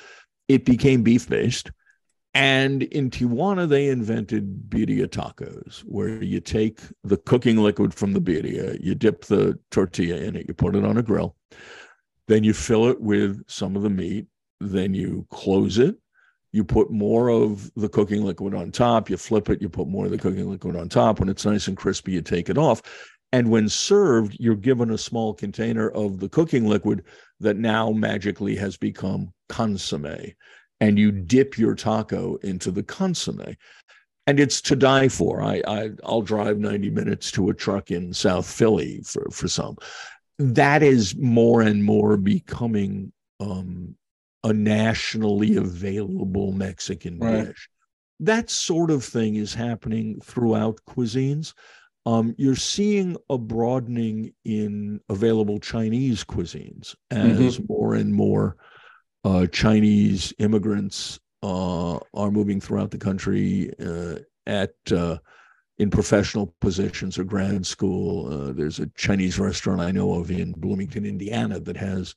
it 0.47 0.65
became 0.65 1.03
beef 1.03 1.27
based. 1.27 1.71
And 2.33 2.83
in 2.83 3.09
Tijuana, 3.09 3.67
they 3.67 3.87
invented 3.89 4.69
birria 4.69 5.07
tacos, 5.07 5.79
where 5.79 6.21
you 6.21 6.39
take 6.39 6.81
the 7.03 7.17
cooking 7.17 7.57
liquid 7.57 7.93
from 7.93 8.13
the 8.13 8.21
birria, 8.21 8.77
you 8.79 8.93
dip 8.93 9.25
the 9.25 9.57
tortilla 9.71 10.17
in 10.17 10.35
it, 10.35 10.45
you 10.47 10.53
put 10.53 10.75
it 10.75 10.85
on 10.85 10.97
a 10.97 11.01
grill, 11.01 11.35
then 12.27 12.43
you 12.43 12.53
fill 12.53 12.87
it 12.89 13.01
with 13.01 13.43
some 13.47 13.75
of 13.75 13.81
the 13.81 13.89
meat, 13.89 14.27
then 14.59 14.93
you 14.93 15.25
close 15.31 15.79
it. 15.79 15.95
You 16.51 16.63
put 16.63 16.91
more 16.91 17.29
of 17.29 17.71
the 17.75 17.89
cooking 17.89 18.23
liquid 18.23 18.53
on 18.53 18.71
top, 18.71 19.09
you 19.09 19.17
flip 19.17 19.49
it, 19.49 19.61
you 19.61 19.69
put 19.69 19.87
more 19.87 20.05
of 20.05 20.11
the 20.11 20.17
cooking 20.17 20.49
liquid 20.49 20.75
on 20.75 20.89
top. 20.89 21.19
When 21.19 21.29
it's 21.29 21.45
nice 21.45 21.67
and 21.67 21.75
crispy, 21.75 22.13
you 22.13 22.21
take 22.21 22.49
it 22.49 22.57
off. 22.57 22.81
And 23.33 23.49
when 23.49 23.67
served, 23.67 24.37
you're 24.39 24.55
given 24.55 24.91
a 24.91 24.97
small 24.97 25.33
container 25.33 25.89
of 25.89 26.19
the 26.19 26.29
cooking 26.29 26.67
liquid 26.67 27.03
that 27.39 27.57
now 27.57 27.91
magically 27.91 28.55
has 28.55 28.77
become 28.77 29.33
consomme. 29.49 30.33
And 30.79 30.97
you 30.97 31.11
dip 31.11 31.57
your 31.57 31.75
taco 31.75 32.35
into 32.37 32.71
the 32.71 32.83
consomme. 32.83 33.55
And 34.27 34.39
it's 34.39 34.61
to 34.61 34.75
die 34.75 35.07
for. 35.07 35.41
I, 35.41 35.61
I 35.67 35.89
I'll 36.03 36.21
drive 36.21 36.59
90 36.59 36.89
minutes 36.89 37.31
to 37.31 37.49
a 37.49 37.53
truck 37.53 37.91
in 37.91 38.13
South 38.13 38.45
Philly 38.45 39.01
for, 39.05 39.27
for 39.31 39.47
some. 39.47 39.77
That 40.39 40.83
is 40.83 41.15
more 41.15 41.61
and 41.61 41.83
more 41.83 42.17
becoming 42.17 43.11
um, 43.39 43.95
a 44.43 44.53
nationally 44.53 45.55
available 45.57 46.51
Mexican 46.51 47.19
Right. 47.19 47.47
dish. 47.47 47.69
That 48.19 48.49
sort 48.49 48.91
of 48.91 49.03
thing 49.03 49.35
is 49.35 49.53
happening 49.53 50.19
throughout 50.23 50.79
cuisines 50.89 51.53
um, 52.07 52.33
you're 52.37 52.55
seeing 52.55 53.17
a 53.29 53.37
broadening 53.37 54.33
in 54.45 55.01
available 55.09 55.59
Chinese 55.59 56.23
cuisines 56.23 56.95
as 57.11 57.59
more 57.67 57.95
and 57.95 58.13
more 58.13 58.55
uh, 59.25 59.45
Chinese 59.47 60.33
immigrants 60.39 61.19
uh, 61.43 61.97
are 62.13 62.31
moving 62.31 62.61
throughout 62.61 62.91
the 62.91 62.97
country 62.97 63.73
uh, 63.85 64.19
at 64.45 64.71
uh, 64.89 65.17
in 65.79 65.89
professional 65.89 66.55
positions 66.61 67.19
or 67.19 67.25
grad 67.25 67.65
school. 67.65 68.31
Uh, 68.31 68.53
there's 68.53 68.79
a 68.79 68.87
Chinese 68.95 69.37
restaurant 69.37 69.81
I 69.81 69.91
know 69.91 70.13
of 70.13 70.31
in 70.31 70.53
Bloomington, 70.53 71.05
Indiana, 71.05 71.59
that 71.59 71.75
has 71.75 72.15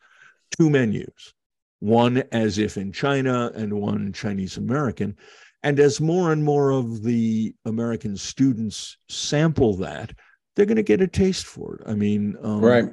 two 0.57 0.71
menus, 0.71 1.35
one 1.81 2.23
as 2.31 2.59
if 2.59 2.77
in 2.77 2.93
China 2.93 3.51
and 3.57 3.73
one 3.73 4.13
Chinese 4.13 4.57
American. 4.57 5.17
And 5.63 5.79
as 5.79 6.01
more 6.01 6.33
and 6.33 6.43
more 6.43 6.71
of 6.71 7.03
the 7.03 7.55
American 7.65 8.17
students 8.17 8.97
sample 9.09 9.77
that, 9.77 10.13
they're 10.57 10.67
going 10.67 10.77
to 10.77 10.83
get 10.83 11.03
a 11.03 11.07
taste 11.07 11.47
for 11.47 11.77
it. 11.77 11.83
I 11.87 11.95
mean, 11.95 12.37
um, 12.43 12.61
right. 12.61 12.85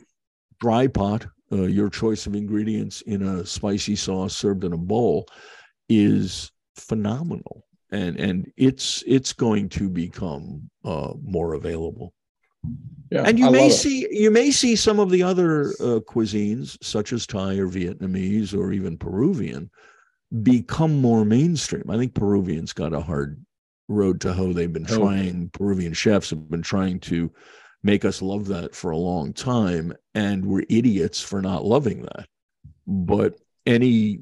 dry 0.59 0.87
pot, 0.87 1.25
uh, 1.51 1.63
your 1.63 1.89
choice 1.89 2.27
of 2.27 2.35
ingredients 2.35 3.01
in 3.01 3.23
a 3.23 3.45
spicy 3.45 3.95
sauce 3.95 4.35
served 4.35 4.63
in 4.63 4.73
a 4.73 4.77
bowl, 4.77 5.27
is 5.89 6.51
phenomenal, 6.75 7.65
and 7.91 8.19
and 8.19 8.51
it's 8.57 9.03
it's 9.07 9.31
going 9.31 9.69
to 9.69 9.89
become 9.89 10.69
uh, 10.83 11.13
more 11.21 11.53
available. 11.53 12.13
Yeah. 13.09 13.23
And 13.25 13.39
you 13.39 13.47
I 13.47 13.51
may 13.51 13.61
love 13.63 13.71
it. 13.71 13.75
see 13.75 14.07
you 14.11 14.29
may 14.29 14.51
see 14.51 14.75
some 14.75 14.99
of 14.99 15.09
the 15.09 15.23
other 15.23 15.69
uh, 15.79 16.01
cuisines, 16.01 16.77
such 16.83 17.13
as 17.13 17.25
Thai 17.25 17.55
or 17.57 17.67
Vietnamese 17.67 18.53
or 18.53 18.73
even 18.73 18.97
Peruvian, 18.97 19.69
become 20.43 21.01
more 21.01 21.25
mainstream. 21.25 21.89
I 21.89 21.97
think 21.97 22.13
Peruvian's 22.13 22.73
got 22.73 22.93
a 22.93 23.01
hard 23.01 23.43
road 23.87 24.21
to 24.21 24.33
hoe. 24.33 24.53
They've 24.53 24.71
been 24.71 24.85
Hoe. 24.85 24.97
trying, 24.99 25.49
Peruvian 25.49 25.93
chefs 25.93 26.29
have 26.31 26.49
been 26.49 26.61
trying 26.61 26.99
to 27.01 27.31
make 27.83 28.03
us 28.05 28.21
love 28.21 28.47
that 28.47 28.75
for 28.75 28.91
a 28.91 28.97
long 28.97 29.33
time. 29.33 29.93
And 30.13 30.45
we're 30.45 30.65
idiots 30.69 31.21
for 31.21 31.41
not 31.41 31.65
loving 31.65 32.01
that. 32.01 32.27
But 32.85 33.35
any 33.65 34.19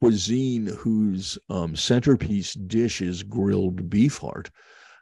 cuisine 0.00 0.66
whose 0.66 1.38
um, 1.50 1.74
centerpiece 1.74 2.54
dish 2.54 3.00
is 3.02 3.22
grilled 3.22 3.90
beef 3.90 4.18
heart 4.18 4.50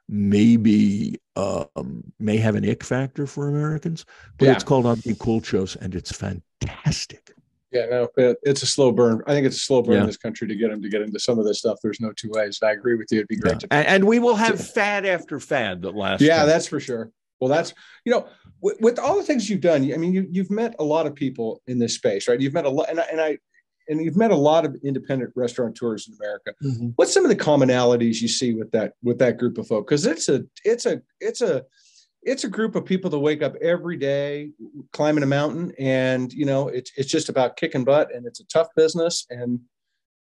maybe 0.08 1.20
um, 1.34 2.02
may 2.20 2.36
have 2.36 2.54
an 2.54 2.68
ick 2.68 2.84
factor 2.84 3.26
for 3.26 3.48
Americans, 3.48 4.04
but 4.38 4.46
Yeah. 4.46 4.52
it's 4.52 4.62
called 4.64 4.86
anticuchos 4.86 5.76
and 5.76 5.94
it's 5.94 6.12
fantastic. 6.12 7.32
Yeah, 7.76 7.86
no, 7.86 8.08
it- 8.16 8.38
it's 8.42 8.62
a 8.62 8.66
slow 8.66 8.90
burn. 8.92 9.22
I 9.26 9.32
think 9.32 9.46
it's 9.46 9.56
a 9.56 9.60
slow 9.60 9.82
burn 9.82 9.94
Yeah. 9.94 10.00
in 10.02 10.06
this 10.06 10.16
country 10.16 10.48
to 10.48 10.54
get 10.54 10.70
them 10.70 10.80
to 10.82 10.88
get 10.88 11.02
into 11.02 11.18
some 11.18 11.38
of 11.38 11.44
this 11.44 11.58
stuff. 11.58 11.78
There's 11.82 12.00
no 12.00 12.12
two 12.12 12.30
ways. 12.30 12.58
I 12.62 12.72
agree 12.72 12.94
with 12.96 13.08
you. 13.10 13.18
It'd 13.18 13.28
be 13.28 13.36
great 13.36 13.60
to 13.60 13.68
And, 13.70 13.86
and 13.86 14.04
we 14.04 14.18
will 14.18 14.36
have 14.36 14.58
fad 14.60 15.04
after 15.04 15.38
fad 15.40 15.82
that 15.82 15.94
lasts. 15.94 16.24
Yeah, 16.24 16.44
that's 16.46 16.66
for 16.66 16.80
sure. 16.80 17.10
Well, 17.40 17.50
that's 17.50 17.74
you 18.06 18.12
know, 18.12 18.28
with, 18.62 18.80
with 18.80 18.98
all 18.98 19.16
the 19.16 19.22
things 19.22 19.50
you've 19.50 19.60
done. 19.60 19.82
I 19.92 19.96
mean, 19.98 20.12
you 20.14 20.26
you've 20.30 20.50
met 20.50 20.74
a 20.78 20.84
lot 20.84 21.06
of 21.06 21.14
people 21.14 21.60
in 21.66 21.78
this 21.78 21.94
space, 21.94 22.28
right? 22.28 22.40
You've 22.40 22.54
met 22.54 22.64
a 22.64 22.70
lot, 22.70 22.88
and 22.88 22.98
I, 22.98 23.04
and 23.12 23.20
I 23.20 23.38
and 23.88 24.00
you've 24.02 24.16
met 24.16 24.30
a 24.30 24.36
lot 24.36 24.64
of 24.64 24.74
independent 24.82 25.32
restaurateurs 25.36 26.08
in 26.08 26.14
America. 26.14 26.54
Mhm. 26.64 26.92
What's 26.96 27.12
some 27.12 27.24
of 27.24 27.28
the 27.28 27.36
commonalities 27.36 28.20
you 28.22 28.28
see 28.28 28.54
with 28.54 28.70
that 28.72 28.94
with 29.02 29.18
that 29.18 29.36
group 29.36 29.58
of 29.58 29.66
folk? 29.66 29.86
Because 29.86 30.06
it's 30.06 30.30
a 30.30 30.44
it's 30.64 30.86
a 30.86 31.02
it's 31.20 31.42
a 31.42 31.64
it's 32.26 32.42
a 32.42 32.48
group 32.48 32.74
of 32.74 32.84
people 32.84 33.08
that 33.08 33.18
wake 33.20 33.40
up 33.40 33.54
every 33.62 33.96
day 33.96 34.50
climbing 34.92 35.22
a 35.22 35.26
mountain, 35.26 35.72
and 35.78 36.32
you 36.32 36.44
know, 36.44 36.68
it's 36.68 36.90
it's 36.96 37.10
just 37.10 37.28
about 37.28 37.56
kicking 37.56 37.84
butt, 37.84 38.14
and 38.14 38.26
it's 38.26 38.40
a 38.40 38.46
tough 38.46 38.68
business, 38.76 39.26
and 39.30 39.60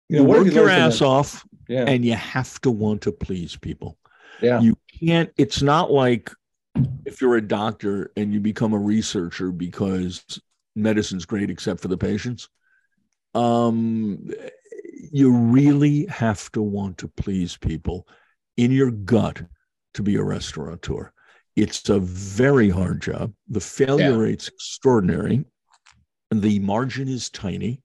you 0.10 0.18
know, 0.18 0.24
you 0.24 0.30
work 0.30 0.45
you 0.45 0.51
your 0.51 0.70
ass 0.70 1.01
off 1.01 1.45
Yeah, 1.68 1.86
and 1.86 2.06
you 2.06 2.14
have 2.14 2.60
to 2.62 2.72
want 2.72 3.01
to 3.04 3.12
please 3.12 3.56
people. 3.56 3.97
yeah, 4.41 4.60
You 4.60 4.78
can't, 4.99 5.32
it's 5.38 5.62
not 5.62 5.91
like 5.91 6.30
if 7.06 7.22
you're 7.22 7.38
a 7.38 7.47
doctor 7.47 8.12
and 8.18 8.34
you 8.34 8.39
become 8.41 8.74
a 8.74 8.80
researcher 8.80 9.51
because 9.51 10.41
medicine's 10.76 11.26
great 11.26 11.49
except 11.49 11.80
for 11.82 11.88
the 11.88 11.97
patients. 11.97 12.49
Um, 13.34 14.30
you 15.12 15.32
really 15.32 16.06
have 16.08 16.51
to 16.51 16.62
want 16.62 16.97
to 16.99 17.08
please 17.08 17.56
people 17.58 18.08
in 18.58 18.72
your 18.72 18.91
gut 18.91 19.41
to 19.93 20.04
be 20.04 20.16
a 20.16 20.24
restaurateur. 20.24 21.14
It's 21.56 21.88
a 21.89 21.99
very 21.99 22.70
hard 22.70 23.01
job. 23.01 23.34
The 23.47 23.60
failure 23.62 24.12
Yeah. 24.12 24.18
rate's 24.18 24.47
extraordinary. 24.47 25.45
and 26.32 26.41
The 26.41 26.58
margin 26.60 27.08
is 27.08 27.30
tiny. 27.30 27.82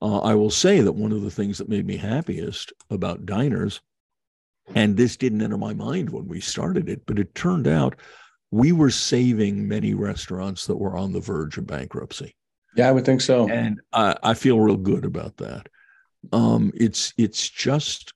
Uh, 0.00 0.20
I 0.20 0.34
will 0.36 0.50
say 0.50 0.80
that 0.82 0.92
one 0.92 1.10
of 1.10 1.22
the 1.22 1.30
things 1.32 1.58
that 1.58 1.68
made 1.68 1.84
me 1.86 1.96
happiest 1.96 2.72
about 2.90 3.26
diners, 3.26 3.80
and 4.74 4.96
this 4.96 5.16
didn't 5.16 5.42
enter 5.42 5.58
my 5.58 5.74
mind 5.74 6.10
when 6.10 6.28
we 6.28 6.40
started 6.40 6.88
it, 6.88 7.02
but 7.06 7.18
it 7.18 7.34
turned 7.34 7.66
out 7.66 7.96
we 8.52 8.70
were 8.70 8.90
saving 8.90 9.66
many 9.66 9.94
restaurants 9.94 10.66
that 10.66 10.76
were 10.76 10.96
on 10.96 11.12
the 11.12 11.20
verge 11.20 11.58
of 11.58 11.66
bankruptcy 11.66 12.36
yeah. 12.76 12.88
I 12.88 12.92
would 12.92 13.04
think 13.04 13.20
so. 13.20 13.48
and 13.48 13.80
I, 13.92 14.16
I 14.22 14.34
feel 14.34 14.60
real 14.60 14.76
good 14.76 15.04
about 15.04 15.36
that. 15.38 15.68
Um, 16.32 16.70
it's 16.74 17.12
it's 17.18 17.48
just 17.48 18.12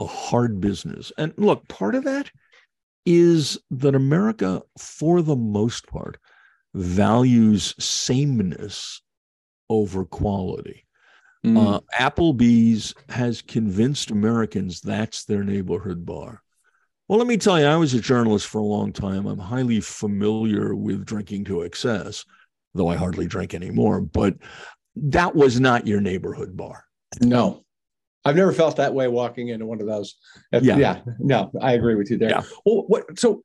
a 0.00 0.06
hard 0.06 0.60
business, 0.60 1.12
and 1.18 1.34
look, 1.36 1.68
part 1.68 1.94
of 1.94 2.04
that 2.04 2.30
is 3.10 3.58
that 3.72 3.96
America, 3.96 4.62
for 4.78 5.20
the 5.20 5.34
most 5.34 5.88
part, 5.88 6.16
values 6.74 7.74
sameness 7.76 9.02
over 9.68 10.04
quality. 10.04 10.86
Mm. 11.44 11.58
Uh, 11.58 11.80
Applebee's 11.98 12.94
has 13.08 13.42
convinced 13.42 14.12
Americans 14.12 14.80
that's 14.80 15.24
their 15.24 15.42
neighborhood 15.42 16.06
bar. 16.06 16.40
Well, 17.08 17.18
let 17.18 17.26
me 17.26 17.36
tell 17.36 17.58
you, 17.58 17.66
I 17.66 17.74
was 17.74 17.94
a 17.94 18.00
journalist 18.00 18.46
for 18.46 18.58
a 18.58 18.64
long 18.64 18.92
time. 18.92 19.26
I'm 19.26 19.38
highly 19.38 19.80
familiar 19.80 20.76
with 20.76 21.04
drinking 21.04 21.46
to 21.46 21.62
excess, 21.62 22.24
though 22.74 22.86
I 22.86 22.94
hardly 22.94 23.26
drink 23.26 23.54
anymore. 23.54 24.00
But 24.00 24.36
that 24.94 25.34
was 25.34 25.58
not 25.58 25.88
your 25.88 26.00
neighborhood 26.00 26.56
bar. 26.56 26.84
No, 27.20 27.64
I've 28.24 28.36
never 28.36 28.52
felt 28.52 28.76
that 28.76 28.92
way 28.94 29.08
walking 29.08 29.48
into 29.48 29.66
one 29.66 29.80
of 29.80 29.86
those. 29.86 30.16
Yeah. 30.52 30.76
yeah, 30.76 31.00
no, 31.18 31.50
I 31.60 31.72
agree 31.72 31.94
with 31.94 32.10
you 32.10 32.18
there. 32.18 32.30
Yeah. 32.30 32.42
Well, 32.66 32.84
what 32.86 33.18
so 33.18 33.42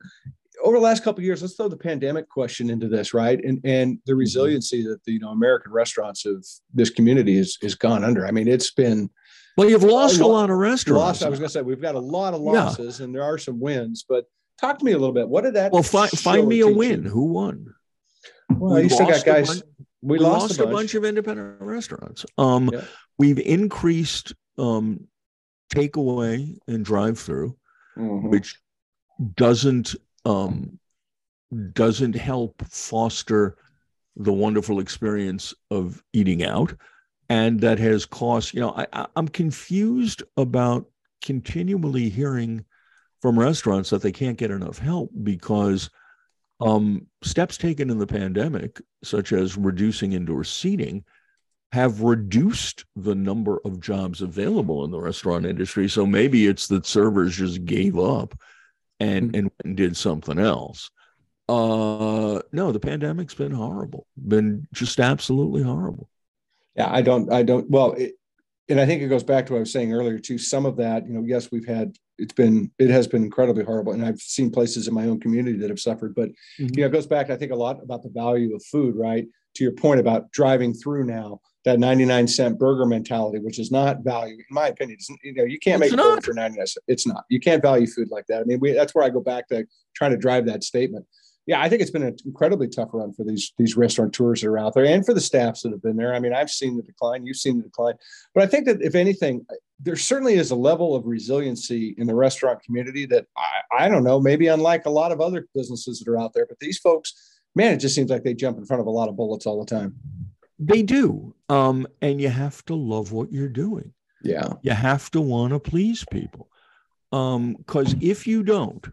over 0.64 0.78
the 0.78 0.84
last 0.84 1.04
couple 1.04 1.20
of 1.20 1.26
years, 1.26 1.42
let's 1.42 1.56
throw 1.56 1.68
the 1.68 1.78
pandemic 1.78 2.28
question 2.30 2.70
into 2.70 2.88
this, 2.88 3.14
right? 3.14 3.40
And 3.44 3.60
and 3.64 3.94
Mm-hmm. 3.96 4.02
the 4.06 4.16
resiliency 4.16 4.84
that 4.84 5.04
the 5.06 5.14
you 5.14 5.20
know 5.20 5.30
American 5.30 5.72
restaurants 5.72 6.26
of 6.26 6.46
this 6.74 6.90
community 6.90 7.38
is 7.38 7.58
is 7.62 7.76
gone 7.76 8.04
under. 8.04 8.26
I 8.28 8.32
mean, 8.32 8.48
it's 8.48 8.72
been 8.72 9.10
Well, 9.58 9.70
you've 9.70 9.84
lost 9.84 10.20
a 10.20 10.26
lo- 10.28 10.34
lot 10.34 10.50
of 10.50 10.58
restaurants. 10.58 11.22
lost. 11.22 11.24
I 11.24 11.30
was 11.30 11.40
going 11.40 11.48
to 11.48 11.54
say 11.54 11.62
we've 11.62 11.82
got 11.82 11.96
a 11.96 12.00
lot 12.00 12.34
of 12.34 12.42
Yeah. 12.42 12.52
losses, 12.52 13.00
and 13.00 13.16
there 13.16 13.24
are 13.24 13.38
some 13.38 13.60
wins. 13.62 14.04
But 14.08 14.26
talk 14.60 14.80
to 14.80 14.86
me 14.86 14.92
a 14.92 14.98
little 14.98 15.14
bit. 15.14 15.30
What 15.30 15.44
did 15.46 15.54
that? 15.54 15.72
well, 15.72 15.84
fi- 15.84 16.08
find 16.08 16.48
me 16.50 16.60
a 16.62 16.66
teach 16.66 16.72
you? 16.74 16.78
win. 16.78 17.04
Who 17.06 17.26
won? 17.26 17.74
Well, 18.50 18.76
We 18.76 18.84
you 18.84 18.90
still 18.90 19.06
got 19.06 19.14
lost 19.14 19.24
a 19.24 19.26
guys. 19.26 19.48
bunch- 19.48 19.62
we, 20.02 20.18
we, 20.18 20.20
lost, 20.20 20.42
lost, 20.42 20.60
a, 20.60 20.68
bunch. 20.68 20.94
of 20.96 21.04
independent 21.06 21.62
restaurants. 21.62 22.26
Um, 22.38 22.70
Yeah. 22.74 22.82
We've 23.18 23.40
increased 23.40 24.34
um, 24.58 25.08
takeaway 25.74 26.58
and 26.68 26.86
drive 26.86 27.20
through. 27.20 27.56
Mhm. 27.98 28.30
which 28.30 28.60
doesn't 29.36 29.96
um, 30.26 30.80
doesn't 31.74 32.16
help 32.16 32.62
foster 32.68 33.56
the 34.18 34.34
wonderful 34.34 34.80
experience 34.80 35.54
of 35.72 36.04
eating 36.12 36.44
out, 36.44 36.74
and 37.30 37.62
that 37.62 37.80
has 37.80 38.06
cost. 38.06 38.54
You 38.54 38.62
know, 38.62 38.74
I, 38.92 39.08
I'm 39.16 39.28
confused 39.28 40.24
about 40.36 40.86
continually 41.24 42.10
hearing 42.10 42.66
from 43.22 43.40
restaurants 43.40 43.90
that 43.92 44.02
they 44.02 44.12
can't 44.12 44.38
get 44.38 44.52
enough 44.52 44.78
help 44.78 45.10
because 45.24 45.90
um, 46.60 47.08
steps 47.24 47.58
taken 47.58 47.90
in 47.90 47.98
the 47.98 48.08
pandemic, 48.08 48.82
such 49.04 49.32
as 49.32 49.58
reducing 49.58 50.14
indoor 50.14 50.44
seating, 50.44 51.04
have 51.76 52.02
reduced 52.02 52.86
the 52.96 53.14
number 53.16 53.60
of 53.66 53.82
jobs 53.82 54.22
available 54.22 54.86
in 54.86 54.92
the 54.92 55.00
restaurant 55.00 55.46
industry. 55.46 55.90
So 55.90 56.06
maybe 56.06 56.48
it's 56.48 56.68
that 56.68 56.86
servers 56.86 57.36
just 57.36 57.66
gave 57.66 58.00
up 58.00 58.30
and 59.00 59.26
Hmm. 59.32 59.36
and, 59.38 59.52
and 59.64 59.76
did 59.78 59.98
something 59.98 60.40
else. 60.40 60.90
Uh 61.50 62.40
no, 62.60 62.72
the 62.72 62.80
pandemic's 62.80 63.36
been 63.36 63.52
horrible. 63.52 64.08
Been 64.16 64.68
just 64.74 65.00
absolutely 65.00 65.64
horrible. 65.64 66.08
Yeah, 66.76 66.90
I 66.92 67.02
don't, 67.02 67.32
I 67.32 67.44
don't, 67.44 67.70
well, 67.70 67.92
it, 67.94 68.14
and 68.68 68.80
I 68.82 68.86
think 68.86 69.02
it 69.02 69.08
goes 69.08 69.24
back 69.24 69.46
to 69.46 69.54
what 69.54 69.60
I 69.60 69.66
was 69.68 69.72
saying 69.72 69.94
earlier 69.94 70.18
too. 70.20 70.38
Some 70.38 70.66
of 70.66 70.76
that, 70.78 71.06
you 71.08 71.14
know, 71.14 71.24
yes, 71.26 71.52
we've 71.52 71.68
had, 71.68 71.96
it's 72.18 72.34
been, 72.34 72.72
it 72.80 72.90
has 72.90 73.06
been 73.08 73.24
incredibly 73.24 73.64
horrible. 73.64 73.94
And 73.94 74.04
I've 74.04 74.20
seen 74.20 74.50
places 74.50 74.88
in 74.88 74.94
my 74.94 75.06
own 75.08 75.20
community 75.20 75.58
that 75.60 75.70
have 75.70 75.80
suffered, 75.80 76.16
but, 76.16 76.30
Mhm. 76.60 76.76
you 76.76 76.82
know, 76.82 76.88
it 76.88 76.92
goes 76.98 77.08
back, 77.08 77.30
I 77.30 77.38
think 77.38 77.52
a 77.52 77.56
lot 77.68 77.84
about 77.84 78.02
the 78.04 78.10
value 78.24 78.56
of 78.56 78.64
food, 78.74 78.96
right? 78.96 79.26
To 79.56 79.64
your 79.64 79.74
point 79.74 80.00
about 80.00 80.32
driving 80.32 80.74
through 80.74 81.06
now, 81.06 81.40
that 81.66 81.80
99 81.80 82.28
cent 82.28 82.60
burger 82.60 82.86
mentality, 82.86 83.40
which 83.40 83.60
is 83.60 83.72
not 83.72 84.04
value, 84.04 84.36
in 84.36 84.46
my 84.50 84.68
opinion, 84.68 84.98
you 85.24 85.34
know, 85.34 85.44
you 85.44 85.60
can't 85.60 85.80
make 85.80 85.92
burger 85.92 86.22
for 86.22 86.34
99 86.34 86.68
cents. 86.68 86.78
It's 86.88 87.08
not, 87.08 87.26
you 87.30 87.40
can't 87.40 87.62
value 87.62 87.88
food 87.88 88.10
like 88.12 88.28
that. 88.28 88.42
I 88.42 88.44
mean, 88.46 88.60
we, 88.60 88.72
that's 88.72 88.94
where 88.96 89.04
I 89.04 89.10
go 89.10 89.22
back 89.22 89.48
to 89.50 89.66
trying 89.96 90.12
to 90.12 90.18
drive 90.18 90.46
that 90.46 90.64
statement 90.64 91.06
yeah, 91.48 91.62
I 91.62 91.70
think 91.70 91.82
it's 91.82 91.92
been 91.92 92.04
an 92.04 92.16
incredibly 92.26 92.68
tough 92.68 92.90
run 92.94 93.14
for 93.14 93.24
these 93.24 93.54
these 93.58 93.78
restaurateurs 93.78 94.42
that 94.42 94.48
are 94.48 94.58
out 94.58 94.74
there 94.74 94.86
and 94.86 95.06
for 95.06 95.14
the 95.14 95.22
staffs 95.22 95.62
that 95.62 95.72
have 95.72 95.82
been 95.82 95.96
there. 95.96 96.14
I 96.14 96.20
mean, 96.20 96.34
I've 96.34 96.50
seen 96.50 96.76
the 96.76 96.82
decline, 96.82 97.26
you've 97.26 97.38
seen 97.38 97.58
the 97.58 97.64
decline, 97.64 97.96
but 98.34 98.44
I 98.44 98.48
think 98.48 98.66
that 98.66 98.82
if 98.82 98.96
anything, 98.96 99.46
there 99.80 99.96
certainly 99.96 100.36
is 100.36 100.52
a 100.52 100.56
level 100.56 100.96
of 100.96 101.06
resiliency 101.06 101.94
in 101.98 102.08
the 102.08 102.16
restaurant 102.16 102.64
community 102.64 103.06
that 103.08 103.28
I, 103.38 103.86
I 103.86 103.90
don't 103.90 104.04
know, 104.04 104.20
maybe 104.20 104.48
unlike 104.48 104.86
a 104.86 104.90
lot 104.90 105.12
of 105.12 105.22
other 105.22 105.48
businesses 105.54 106.00
that 106.00 106.12
are 106.12 106.18
out 106.18 106.34
there, 106.34 106.48
but 106.48 106.60
these 106.60 106.80
folks, 106.80 107.40
man, 107.54 107.74
it 107.74 107.78
just 107.78 107.94
seems 107.94 108.10
like 108.10 108.24
they 108.24 108.34
jump 108.34 108.58
in 108.58 108.66
front 108.66 108.82
of 108.82 108.88
a 108.88 108.92
lot 108.92 109.10
of 109.10 109.16
bullets 109.16 109.46
all 109.46 109.60
the 109.60 109.70
time. 109.70 109.96
They 110.60 110.84
do. 110.84 111.36
Um, 111.50 111.88
and 112.02 112.20
you 112.22 112.30
have 112.30 112.64
to 112.66 112.76
love 112.76 113.12
what 113.12 113.32
you're 113.32 113.50
doing. 113.50 113.94
Yeah, 114.24 114.54
You 114.64 114.72
have 114.72 115.12
to 115.12 115.22
want 115.22 115.54
to 115.54 115.60
please 115.60 116.04
people. 116.10 116.50
Um, 117.12 117.54
because 117.54 117.96
if 118.02 118.26
you 118.26 118.42
don't, 118.44 118.86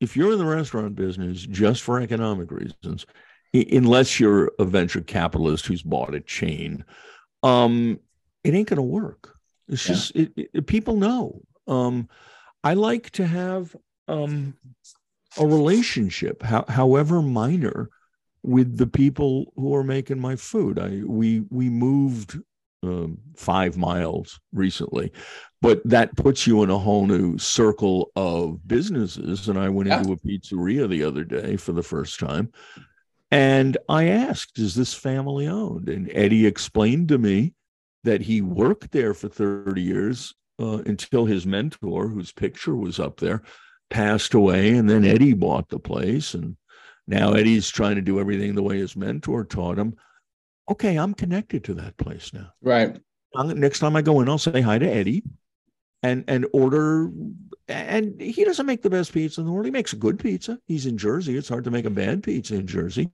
if 0.00 0.16
you're 0.16 0.32
in 0.32 0.38
the 0.38 0.44
restaurant 0.44 0.94
business 0.94 1.42
just 1.42 1.82
for 1.82 2.00
economic 2.00 2.50
reasons, 2.52 3.04
unless 3.52 4.20
you're 4.20 4.52
a 4.58 4.64
venture 4.64 5.00
capitalist 5.00 5.66
who's 5.66 5.82
bought 5.82 6.14
a 6.14 6.20
chain, 6.20 6.84
um, 7.42 7.98
it 8.44 8.54
ain't 8.54 8.68
going 8.68 8.76
to 8.76 8.82
work. 8.82 9.34
It's 9.68 9.84
Yeah. 9.88 9.94
just 9.94 10.16
it, 10.16 10.32
it- 10.36 10.66
people 10.66 10.96
know. 10.96 11.42
Um, 11.66 12.08
I 12.62 12.74
like 12.74 13.10
to 13.10 13.26
have 13.26 13.74
um, 14.06 14.54
a 15.38 15.46
relationship, 15.46 16.42
how, 16.42 16.64
however 16.68 17.20
minor, 17.20 17.90
with 18.42 18.76
the 18.76 18.86
people 18.86 19.52
who 19.56 19.74
are 19.74 19.84
making 19.84 20.20
my 20.20 20.36
food. 20.36 20.78
I 20.78 21.02
we 21.04 21.44
we 21.50 21.68
moved 21.68 22.38
um, 22.82 23.18
five 23.36 23.76
miles 23.76 24.38
recently, 24.52 25.10
but 25.60 25.82
that 25.84 26.16
puts 26.16 26.46
you 26.46 26.62
in 26.62 26.70
a 26.70 26.78
whole 26.78 27.06
new 27.06 27.36
circle 27.38 28.12
of 28.14 28.66
businesses. 28.68 29.48
And 29.48 29.58
I 29.58 29.68
went 29.68 29.88
Yeah. 29.88 29.98
into 29.98 30.12
a 30.12 30.16
pizzeria 30.16 30.88
the 30.88 31.02
other 31.02 31.24
day 31.24 31.56
for 31.56 31.72
the 31.72 31.82
first 31.82 32.20
time, 32.20 32.52
and 33.30 33.76
I 33.88 34.04
asked, 34.04 34.58
"Is 34.58 34.74
this 34.74 34.94
family 34.94 35.46
owned?" 35.46 35.88
And 35.88 36.10
Eddie 36.12 36.46
explained 36.46 37.08
to 37.08 37.18
me 37.18 37.54
that 38.04 38.22
he 38.22 38.40
worked 38.40 38.92
there 38.92 39.12
for 39.12 39.28
30 39.28 39.82
years 39.82 40.34
uh, 40.60 40.78
until 40.86 41.24
his 41.26 41.46
mentor, 41.46 42.08
whose 42.08 42.32
picture 42.32 42.76
was 42.76 42.98
up 42.98 43.18
there, 43.20 43.42
passed 43.90 44.34
away. 44.34 44.76
And 44.76 44.88
then 44.88 45.04
Eddie 45.04 45.34
bought 45.34 45.68
the 45.68 45.78
place. 45.78 46.34
And 46.34 46.56
now 47.08 47.32
Eddie's 47.32 47.68
trying 47.68 47.96
to 47.96 48.02
do 48.02 48.20
everything 48.20 48.54
the 48.54 48.62
way 48.62 48.78
his 48.78 48.94
mentor 48.94 49.44
taught 49.44 49.78
him. 49.78 49.96
Okay, 50.70 50.96
I'm 50.96 51.14
connected 51.14 51.64
to 51.64 51.74
that 51.74 51.96
place 51.96 52.32
now. 52.32 52.52
Right. 52.62 52.96
Next 53.34 53.78
time 53.78 53.96
I 53.96 54.02
go 54.02 54.20
in, 54.20 54.28
I'll 54.28 54.38
say 54.38 54.60
hi 54.60 54.78
to 54.78 54.88
Eddie 54.88 55.22
and 56.02 56.24
and 56.28 56.46
order 56.52 57.10
and 57.66 58.20
he 58.20 58.44
doesn't 58.44 58.66
make 58.66 58.82
the 58.82 58.90
best 58.90 59.12
pizza 59.12 59.40
in 59.40 59.46
the 59.46 59.52
world. 59.52 59.66
He 59.66 59.70
makes 59.70 59.92
a 59.92 59.96
good 59.96 60.18
pizza. 60.18 60.58
He's 60.66 60.86
in 60.86 60.96
Jersey. 60.96 61.36
It's 61.36 61.48
hard 61.48 61.64
to 61.64 61.70
make 61.70 61.84
a 61.84 61.90
bad 61.90 62.22
pizza 62.22 62.54
in 62.54 62.66
Jersey. 62.66 63.10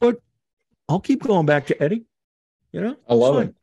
But 0.00 0.16
I'll 0.88 1.00
keep 1.00 1.22
going 1.22 1.46
back 1.46 1.66
to 1.66 1.82
Eddie. 1.82 2.04
You 2.72 2.80
know, 2.82 2.96
I 3.08 3.14
love 3.14 3.42
it. 3.42 3.54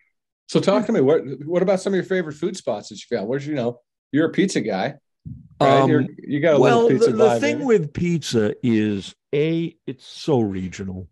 So 0.48 0.60
talk 0.60 0.86
to 0.88 0.92
me. 0.92 1.02
What 1.02 1.22
what 1.46 1.62
about 1.62 1.80
some 1.80 1.94
of 1.94 1.96
your 1.96 2.04
favorite 2.04 2.34
food 2.34 2.58
spots 2.58 2.90
that 2.90 2.96
you 2.96 3.18
found? 3.18 3.28
Where's 3.28 3.46
you 3.46 3.56
know 3.56 3.80
you're 4.12 4.28
a 4.28 4.32
pizza 4.32 4.62
guy. 4.62 4.96
Right? 5.64 5.82
Um, 5.82 6.08
you 6.18 6.40
got 6.40 6.56
a 6.56 6.60
well. 6.60 6.88
the, 6.88 6.98
the 6.98 7.40
thing 7.40 7.66
with 7.66 7.94
pizza 7.94 8.56
is 8.64 9.16
a 9.34 9.76
it's 9.88 10.06
so 10.06 10.40
regional. 10.40 11.08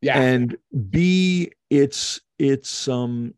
Yeah. 0.00 0.20
And 0.20 0.56
B 0.90 1.50
it's 1.70 2.20
it's 2.38 2.88
um 2.88 3.34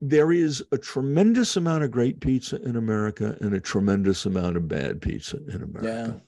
there 0.00 0.32
is 0.32 0.62
a 0.72 0.78
tremendous 0.78 1.56
amount 1.56 1.84
of 1.84 1.90
great 1.90 2.20
pizza 2.20 2.62
in 2.62 2.76
America 2.76 3.36
and 3.40 3.54
a 3.54 3.60
tremendous 3.60 4.26
amount 4.26 4.56
of 4.56 4.68
bad 4.68 5.00
pizza 5.00 5.38
in 5.48 5.62
America. 5.62 6.20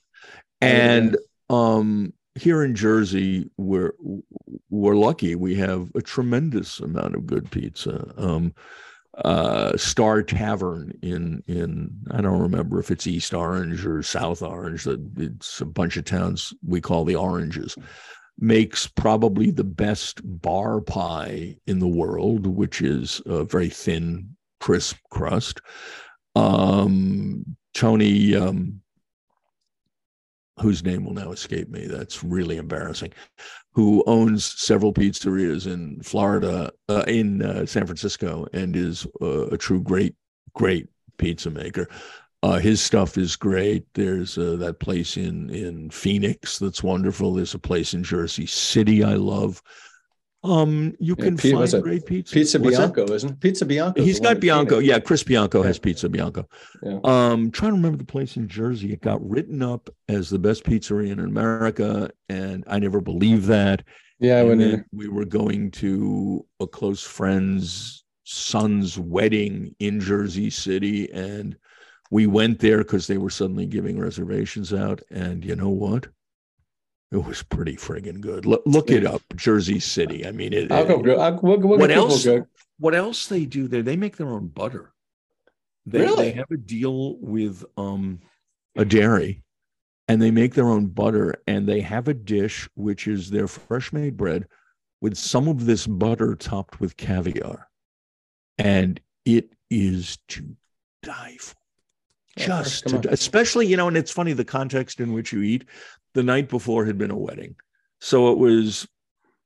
Yeah. 0.61 0.69
And 0.69 1.17
um, 1.49 2.13
here 2.35 2.65
in 2.65 2.75
Jersey, 2.75 3.51
we're 3.57 3.93
we're 4.71 4.97
lucky. 4.97 5.35
We 5.35 5.55
have 5.57 5.91
a 5.95 6.03
tremendous 6.03 6.81
amount 6.81 7.15
of 7.15 7.27
good 7.27 7.51
pizza. 7.51 8.13
Um, 8.17 8.55
uh, 9.25 9.77
Star 9.77 10.23
Tavern 10.23 10.93
in 11.03 11.43
in 11.47 11.91
I 12.11 12.21
don't 12.21 12.41
remember 12.41 12.79
if 12.81 12.91
it's 12.91 13.07
East 13.07 13.35
Orange 13.35 13.85
or 13.87 14.03
South 14.03 14.43
Orange. 14.43 14.87
It's 15.17 15.61
a 15.61 15.67
bunch 15.67 15.97
of 15.97 16.05
towns 16.05 16.53
we 16.67 16.81
call 16.81 17.05
the 17.05 17.17
Oranges 17.17 17.77
makes 18.41 18.87
probably 18.87 19.51
the 19.51 19.65
best 19.65 20.21
bar 20.25 20.81
pie 20.81 21.57
in 21.67 21.79
the 21.79 21.89
world, 21.89 22.47
which 22.47 22.81
is 22.81 23.21
a 23.27 23.45
very 23.45 23.69
thin, 23.69 24.35
crisp 24.61 24.97
crust. 25.11 25.61
Um, 26.35 27.45
Tony, 27.75 28.35
um, 28.35 28.81
whose 30.61 30.85
name 30.85 31.05
will 31.05 31.15
now 31.15 31.33
escape 31.33 31.69
me, 31.69 31.87
that's 31.87 32.23
really 32.23 32.57
embarrassing, 32.57 33.13
who 33.73 34.05
owns 34.07 34.45
several 34.45 34.93
pizzerias 34.93 35.67
in 35.67 36.01
Florida, 36.03 36.71
uh, 36.89 37.05
in 37.07 37.43
uh, 37.43 37.67
San 37.67 37.87
Francisco, 37.87 38.47
and 38.53 38.77
is 38.77 39.07
uh, 39.23 39.47
a 39.49 39.57
true 39.57 39.83
great, 39.83 40.15
great 40.55 40.89
pizza 41.19 41.51
maker. 41.51 41.89
Uh, 42.43 42.59
his 42.59 42.81
stuff 42.81 43.19
is 43.19 43.37
great. 43.37 43.85
There's 43.95 44.39
uh, 44.39 44.57
that 44.57 44.81
place 44.81 45.19
in 45.19 45.51
in 45.51 45.91
Phoenix 45.91 46.59
that's 46.59 46.83
wonderful. 46.83 47.35
There's 47.35 47.55
a 47.55 47.59
place 47.59 47.93
in 47.93 48.03
Jersey 48.03 48.47
City 48.47 49.05
I 49.05 49.15
love. 49.15 49.63
Um, 50.43 50.95
you 50.99 51.15
yeah, 51.19 51.25
can 51.25 51.37
find 51.37 51.83
great 51.83 52.07
pizza. 52.07 52.33
Pizza 52.33 52.59
What's 52.59 52.79
Bianco, 52.79 53.05
is 53.05 53.11
isn't 53.11 53.31
it? 53.33 53.41
Pizza 53.41 53.67
Bianco. 53.67 54.03
He's 54.03 54.21
got 54.21 54.41
Bianco. 54.41 54.79
Yeah, 54.79 54.99
Chris 54.99 55.23
Bianco 55.23 55.61
yeah. 55.61 55.67
has 55.67 55.79
Pizza 55.79 56.09
Bianco. 56.09 56.49
Yeah. 56.83 56.99
Um, 57.05 57.51
trying 57.51 57.73
to 57.73 57.77
remember 57.77 57.99
the 57.99 58.05
place 58.05 58.37
in 58.37 58.49
Jersey. 58.49 58.93
It 58.93 59.03
got 59.03 59.27
written 59.29 59.63
up 59.63 59.91
as 60.09 60.31
the 60.31 60.39
best 60.39 60.65
pizzeria 60.65 61.11
in 61.11 61.21
America, 61.21 62.11
and 62.31 62.65
I 62.67 62.79
never 62.79 63.03
believed 63.03 63.47
that. 63.47 63.85
Yeah, 64.19 64.37
I 64.37 64.45
went 64.45 64.87
We 64.93 65.09
were 65.09 65.27
going 65.27 65.71
to 65.73 66.47
a 66.59 66.67
close 66.67 67.03
friend's 67.03 68.05
son's 68.25 68.99
wedding 68.99 69.75
in 69.79 70.01
Jersey 70.01 70.49
City, 70.49 71.11
and 71.13 71.57
we 72.11 72.27
went 72.27 72.61
there 72.61 72.79
because 72.79 73.07
they 73.07 73.19
were 73.19 73.31
suddenly 73.31 73.67
giving 73.67 73.99
reservations 73.99 74.73
out. 74.73 75.03
And 75.11 75.45
you 75.45 75.55
know 75.55 75.71
what? 75.71 76.07
It 77.13 77.25
was 77.25 77.43
pretty 77.43 77.75
friggin' 77.75 78.21
good. 78.21 78.47
Look, 78.47 78.63
look 78.67 78.91
it 78.91 79.05
up, 79.05 79.23
Jersey 79.35 79.81
City. 79.81 80.25
I 80.25 80.31
mean, 80.31 80.53
it, 80.53 80.71
I'll 80.71 80.87
go. 80.87 81.19
I'll, 81.19 81.41
we'll, 81.43 81.59
we'll 81.59 81.79
what 81.79 81.91
else? 81.91 82.27
What 82.79 82.95
else 82.95 83.27
they 83.27 83.45
do 83.47 83.67
there? 83.67 83.83
They 83.83 83.97
make 83.97 84.17
their 84.17 84.29
own 84.29 84.47
butter. 84.47 84.93
They, 85.87 86.01
really? 86.01 86.31
they 86.31 86.33
have 86.33 86.51
a 86.53 86.57
deal 86.57 87.17
with 87.19 87.65
um, 87.77 88.21
a 88.77 88.85
dairy, 88.85 89.43
and 90.07 90.23
they 90.23 90.31
make 90.31 90.55
their 90.55 90.69
own 90.69 90.87
butter. 90.87 91.43
And 91.49 91.67
they 91.67 91.81
have 91.81 92.07
a 92.07 92.15
dish 92.15 92.69
which 92.75 93.09
is 93.09 93.29
their 93.29 93.49
fresh 93.49 93.93
made 93.93 94.17
bread 94.17 94.47
with 95.01 95.17
some 95.17 95.49
of 95.49 95.67
this 95.67 95.89
butter 95.89 96.37
topped 96.37 96.79
with 96.79 96.97
caviar, 96.97 97.69
and 98.57 99.01
it 99.25 99.53
is 99.69 100.19
to 100.29 100.57
die 101.03 101.37
for 101.41 101.55
just 102.37 102.89
to, 102.89 103.09
especially 103.11 103.67
you 103.67 103.77
know 103.77 103.89
and 103.89 103.97
it's 103.97 104.11
funny 104.11 104.33
the 104.33 104.45
context 104.45 105.01
in 105.01 105.13
which 105.13 105.33
you 105.33 105.43
eat 105.43 105.65
the 106.15 106.23
night 106.23 106.49
before 106.49 106.85
had 106.85 106.99
been 106.99 107.11
a 107.11 107.17
wedding. 107.17 107.57
So 108.01 108.33
it 108.33 108.39
was 108.39 108.87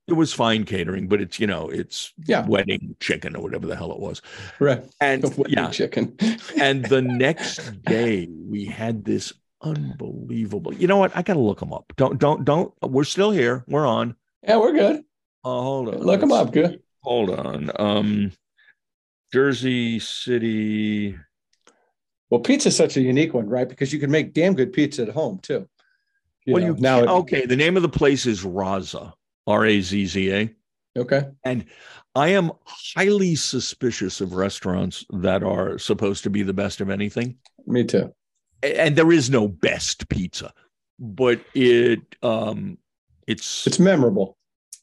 it 0.07 0.12
was 0.12 0.35
fine 0.35 0.64
catering 0.64 1.09
but 1.09 1.20
it's 1.20 1.41
you 1.41 1.47
know 1.47 1.68
it's 1.70 2.12
yeah. 2.26 2.47
wedding 2.47 2.95
chicken 3.01 3.35
or 3.37 3.43
whatever 3.43 3.66
the 3.66 3.76
hell 3.76 3.93
it 3.93 3.99
was. 3.99 4.22
Right. 4.59 4.85
And 5.01 5.24
yeah. 5.49 5.70
chicken. 5.70 6.16
And 6.61 6.85
the 6.85 7.03
next 7.03 7.82
day 7.82 8.28
we 8.30 8.64
had 8.64 9.05
this 9.05 9.32
unbelievable 9.62 10.74
you 10.74 10.87
know 10.87 10.99
what? 10.99 11.16
I 11.16 11.22
gotta 11.22 11.41
look 11.41 11.61
them 11.61 11.72
up. 11.72 11.93
Don't 11.97 12.18
don't 12.18 12.45
don't 12.45 12.72
we're 12.82 13.05
still 13.05 13.30
here. 13.30 13.64
We're 13.66 13.87
on. 13.87 14.14
Yeah 14.43 14.59
we're 14.59 14.72
good. 14.72 15.05
Oh 15.43 15.62
hold 15.62 15.89
on. 15.89 16.01
Look 16.01 16.20
them 16.20 16.32
up 16.32 16.53
good. 16.53 16.82
hold 17.03 17.30
on. 17.30 17.70
Um 17.76 18.32
jersey 19.32 19.99
city 19.99 21.16
well, 22.35 22.41
pizza 22.41 22.68
is 22.68 22.76
such 22.76 22.97
a 22.97 23.01
unique 23.01 23.32
one, 23.32 23.49
right? 23.49 23.68
Because 23.68 23.93
you 23.93 24.01
can 24.01 24.11
make 24.11 24.32
damn 24.32 24.55
good 24.55 24.72
pizza 24.72 25.03
at 25.03 25.09
home 25.09 25.39
too. 25.39 25.68
You 26.45 26.55
well, 26.55 26.62
know, 26.64 26.74
you 26.74 26.80
now 26.80 26.99
it, 26.99 27.09
okay. 27.09 27.47
The 27.47 27.55
name 27.55 27.76
of 27.76 27.82
the 27.82 27.89
place 27.89 28.26
is 28.26 28.43
Razza, 28.43 29.12
R 29.47 29.64
A 29.64 29.80
Z 29.80 30.07
Z 30.07 30.32
A. 30.32 30.51
Okay. 30.99 31.28
And 31.45 31.66
I 32.16 32.30
am 32.30 32.51
highly 32.64 33.37
suspicious 33.37 34.20
of 34.20 34.35
restaurants 34.35 35.07
that 35.11 35.45
are 35.45 35.78
supposed 35.78 36.24
to 36.24 36.30
be 36.30 36.43
the 36.43 36.53
best 36.53 36.80
of 36.80 36.91
anything. 36.91 37.37
Me 37.68 37.85
too. 37.85 38.12
And 38.64 38.97
there 38.97 39.12
is 39.12 39.30
no 39.30 39.47
best 39.47 40.09
pizza, 40.09 40.53
but 40.99 41.41
it 41.55 42.01
um 42.24 42.78
it's 43.28 43.64
it's 43.64 43.78
memorable. 43.78 44.37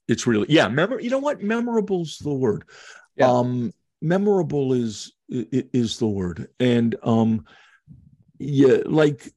It's 0.08 0.26
really 0.26 0.46
yeah, 0.48 0.70
memor- 0.70 1.02
you 1.02 1.10
know 1.10 1.20
what? 1.20 1.44
Memorable's 1.44 2.18
the 2.20 2.34
word. 2.34 2.64
Yeah. 3.18 3.30
Um 3.30 3.74
memorable 4.02 4.72
is 4.72 5.12
is 5.32 5.98
the 5.98 6.08
word. 6.08 6.50
And 6.60 6.96
um, 7.04 7.46
yeah, 8.40 8.78
like 8.86 9.32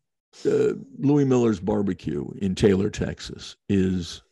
uh, 0.45 0.75
Louie 0.99 1.25
Mueller's 1.25 1.61
barbecue 1.61 2.27
in 2.39 2.55
Taylor, 2.55 2.91
Texas, 2.91 3.57
is 3.69 4.23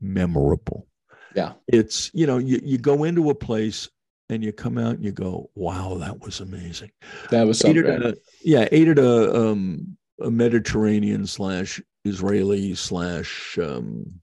memorable. 0.00 0.86
Yeah, 1.34 1.52
it's 1.68 2.10
you 2.14 2.26
know 2.26 2.38
you 2.38 2.60
you 2.62 2.78
go 2.78 3.04
into 3.04 3.30
a 3.30 3.34
place 3.34 3.88
and 4.28 4.42
you 4.42 4.52
come 4.52 4.78
out 4.78 4.96
and 4.96 5.04
you 5.04 5.12
go, 5.12 5.50
wow, 5.54 5.96
that 6.00 6.20
was 6.20 6.40
amazing. 6.40 6.90
That 7.30 7.46
was 7.46 7.60
so. 7.60 7.70
A, 7.70 8.14
yeah, 8.42 8.66
ate 8.72 8.88
at 8.88 8.98
a 8.98 9.34
um, 9.34 9.96
a 10.20 10.30
Mediterranean 10.30 11.26
slash 11.26 11.80
Israeli 12.04 12.74
slash 12.74 13.58
um, 13.58 14.20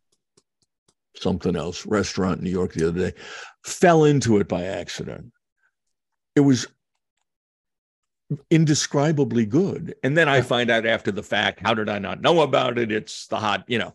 something 1.15 1.55
else 1.55 1.85
restaurant 1.85 2.39
in 2.39 2.45
New 2.45 2.51
York 2.51 2.73
the 2.73 2.87
other 2.87 3.11
day. 3.11 3.17
Fell 3.63 4.03
into 4.03 4.37
it 4.37 4.47
by 4.47 4.63
accident. 4.63 5.31
It 6.35 6.41
was 6.41 6.67
indescribably 8.49 9.45
good. 9.45 9.95
And 10.03 10.17
then 10.17 10.29
I 10.29 10.41
find 10.41 10.69
out 10.69 10.85
after 10.85 11.11
the 11.11 11.23
fact, 11.23 11.61
how 11.63 11.73
did 11.73 11.89
I 11.89 11.99
not 11.99 12.21
know 12.21 12.41
about 12.41 12.77
it? 12.77 12.91
It's 12.91 13.27
the 13.27 13.37
hot, 13.37 13.63
you 13.67 13.79
know. 13.79 13.93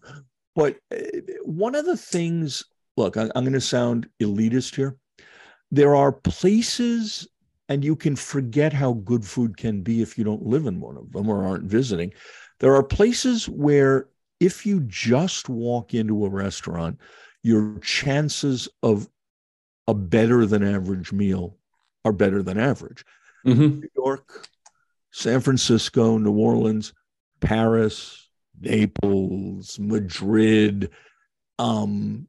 But 0.55 0.79
uh, 0.93 0.99
one 1.45 1.75
of 1.75 1.87
the 1.87 1.97
things, 1.97 2.65
look, 2.97 3.17
I'm 3.17 3.31
going 3.31 3.53
to 3.53 3.61
sound 3.61 4.09
elitist 4.21 4.75
here. 4.75 4.97
There 5.71 5.95
are 5.95 6.13
places, 6.13 7.29
and 7.69 7.85
you 7.85 7.95
can 7.95 8.17
forget 8.17 8.73
how 8.73 8.95
good 8.95 9.25
food 9.25 9.57
can 9.57 9.83
be 9.83 10.03
if 10.03 10.19
you 10.19 10.25
don't 10.25 10.47
live 10.47 10.67
in 10.67 10.81
one 10.81 10.97
of 10.97 11.13
them 11.13 11.29
or 11.29 11.45
aren't 11.45 11.65
visiting. 11.65 12.13
There 12.61 12.75
are 12.75 12.83
places 12.83 13.49
where 13.49 14.09
if 14.41 14.67
you 14.67 14.81
just 14.81 15.49
walk 15.49 15.95
into 15.95 16.25
a 16.25 16.31
restaurant, 16.31 16.99
your 17.43 17.79
chances 17.81 18.69
of 18.83 19.09
a 19.87 19.95
better 19.95 20.45
than 20.47 20.63
average 20.63 21.13
meal 21.13 21.57
are 22.05 22.13
better 22.13 22.43
than 22.43 22.59
average 22.59 23.05
mm-hmm. 23.47 23.81
New 23.81 23.89
York, 23.97 24.49
San 25.13 25.41
Francisco, 25.41 26.19
New 26.19 26.33
Orleans, 26.33 26.93
Paris, 27.41 28.29
Naples, 28.61 29.79
Madrid. 29.79 30.91
Um, 31.59 32.29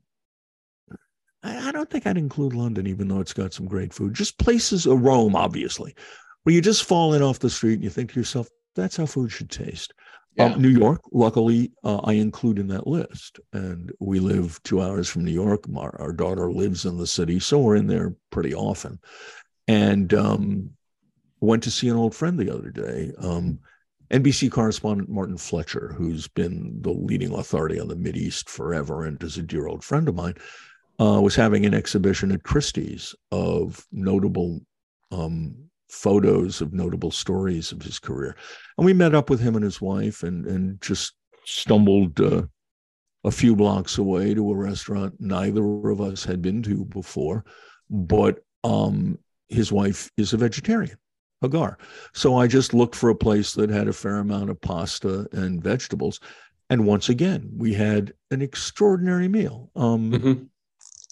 I, 1.44 1.70
I 1.70 1.72
don't 1.72 1.90
think 1.90 2.08
I'd 2.08 2.18
include 2.18 2.54
London, 2.54 2.88
even 2.88 3.08
though 3.08 3.20
it's 3.20 3.34
got 3.34 3.54
some 3.54 3.68
great 3.68 3.94
food. 3.94 4.14
Just 4.14 4.38
places, 4.38 4.86
of 4.86 5.02
Rome, 5.02 5.36
obviously, 5.36 5.96
where 6.44 6.54
you 6.56 6.62
just 6.62 6.84
fall 6.84 7.14
in 7.14 7.22
off 7.22 7.40
the 7.40 7.50
street 7.50 7.76
and 7.76 7.84
you 7.84 7.90
think 7.90 8.14
to 8.14 8.20
yourself, 8.20 8.48
that's 8.76 8.98
how 8.98 9.06
food 9.06 9.32
should 9.32 9.50
taste. 9.50 9.94
Yeah. 10.36 10.46
Um, 10.46 10.62
New 10.62 10.70
York, 10.70 11.02
luckily, 11.12 11.72
uh, 11.84 11.98
I 12.04 12.14
include 12.14 12.60
in 12.60 12.68
that 12.68 12.88
list. 12.88 13.40
And 13.52 13.92
we 14.00 14.20
live 14.20 14.62
two 14.64 14.82
hours 14.82 15.10
from 15.10 15.26
New 15.26 15.32
York. 15.32 15.66
Our, 15.76 16.00
our, 16.00 16.14
daughter 16.14 16.52
lives 16.52 16.86
in 16.86 16.98
the 16.98 17.08
city, 17.08 17.40
so 17.40 17.60
we're 17.60 17.76
in 17.76 17.88
there 17.88 18.16
pretty 18.30 18.54
often. 18.54 19.00
And 19.68 20.14
um, 20.14 20.72
went 21.42 21.64
to 21.64 21.72
see 21.72 21.90
an 21.90 21.96
old 21.96 22.16
friend 22.16 22.38
the 22.38 22.54
other 22.54 22.70
day. 22.70 23.12
Um, 23.18 23.60
NBC 24.12 24.52
correspondent 24.52 25.10
Martin 25.10 25.38
Fletcher, 25.38 25.94
who's 25.96 26.28
been 26.28 26.82
the 26.82 26.92
leading 26.92 27.34
authority 27.34 27.80
on 27.80 27.88
the 27.88 27.96
Mid 27.96 28.18
East 28.18 28.50
forever 28.50 29.06
and 29.06 29.22
is 29.22 29.38
a 29.38 29.44
dear 29.44 29.68
old 29.68 29.84
friend 29.84 30.08
of 30.08 30.16
mine, 30.16 30.34
uh, 31.00 31.22
was 31.22 31.36
having 31.36 31.66
an 31.66 31.74
exhibition 31.74 32.32
at 32.32 32.44
Christie's 32.44 33.16
of 33.32 33.86
notable 33.92 34.62
um, 35.12 35.56
photos 35.90 36.62
of 36.62 36.74
notable 36.74 37.12
stories 37.12 37.72
of 37.72 37.82
his 37.82 38.00
career. 38.00 38.36
And 38.78 38.86
we 38.86 38.94
met 38.94 39.16
up 39.16 39.30
with 39.30 39.40
him 39.40 39.56
and 39.56 39.64
his 39.64 39.82
wife 39.82 40.24
and, 40.24 40.46
and 40.46 40.82
just 40.82 41.14
stumbled 41.46 42.20
uh, 42.20 42.44
a 43.24 43.32
few 43.32 43.56
blocks 43.56 43.98
away 43.98 44.34
to 44.34 44.52
a 44.52 44.56
restaurant 44.56 45.16
neither 45.20 45.64
of 45.90 46.02
us 46.02 46.24
had 46.24 46.42
been 46.42 46.64
to 46.64 46.86
before. 46.86 47.46
But 47.90 48.40
um, 48.64 49.20
his 49.50 49.72
wife 49.72 50.12
is 50.18 50.34
a 50.34 50.38
vegetarian. 50.38 50.98
Hagar. 51.42 51.78
So 52.14 52.38
I 52.38 52.48
just 52.48 52.74
looked 52.74 52.96
for 52.96 53.10
a 53.10 53.16
place 53.16 53.54
that 53.54 53.70
had 53.70 53.88
a 53.88 53.94
fair 53.94 54.18
amount 54.18 54.50
of 54.50 54.60
pasta 54.62 55.28
and 55.32 55.64
vegetables. 55.64 56.20
And 56.70 56.86
once 56.86 57.10
again, 57.10 57.50
we 57.56 57.74
had 57.74 58.14
an 58.32 58.42
extraordinary 58.42 59.28
meal. 59.28 59.72
Um, 59.76 60.12
mm-hmm. 60.12 60.44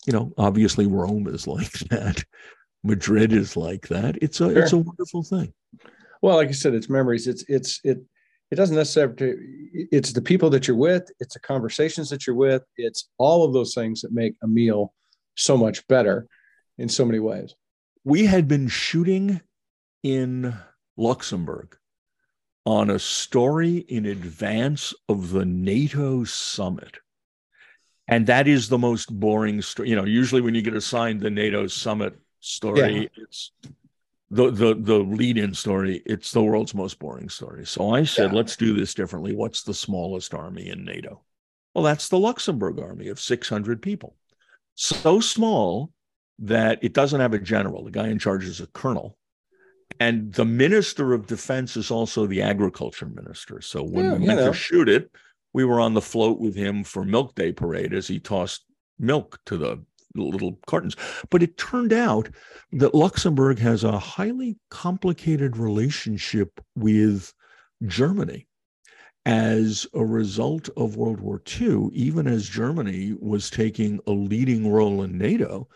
You 0.06 0.14
know, 0.14 0.34
obviously 0.38 0.86
Rome 0.86 1.28
is 1.28 1.48
like 1.48 1.72
that. 1.90 2.24
Madrid 2.84 3.34
is 3.34 3.58
like 3.58 3.88
that. 3.88 4.18
It's 4.22 4.40
a 4.40 4.50
sure. 4.50 4.60
it's 4.64 4.74
a 4.74 4.78
wonderful 4.78 5.24
thing. 5.24 5.54
Well, 6.22 6.36
like 6.36 6.50
I 6.50 6.52
said, 6.52 6.74
it's 6.74 6.90
memories. 6.90 7.28
It's 7.28 7.44
it's 7.48 7.82
it 7.84 8.00
it 8.50 8.56
doesn't 8.56 8.76
necessarily 8.76 9.36
it's 9.92 10.14
the 10.14 10.22
people 10.22 10.50
that 10.52 10.68
you're 10.68 10.78
with, 10.78 11.10
it's 11.20 11.34
the 11.34 11.40
conversations 11.42 12.10
that 12.10 12.26
you're 12.26 12.36
with, 12.36 12.64
it's 12.78 13.10
all 13.18 13.44
of 13.44 13.54
those 13.54 13.74
things 13.74 14.02
that 14.02 14.14
make 14.14 14.36
a 14.42 14.48
meal 14.48 14.94
so 15.36 15.58
much 15.58 15.86
better 15.88 16.28
in 16.78 16.88
so 16.88 17.06
many 17.06 17.20
ways. 17.20 17.56
We 18.04 18.26
had 18.26 18.48
been 18.48 18.70
shooting 18.70 19.42
in 20.08 20.58
Luxembourg 20.96 21.78
on 22.66 22.90
a 22.90 22.98
story 22.98 23.78
in 23.78 24.06
advance 24.06 24.94
of 25.10 25.32
the 25.32 25.46
NATO 25.46 26.24
summit. 26.24 26.98
And 28.08 28.26
that 28.28 28.48
is 28.48 28.70
the 28.70 28.78
most 28.78 29.12
boring 29.20 29.62
story. 29.62 29.90
You 29.90 29.98
know, 29.98 30.06
usually 30.06 30.42
when 30.42 30.56
you 30.56 30.62
get 30.62 30.76
assigned 30.76 31.20
the 31.20 31.30
NATO 31.30 31.68
summit 31.68 32.18
story, 32.40 33.02
yeah. 33.02 33.08
it's 33.18 33.52
the 34.32 34.50
the 34.50 34.76
the 34.76 35.00
lead-in 35.00 35.54
story, 35.54 36.02
it's 36.06 36.32
the 36.32 36.42
world's 36.42 36.74
most 36.74 37.00
boring 37.00 37.28
story. 37.28 37.66
So 37.66 37.94
I 37.94 38.04
said, 38.04 38.32
yeah. 38.32 38.38
let's 38.38 38.56
do 38.56 38.74
this 38.74 38.94
differently. 38.94 39.36
What's 39.36 39.64
the 39.64 39.74
smallest 39.74 40.34
army 40.34 40.70
in 40.70 40.86
NATO? 40.86 41.22
Well, 41.74 41.84
that's 41.84 42.08
the 42.08 42.20
Luxembourg 42.20 42.80
army 42.80 43.10
of 43.10 43.20
600 43.20 43.82
people. 43.82 44.16
So 44.76 45.20
small 45.20 45.92
that 46.40 46.80
it 46.82 46.94
doesn't 46.94 47.20
have 47.20 47.34
a 47.34 47.40
general. 47.40 47.84
The 47.84 47.92
guy 47.92 48.08
in 48.08 48.20
charge 48.20 48.46
is 48.46 48.62
a 48.62 48.68
colonel 48.68 49.18
and 50.00 50.34
the 50.34 50.46
minister 50.46 51.14
of 51.14 51.28
defense 51.28 51.78
is 51.78 51.92
also 51.92 52.26
the 52.26 52.42
agriculture 52.42 53.08
minister. 53.08 53.62
So 53.62 53.84
when 53.84 54.06
yeah, 54.06 54.14
we 54.16 54.28
went 54.28 54.40
know. 54.40 54.48
to 54.48 54.54
shoot 54.54 54.90
it, 54.90 55.12
we 55.54 55.66
were 55.66 55.80
on 55.80 55.94
the 55.94 56.02
float 56.02 56.40
with 56.40 56.56
him 56.56 56.84
for 56.84 57.04
Milk 57.04 57.36
Day 57.36 57.52
parade 57.52 57.94
as 57.94 58.08
he 58.08 58.20
tossed 58.20 58.66
milk 59.00 59.40
to 59.46 59.58
the 59.58 59.84
little 60.16 60.60
cartons. 60.68 60.96
But 61.30 61.44
it 61.44 61.58
turned 61.58 61.94
out 61.94 62.30
that 62.74 62.96
Luxembourg 62.96 63.60
has 63.60 63.84
a 63.84 64.00
highly 64.00 64.58
complicated 64.70 65.58
relationship 65.58 66.60
with 66.76 67.34
Germany. 67.86 68.48
As 69.26 69.86
a 69.94 70.06
result 70.06 70.70
of 70.78 70.96
World 70.96 71.20
War 71.20 71.42
II, 71.60 71.90
even 71.92 72.28
as 72.28 72.48
Germany 72.48 73.14
was 73.20 73.50
taking 73.50 74.00
a 74.08 74.12
leading 74.12 74.72
role 74.72 75.04
in 75.04 75.18
NATO, 75.18 75.68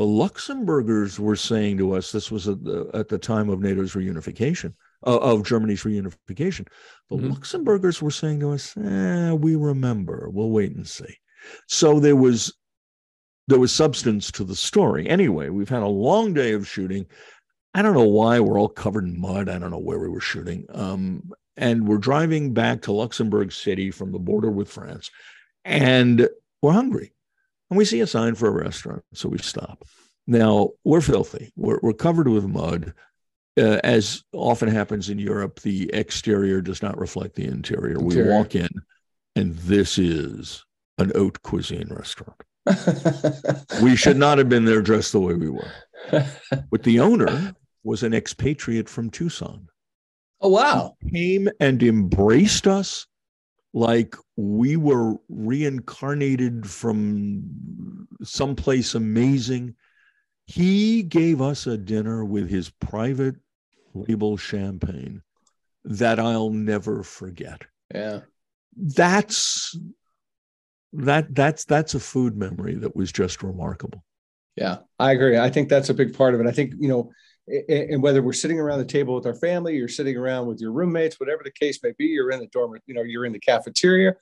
the 0.00 0.06
Luxembourgers 0.06 1.18
were 1.18 1.36
saying 1.36 1.76
to 1.76 1.92
us, 1.92 2.10
this 2.10 2.30
was 2.30 2.48
at 2.48 2.64
the, 2.64 2.90
at 2.94 3.08
the 3.08 3.18
time 3.18 3.50
of 3.50 3.60
NATO's 3.60 3.92
reunification, 3.92 4.72
uh, 5.06 5.18
of 5.18 5.44
Germany's 5.44 5.82
reunification. 5.82 6.66
The 7.10 7.16
mm-hmm. 7.16 7.32
Luxembourgers 7.32 8.00
were 8.00 8.10
saying 8.10 8.40
to 8.40 8.52
us, 8.52 8.74
eh, 8.78 9.32
we 9.32 9.56
remember, 9.56 10.30
we'll 10.30 10.48
wait 10.48 10.74
and 10.74 10.88
see. 10.88 11.18
So 11.68 12.00
there 12.00 12.16
was 12.16 12.50
there 13.46 13.58
was 13.58 13.72
substance 13.72 14.30
to 14.32 14.44
the 14.44 14.56
story. 14.56 15.06
Anyway, 15.06 15.50
we've 15.50 15.68
had 15.68 15.82
a 15.82 15.86
long 15.86 16.32
day 16.32 16.52
of 16.52 16.66
shooting. 16.66 17.04
I 17.74 17.82
don't 17.82 17.92
know 17.92 18.04
why 18.04 18.40
we're 18.40 18.58
all 18.58 18.70
covered 18.70 19.04
in 19.04 19.20
mud. 19.20 19.50
I 19.50 19.58
don't 19.58 19.70
know 19.70 19.78
where 19.78 19.98
we 19.98 20.08
were 20.08 20.20
shooting. 20.20 20.64
Um, 20.70 21.30
and 21.58 21.86
we're 21.86 21.98
driving 21.98 22.54
back 22.54 22.80
to 22.82 22.92
Luxembourg 22.92 23.52
City 23.52 23.90
from 23.90 24.12
the 24.12 24.18
border 24.18 24.50
with 24.50 24.70
France, 24.70 25.10
and 25.66 26.26
we're 26.62 26.72
hungry 26.72 27.12
and 27.70 27.78
we 27.78 27.84
see 27.84 28.00
a 28.00 28.06
sign 28.06 28.34
for 28.34 28.48
a 28.48 28.64
restaurant, 28.64 29.02
so 29.14 29.28
we 29.28 29.38
stop. 29.38 29.84
Now 30.26 30.70
we're 30.84 31.00
filthy. 31.00 31.52
We're, 31.56 31.78
we're 31.82 31.92
covered 31.92 32.28
with 32.28 32.46
mud. 32.46 32.92
Uh, 33.58 33.80
as 33.82 34.22
often 34.32 34.68
happens 34.68 35.08
in 35.08 35.18
Europe, 35.18 35.60
the 35.60 35.90
exterior 35.92 36.60
does 36.60 36.82
not 36.82 36.98
reflect 36.98 37.34
the 37.34 37.46
interior. 37.46 37.98
interior. 37.98 38.24
We 38.24 38.36
walk 38.36 38.54
in, 38.54 38.68
and 39.36 39.56
this 39.56 39.98
is 39.98 40.64
an 40.98 41.12
haute 41.14 41.42
cuisine 41.42 41.88
restaurant. 41.90 42.40
we 43.82 43.96
should 43.96 44.16
not 44.16 44.38
have 44.38 44.48
been 44.48 44.64
there 44.64 44.82
dressed 44.82 45.12
the 45.12 45.20
way 45.20 45.34
we 45.34 45.50
were. 45.50 45.72
But 46.70 46.82
the 46.82 47.00
owner 47.00 47.54
was 47.82 48.02
an 48.02 48.14
expatriate 48.14 48.88
from 48.88 49.10
Tucson. 49.10 49.68
Oh 50.40 50.48
wow! 50.48 50.96
He 51.00 51.10
came 51.10 51.48
and 51.58 51.82
embraced 51.82 52.66
us 52.66 53.06
like 53.72 54.16
we 54.36 54.76
were 54.76 55.14
reincarnated 55.28 56.68
from 56.68 58.08
someplace 58.22 58.94
amazing. 58.94 59.74
He 60.46 61.02
gave 61.02 61.40
us 61.40 61.66
a 61.66 61.78
dinner 61.78 62.24
with 62.24 62.50
his 62.50 62.70
private 62.70 63.36
label 63.94 64.36
champagne 64.36 65.22
that 65.84 66.18
I'll 66.18 66.50
never 66.50 67.02
forget. 67.02 67.62
Yeah. 67.94 68.20
That's 68.76 69.76
that 70.92 71.32
that's 71.34 71.64
that's 71.64 71.94
a 71.94 72.00
food 72.00 72.36
memory 72.36 72.74
that 72.76 72.96
was 72.96 73.12
just 73.12 73.42
remarkable. 73.42 74.04
Yeah, 74.56 74.78
I 74.98 75.12
agree. 75.12 75.38
I 75.38 75.50
think 75.50 75.68
that's 75.68 75.88
a 75.88 75.94
big 75.94 76.16
part 76.16 76.34
of 76.34 76.40
it. 76.40 76.46
I 76.46 76.50
think, 76.50 76.74
you 76.78 76.88
know, 76.88 77.12
and 77.68 78.02
whether 78.02 78.22
we're 78.22 78.32
sitting 78.32 78.60
around 78.60 78.78
the 78.78 78.84
table 78.84 79.14
with 79.14 79.26
our 79.26 79.34
family, 79.34 79.76
you're 79.76 79.88
sitting 79.88 80.16
around 80.16 80.46
with 80.46 80.60
your 80.60 80.72
roommates, 80.72 81.18
whatever 81.18 81.42
the 81.44 81.50
case 81.50 81.82
may 81.82 81.92
be, 81.98 82.06
you're 82.06 82.30
in 82.30 82.40
the 82.40 82.46
dorm, 82.48 82.78
you 82.86 82.94
know, 82.94 83.02
you're 83.02 83.24
in 83.24 83.32
the 83.32 83.40
cafeteria. 83.40 84.14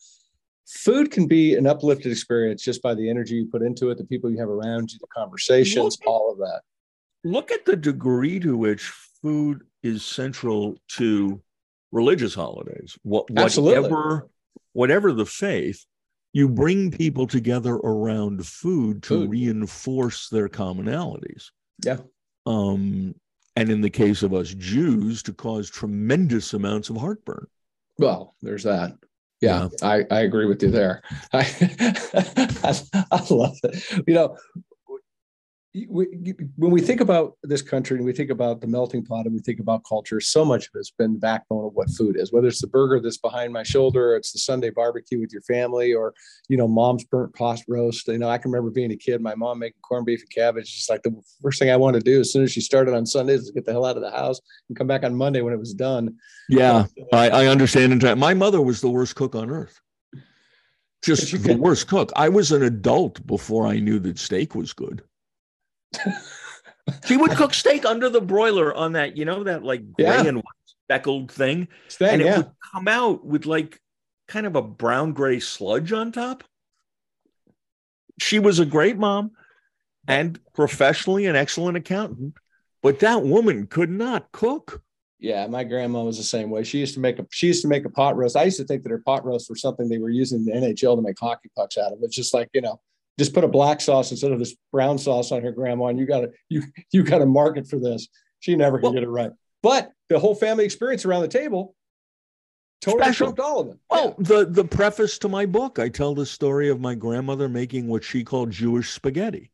Food 0.67 1.11
can 1.11 1.27
be 1.27 1.55
an 1.55 1.67
uplifted 1.67 2.13
experience 2.13 2.63
just 2.63 2.83
by 2.83 2.95
the 2.95 3.09
energy 3.09 3.37
you 3.37 3.47
put 3.47 3.63
into 3.63 3.91
it, 3.91 3.99
the 3.99 4.05
people 4.05 4.31
you 4.31 4.39
have 4.39 4.49
around 4.49 4.93
you, 4.93 4.99
the 5.01 5.07
conversations, 5.07 5.99
at, 6.01 6.07
all 6.07 6.33
of 6.33 6.39
that. 6.39 6.61
Look 7.25 7.51
at 7.51 7.65
the 7.65 7.77
degree 7.77 8.39
to 8.41 8.57
which 8.57 8.83
food 9.23 9.63
is 9.83 10.05
central 10.05 10.77
to 10.97 11.43
religious 11.91 12.35
holidays. 12.35 12.99
What, 13.03 13.31
whatever, 13.31 14.29
whatever 14.73 15.13
the 15.13 15.27
faith, 15.27 15.85
you 16.35 16.49
bring 16.49 16.91
people 16.91 17.27
together 17.27 17.75
around 17.75 18.47
food 18.47 19.03
to 19.05 19.09
food. 19.21 19.31
reinforce 19.31 20.29
their 20.29 20.49
commonalities. 20.49 21.47
Yeah 21.83 21.99
um, 22.49 23.15
and 23.57 23.71
in 23.71 23.81
the 23.81 23.91
case 23.91 24.23
of 24.23 24.33
us 24.33 24.55
Jews, 24.55 25.23
to 25.25 25.33
cause 25.33 25.69
tremendous 25.69 26.55
amounts 26.55 26.91
of 26.91 26.97
heartburn. 26.97 27.47
Well, 27.99 28.35
there's 28.41 28.63
that. 28.65 28.93
Yeah, 29.41 29.69
yeah. 29.81 29.89
I, 29.89 30.05
I 30.11 30.21
agree 30.21 30.47
with 30.47 30.63
you 30.63 30.71
there. 30.71 31.03
I, 31.33 31.47
I, 32.65 33.07
I 33.13 33.27
love 33.31 33.57
it. 33.65 34.05
You 34.07 34.15
know, 34.15 34.37
when 35.89 36.71
we 36.71 36.81
think 36.81 37.01
about 37.01 37.37
this 37.43 37.63
country 37.63 37.97
and 37.97 38.05
we 38.05 38.13
think 38.13 38.31
about 38.31 38.61
the 38.61 38.67
melting 38.67 39.05
pot 39.05 39.27
and 39.27 39.35
we 39.35 39.41
think 39.41 39.61
about 39.61 39.85
culture, 39.89 40.21
so 40.21 40.45
much 40.45 40.65
of 40.65 40.71
it's 40.75 40.91
been 40.91 41.15
the 41.15 41.19
backbone 41.19 41.67
of 41.67 41.75
what 41.75 41.91
food 41.91 42.17
is. 42.19 42.33
Whether 42.33 42.49
it's 42.49 42.61
the 42.61 42.67
burger 42.67 43.01
that's 43.01 43.19
behind 43.19 43.53
my 43.53 43.63
shoulder, 43.63 44.17
it's 44.17 44.33
the 44.33 44.39
Sunday 44.39 44.71
barbecue 44.71 45.21
with 45.21 45.33
your 45.33 45.43
family, 45.43 45.95
or 45.95 46.15
you 46.49 46.57
know, 46.57 46.67
mom's 46.67 47.05
burnt 47.05 47.35
pot 47.35 47.61
roast. 47.69 48.09
You 48.09 48.19
know, 48.19 48.29
I 48.29 48.39
can 48.39 48.51
remember 48.51 48.71
being 48.71 48.93
a 48.93 48.97
kid, 48.97 49.21
my 49.21 49.35
mom 49.35 49.59
making 49.59 49.81
corned 49.83 50.07
beef 50.07 50.21
and 50.21 50.31
cabbage. 50.31 50.75
Just 50.75 50.91
like 50.91 51.03
the 51.03 51.15
first 51.43 51.59
thing 51.59 51.71
I 51.71 51.77
wanted 51.77 52.05
to 52.05 52.11
do 52.11 52.21
as 52.21 52.33
soon 52.33 52.45
as 52.45 52.53
she 52.53 52.61
started 52.61 52.95
on 52.95 53.05
Sundays 53.05 53.43
is 53.43 53.51
get 53.51 53.67
the 53.67 53.73
hell 53.73 53.85
out 53.85 53.97
of 53.97 54.03
the 54.03 54.11
house 54.11 54.41
and 54.69 54.79
come 54.79 54.87
back 54.87 55.05
on 55.05 55.15
Monday 55.15 55.43
when 55.43 55.53
it 55.53 55.59
was 55.59 55.75
done. 55.75 56.17
Yeah, 56.49 56.87
I, 57.13 57.31
I 57.31 57.47
understand. 57.47 58.03
My 58.19 58.35
mother 58.35 58.61
was 58.61 58.81
the 58.81 58.91
worst 58.91 59.17
cook 59.17 59.35
on 59.35 59.51
earth 59.51 59.81
just 61.05 61.31
the 61.45 61.55
worst 61.55 61.87
cook. 61.87 62.11
I 62.17 62.29
was 62.29 62.51
an 62.51 62.65
adult 62.65 63.25
before 63.25 63.69
I 63.69 63.79
knew 63.79 64.01
that 64.01 64.19
steak 64.19 64.57
was 64.57 64.73
good 64.73 65.01
she 67.07 67.17
would 67.17 67.33
cook 67.33 67.55
steak 67.55 67.85
under 67.85 68.09
the 68.09 68.21
broiler 68.21 68.75
on 68.75 68.93
that, 68.93 69.17
you 69.17 69.25
know, 69.25 69.45
that 69.45 69.63
like 69.63 69.93
gray 69.93 70.07
yeah. 70.07 70.27
and 70.27 70.43
speckled 70.85 71.31
thing. 71.31 71.69
and 72.01 72.23
it 72.23 72.27
yeah. 72.27 72.37
would 72.39 72.51
come 72.73 72.89
out 72.89 73.25
with 73.25 73.47
like 73.47 73.81
kind 74.27 74.47
of 74.47 74.57
a 74.57 74.63
brown 74.63 75.13
gray 75.13 75.41
sludge 75.41 75.93
on 75.93 76.13
top. 76.13 76.45
She 78.21 78.39
was 78.39 78.59
a 78.59 78.67
great 78.67 78.99
mom 78.99 79.33
and 80.07 80.39
professionally 80.55 81.27
an 81.27 81.37
excellent 81.37 81.77
accountant, 81.77 82.35
but 82.83 83.01
that 83.01 83.23
woman 83.23 83.67
could 83.67 83.91
not 83.91 84.33
cook. 84.33 84.83
Yeah, 85.21 85.47
my 85.49 85.65
grandma 85.65 86.03
was 86.05 86.17
the 86.17 86.25
same 86.25 86.49
way. 86.49 86.63
She 86.63 86.79
used 86.79 86.95
to 86.95 87.01
make 87.01 87.19
a 87.19 87.27
she 87.31 87.49
used 87.49 87.63
to 87.63 87.69
make 87.69 87.85
a 87.85 87.91
pot 87.91 88.17
roast. 88.17 88.37
I 88.37 88.45
used 88.45 88.59
to 88.59 88.65
think 88.65 88.85
that 88.85 88.91
her 88.91 89.03
pot 89.05 89.25
roasts 89.25 89.51
were 89.51 89.57
something 89.57 89.89
they 89.89 89.99
were 89.99 90.11
using 90.11 90.45
the 90.45 90.53
NHL 90.53 90.97
to 90.97 91.03
make 91.03 91.19
hockey 91.19 91.51
pucks 91.57 91.77
out 91.77 91.93
of. 91.93 91.99
It's 92.03 92.15
just 92.15 92.33
like, 92.33 92.49
you 92.55 92.61
know, 92.61 92.81
just 93.19 93.35
put 93.35 93.45
a 93.45 93.49
black 93.49 93.81
sauce 93.81 94.11
instead 94.11 94.33
of 94.33 94.39
this 94.39 94.55
brown 94.73 94.97
sauce 94.97 95.33
on 95.33 95.43
her 95.43 95.53
grandma 95.53 95.87
and 95.87 95.99
you 95.99 96.07
got 96.07 96.21
to 96.21 96.31
you 96.49 96.63
you 96.93 97.03
got 97.03 97.19
to 97.19 97.27
market 97.27 97.67
for 97.67 97.79
this 97.79 98.09
she 98.41 98.55
never 98.57 98.79
can 98.79 98.85
well, 98.85 98.93
get 98.93 99.03
it 99.03 99.09
right 99.09 99.33
but 99.63 99.91
the 100.09 100.19
whole 100.19 100.35
family 100.35 100.65
experience 100.65 101.05
around 101.05 101.23
the 101.23 101.29
table 101.29 101.75
totally 102.81 103.05
Special. 103.05 103.27
trumped 103.27 103.41
all 103.41 103.61
of 103.61 103.69
them. 103.69 103.81
Well, 103.91 104.15
the 104.19 104.45
the 104.45 104.65
preface 104.65 105.19
to 105.19 105.29
my 105.29 105.47
book, 105.47 105.79
I 105.79 105.89
tell 105.89 106.15
the 106.15 106.27
story 106.27 106.69
of 106.69 106.81
my 106.81 106.95
grandmother 106.95 107.49
making 107.49 107.89
what 107.89 108.05
she 108.05 108.25
called 108.25 108.51
Jewish 108.51 108.91
spaghetti, 108.91 109.51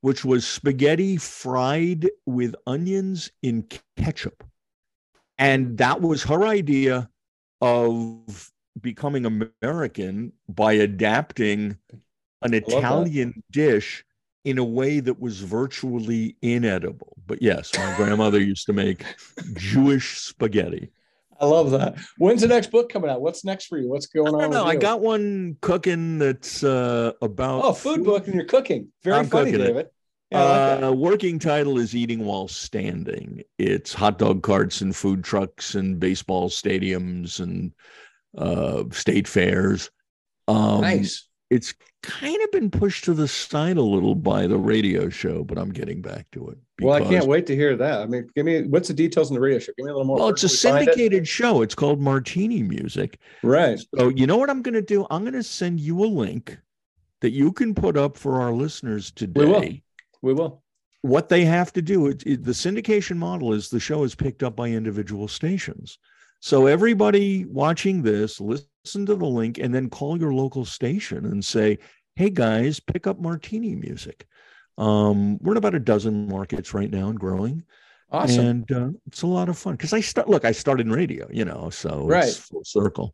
which 0.00 0.24
was 0.24 0.46
spaghetti 0.46 1.16
fried 1.16 2.10
with 2.26 2.54
onions 2.66 3.30
in 3.42 3.66
ketchup. 3.96 4.44
And 5.38 5.78
that 5.78 6.00
was 6.00 6.22
her 6.24 6.44
idea 6.44 7.10
of 7.60 8.52
becoming 8.80 9.26
American 9.26 10.32
by 10.48 10.74
adapting 10.74 11.78
an. 12.42 12.54
Italian 12.54 13.42
dish 13.50 14.04
in 14.44 14.58
a 14.58 14.64
way 14.64 15.00
that 15.00 15.20
was 15.20 15.40
virtually 15.40 16.36
inedible. 16.40 17.16
But 17.26 17.42
yes, 17.42 17.76
my 17.76 17.96
grandmother 17.96 18.40
used 18.40 18.66
to 18.66 18.72
make 18.72 19.04
Jewish 19.54 20.20
spaghetti. 20.20 20.90
I 21.40 21.46
love 21.46 21.70
that. 21.72 21.96
When's 22.18 22.42
the 22.42 22.48
next 22.48 22.70
book 22.70 22.90
coming 22.90 23.10
out? 23.10 23.20
What's 23.20 23.44
next 23.44 23.66
for 23.66 23.78
you? 23.78 23.88
What's 23.88 24.06
going 24.06 24.34
on? 24.34 24.50
with 24.50 24.58
I 24.58 24.76
got 24.76 25.00
one 25.00 25.56
cooking 25.60 26.18
that's 26.18 26.64
uh, 26.64 27.12
about 27.20 27.64
oh 27.64 27.72
food 27.72 28.04
book 28.04 28.26
and 28.26 28.34
you're 28.34 28.44
cooking. 28.44 28.88
Very 29.02 29.18
I'm 29.18 29.26
funny, 29.26 29.50
cooking 29.50 29.64
it. 29.64 29.68
David. 29.68 29.86
Yeah, 30.30 30.42
I 30.42 30.74
like 30.74 30.84
uh, 30.84 30.92
working 30.92 31.38
title 31.38 31.78
is 31.78 31.94
Eating 31.94 32.24
While 32.24 32.48
Standing. 32.48 33.42
It's 33.58 33.92
hot 33.92 34.18
dog 34.18 34.42
carts 34.42 34.80
and 34.80 34.94
food 34.94 35.22
trucks 35.22 35.74
and 35.74 36.00
baseball 36.00 36.48
stadiums 36.48 37.38
and 37.40 37.72
uh, 38.36 38.84
state 38.90 39.28
fairs. 39.28 39.90
Um, 40.48 40.80
nice. 40.80 41.28
It's 41.48 41.74
kind 42.02 42.36
of 42.42 42.50
been 42.50 42.70
pushed 42.70 43.04
to 43.04 43.14
the 43.14 43.28
side 43.28 43.76
a 43.76 43.82
little 43.82 44.14
by 44.16 44.46
the 44.48 44.58
radio 44.58 45.08
show, 45.08 45.44
but 45.44 45.58
I'm 45.58 45.70
getting 45.70 46.02
back 46.02 46.26
to 46.32 46.48
it. 46.48 46.58
Well, 46.80 46.94
I 46.94 47.00
can't 47.00 47.26
wait 47.26 47.46
to 47.46 47.54
hear 47.54 47.76
that. 47.76 48.00
I 48.00 48.06
mean, 48.06 48.28
give 48.34 48.44
me 48.44 48.62
what's 48.64 48.88
the 48.88 48.94
details 48.94 49.30
on 49.30 49.34
the 49.34 49.40
radio 49.40 49.58
show? 49.60 49.72
Give 49.76 49.86
me 49.86 49.90
a 49.90 49.94
little 49.94 50.06
more. 50.06 50.18
Well, 50.18 50.28
it's 50.28 50.42
a 50.42 50.46
Where 50.46 50.74
can 50.74 50.80
we 50.80 50.86
find 50.86 50.88
it? 50.88 50.94
syndicated 50.94 51.28
show. 51.28 51.62
It's 51.62 51.74
called 51.74 52.00
Martini 52.00 52.62
Music. 52.62 53.18
Right. 53.42 53.80
So 53.96 54.08
you 54.08 54.26
know 54.26 54.36
what 54.36 54.50
I'm 54.50 54.60
going 54.62 54.74
to 54.74 54.82
do? 54.82 55.06
I'm 55.10 55.22
going 55.22 55.34
to 55.34 55.42
send 55.42 55.78
you 55.80 56.04
a 56.04 56.06
link 56.06 56.58
that 57.20 57.30
you 57.30 57.52
can 57.52 57.74
put 57.74 57.96
up 57.96 58.16
for 58.16 58.40
our 58.42 58.52
listeners 58.52 59.10
today. 59.12 59.40
We 59.40 59.46
will. 59.46 59.72
We 60.22 60.34
will. 60.34 60.62
What 61.02 61.28
they 61.28 61.44
have 61.44 61.72
to 61.74 61.82
do, 61.82 62.08
it, 62.08 62.24
it- 62.26 62.44
the 62.44 62.52
syndication 62.52 63.16
model 63.18 63.52
is 63.52 63.68
the 63.70 63.78
show 63.80 64.02
is 64.02 64.14
picked 64.16 64.42
up 64.42 64.56
by 64.56 64.68
individual 64.68 65.28
stations. 65.28 65.98
So 66.40 66.66
everybody 66.66 67.44
watching 67.46 68.02
this, 68.02 68.40
listen 68.86 69.04
to 69.04 69.16
the 69.16 69.26
link 69.26 69.58
and 69.58 69.74
then 69.74 69.90
call 69.90 70.16
your 70.16 70.32
local 70.32 70.64
station 70.64 71.26
and 71.26 71.44
say, 71.44 71.76
"Hey 72.14 72.30
guys, 72.30 72.78
pick 72.78 73.08
up 73.08 73.18
Martini 73.20 73.74
Music." 73.74 74.24
Um, 74.78 75.38
we're 75.38 75.54
in 75.54 75.56
about 75.58 75.74
a 75.74 75.80
dozen 75.80 76.28
markets 76.28 76.72
right 76.72 76.88
now 76.90 77.08
and 77.08 77.18
growing, 77.18 77.64
Awesome. 78.12 78.46
and 78.46 78.72
uh, 78.72 78.88
it's 79.08 79.22
a 79.22 79.26
lot 79.26 79.48
of 79.48 79.58
fun 79.58 79.74
because 79.74 79.92
I 79.92 80.00
start. 80.00 80.28
Look, 80.28 80.44
I 80.44 80.52
started 80.52 80.86
in 80.86 80.92
radio, 80.92 81.26
you 81.32 81.44
know, 81.44 81.68
so 81.70 82.06
Right. 82.06 82.28
it's 82.28 82.36
full 82.36 82.62
circle. 82.62 83.12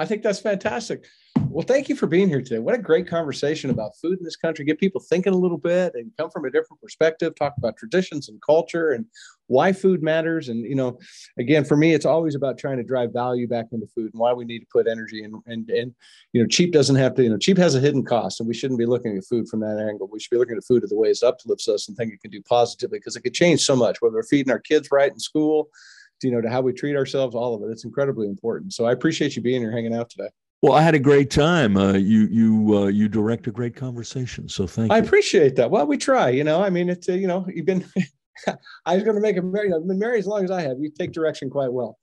I 0.00 0.06
think 0.06 0.22
that's 0.22 0.40
fantastic. 0.40 1.04
Well, 1.50 1.66
thank 1.66 1.90
you 1.90 1.94
for 1.94 2.06
being 2.06 2.26
here 2.26 2.40
today. 2.40 2.58
What 2.58 2.74
a 2.74 2.78
great 2.78 3.06
conversation 3.06 3.68
about 3.68 3.98
food 4.00 4.16
in 4.18 4.24
this 4.24 4.34
country. 4.36 4.64
Get 4.64 4.80
people 4.80 4.98
thinking 4.98 5.34
a 5.34 5.36
little 5.36 5.58
bit 5.58 5.94
and 5.94 6.10
come 6.16 6.30
from 6.30 6.46
a 6.46 6.50
different 6.50 6.80
perspective, 6.80 7.34
talk 7.34 7.52
about 7.58 7.76
traditions 7.76 8.30
and 8.30 8.40
culture 8.40 8.92
and 8.92 9.04
why 9.48 9.74
food 9.74 10.02
matters. 10.02 10.48
And, 10.48 10.64
you 10.64 10.74
know, 10.74 10.98
again, 11.38 11.66
for 11.66 11.76
me, 11.76 11.92
it's 11.92 12.06
always 12.06 12.34
about 12.34 12.56
trying 12.56 12.78
to 12.78 12.82
drive 12.82 13.12
value 13.12 13.46
back 13.46 13.66
into 13.72 13.86
food 13.88 14.10
and 14.14 14.20
why 14.20 14.32
we 14.32 14.46
need 14.46 14.60
to 14.60 14.66
put 14.72 14.88
energy 14.88 15.22
in. 15.22 15.34
And, 15.46 15.68
and, 15.68 15.94
you 16.32 16.40
know, 16.40 16.48
cheap 16.48 16.72
doesn't 16.72 16.96
have 16.96 17.14
to, 17.16 17.22
you 17.22 17.28
know, 17.28 17.36
cheap 17.36 17.58
has 17.58 17.74
a 17.74 17.80
hidden 17.80 18.02
cost 18.02 18.40
and 18.40 18.48
we 18.48 18.54
shouldn't 18.54 18.78
be 18.78 18.86
looking 18.86 19.18
at 19.18 19.26
food 19.26 19.48
from 19.48 19.60
that 19.60 19.86
angle. 19.86 20.08
We 20.10 20.18
should 20.18 20.30
be 20.30 20.38
looking 20.38 20.56
at 20.56 20.64
food 20.64 20.82
as 20.82 20.88
the 20.88 20.96
ways 20.96 21.22
it 21.22 21.26
uplifts 21.26 21.68
us 21.68 21.88
and 21.88 21.96
think 21.96 22.14
it 22.14 22.22
can 22.22 22.30
do 22.30 22.40
positively 22.40 23.00
because 23.00 23.16
it 23.16 23.20
could 23.20 23.34
change 23.34 23.60
so 23.60 23.76
much, 23.76 24.00
whether 24.00 24.14
we're 24.14 24.22
feeding 24.22 24.50
our 24.50 24.60
kids 24.60 24.88
right 24.90 25.12
in 25.12 25.18
school, 25.18 25.68
to, 26.20 26.28
you 26.28 26.32
know, 26.34 26.40
to 26.40 26.48
how 26.48 26.60
we 26.60 26.72
treat 26.72 26.96
ourselves, 26.96 27.34
all 27.34 27.54
of 27.54 27.62
it. 27.68 27.72
It's 27.72 27.84
incredibly 27.84 28.28
important. 28.28 28.72
So 28.72 28.84
I 28.84 28.92
appreciate 28.92 29.36
you 29.36 29.42
being 29.42 29.60
here, 29.60 29.72
hanging 29.72 29.94
out 29.94 30.10
today. 30.10 30.28
Well, 30.62 30.74
I 30.74 30.82
had 30.82 30.94
a 30.94 30.98
great 30.98 31.30
time. 31.30 31.76
Uh, 31.76 31.94
you 31.94 32.28
you 32.30 32.78
uh, 32.78 32.86
you 32.88 33.08
direct 33.08 33.46
a 33.46 33.50
great 33.50 33.74
conversation, 33.74 34.46
so 34.46 34.66
thank 34.66 34.92
I 34.92 34.96
you. 34.98 35.02
I 35.02 35.06
appreciate 35.06 35.56
that. 35.56 35.70
Well, 35.70 35.86
we 35.86 35.96
try, 35.96 36.28
you 36.28 36.44
know. 36.44 36.62
I 36.62 36.68
mean, 36.68 36.90
it's 36.90 37.08
uh, 37.08 37.12
you 37.12 37.26
know, 37.26 37.46
you've 37.52 37.64
been. 37.66 37.84
I 38.86 38.94
was 38.94 39.02
going 39.04 39.16
to 39.16 39.22
make 39.22 39.36
a 39.38 39.42
married. 39.42 39.72
I've 39.72 39.86
been 39.86 39.98
married 39.98 40.18
as 40.20 40.26
long 40.26 40.44
as 40.44 40.50
I 40.50 40.60
have. 40.62 40.76
You 40.78 40.90
take 40.90 41.12
direction 41.12 41.48
quite 41.48 41.72
well. 41.72 41.98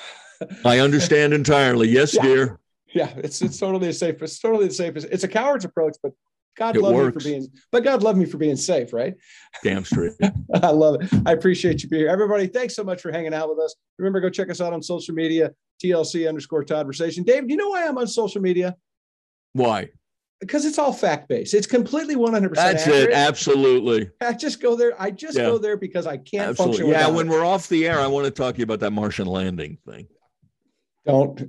I 0.64 0.80
understand 0.80 1.32
entirely. 1.32 1.88
Yes, 1.88 2.14
Yeah. 2.14 2.22
dear. 2.22 2.58
Yeah, 2.92 3.12
it's 3.16 3.40
it's 3.40 3.58
totally 3.58 3.86
the 3.86 3.92
safe. 3.92 4.20
It's 4.20 4.38
totally 4.40 4.66
the 4.66 4.74
safest. 4.74 5.06
It's 5.10 5.22
a 5.24 5.28
coward's 5.28 5.64
approach, 5.64 5.96
but 6.02 6.12
God 6.56 6.76
It 6.76 6.82
love 6.82 6.94
me 6.94 7.10
for 7.12 7.20
being. 7.20 7.46
But 7.70 7.84
God 7.84 8.02
love 8.02 8.16
me 8.16 8.26
for 8.26 8.36
being 8.36 8.56
safe, 8.56 8.92
right? 8.92 9.14
Damn 9.64 9.84
straight. 9.84 10.12
I 10.54 10.70
love 10.70 11.00
it. 11.00 11.08
I 11.26 11.32
appreciate 11.32 11.82
you 11.82 11.88
being 11.88 12.02
here, 12.02 12.10
everybody. 12.10 12.46
Thanks 12.46 12.74
so 12.74 12.84
much 12.84 13.00
for 13.00 13.10
hanging 13.10 13.32
out 13.34 13.48
with 13.48 13.58
us. 13.58 13.74
Remember, 13.98 14.20
go 14.20 14.28
check 14.28 14.50
us 14.50 14.60
out 14.60 14.72
on 14.72 14.82
social 14.82 15.14
media. 15.14 15.52
TLC 15.82 16.28
underscore 16.28 16.64
Toddversation. 16.64 17.24
Dave, 17.24 17.46
do 17.48 17.52
you 17.52 17.56
know 17.56 17.70
why 17.70 17.86
I'm 17.86 17.98
on 17.98 18.06
social 18.06 18.40
media? 18.40 18.76
Why? 19.52 19.88
Because 20.40 20.64
it's 20.64 20.78
all 20.78 20.92
fact 20.92 21.28
based. 21.28 21.54
It's 21.54 21.66
completely 21.66 22.16
100. 22.16 22.54
That's 22.54 22.82
accurate. 22.82 23.10
it. 23.10 23.12
Absolutely. 23.12 24.10
I 24.20 24.32
just 24.32 24.60
go 24.60 24.76
there. 24.76 25.00
I 25.00 25.10
just 25.10 25.36
Yeah. 25.36 25.44
go 25.44 25.58
there 25.58 25.76
because 25.76 26.06
I 26.06 26.16
can't 26.18 26.50
Absolutely. 26.50 26.78
function. 26.82 27.00
Yeah. 27.00 27.08
When 27.08 27.28
it. 27.28 27.30
we're 27.30 27.44
off 27.44 27.68
the 27.68 27.86
air, 27.86 27.98
I 28.00 28.06
want 28.08 28.26
to 28.26 28.30
talk 28.30 28.54
to 28.54 28.58
you 28.58 28.64
about 28.64 28.80
that 28.80 28.92
Martian 28.92 29.26
landing 29.26 29.78
thing. 29.88 30.06
Don't 31.06 31.40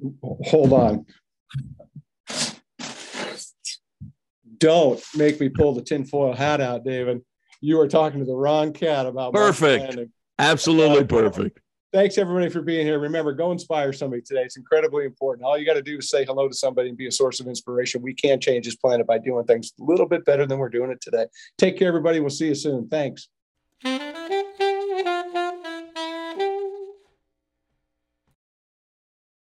hold 0.46 0.74
on. 0.74 1.06
Don't 4.58 5.02
make 5.16 5.40
me 5.40 5.50
pull 5.50 5.74
the 5.74 5.82
tinfoil 5.82 6.34
hat 6.34 6.62
out, 6.62 6.84
David. 6.84 7.22
You 7.62 7.80
are 7.80 7.88
talking 7.88 8.20
to 8.20 8.26
the 8.26 8.36
wrong 8.36 8.74
cat 8.74 9.06
about 9.06 9.34
Perfect. 9.34 9.98
Absolutely 10.40 11.06
perfect. 11.06 11.60
Thanks 11.94 12.18
everybody 12.18 12.50
for 12.50 12.64
being 12.64 12.88
here. 12.88 12.98
Remember, 12.98 13.34
go 13.34 13.52
inspire 13.52 13.94
somebody 13.94 14.24
today. 14.24 14.42
It's 14.42 14.58
incredibly 14.58 15.06
important. 15.06 15.46
All 15.46 15.56
you 15.58 15.66
got 15.66 15.76
to 15.76 15.82
do 15.84 16.00
is 16.00 16.10
say 16.10 16.26
hello 16.26 16.48
to 16.48 16.54
somebody 16.56 16.90
and 16.90 16.98
be 16.98 17.06
a 17.06 17.12
source 17.12 17.40
of 17.40 17.46
inspiration. 17.46 18.02
We 18.02 18.16
can 18.16 18.40
change 18.40 18.66
this 18.66 18.76
planet 18.76 19.06
by 19.06 19.20
doing 19.20 19.46
things 19.46 19.74
a 19.80 19.84
little 19.84 20.08
bit 20.08 20.26
better 20.26 20.48
than 20.48 20.58
we're 20.58 20.70
doing 20.70 20.90
it 20.90 21.02
today. 21.02 21.28
Take 21.60 21.78
care, 21.78 21.88
everybody. 21.88 22.20
We'll 22.20 22.32
see 22.32 22.48
you 22.48 22.56
soon. 22.56 22.90
Thanks. 22.90 23.30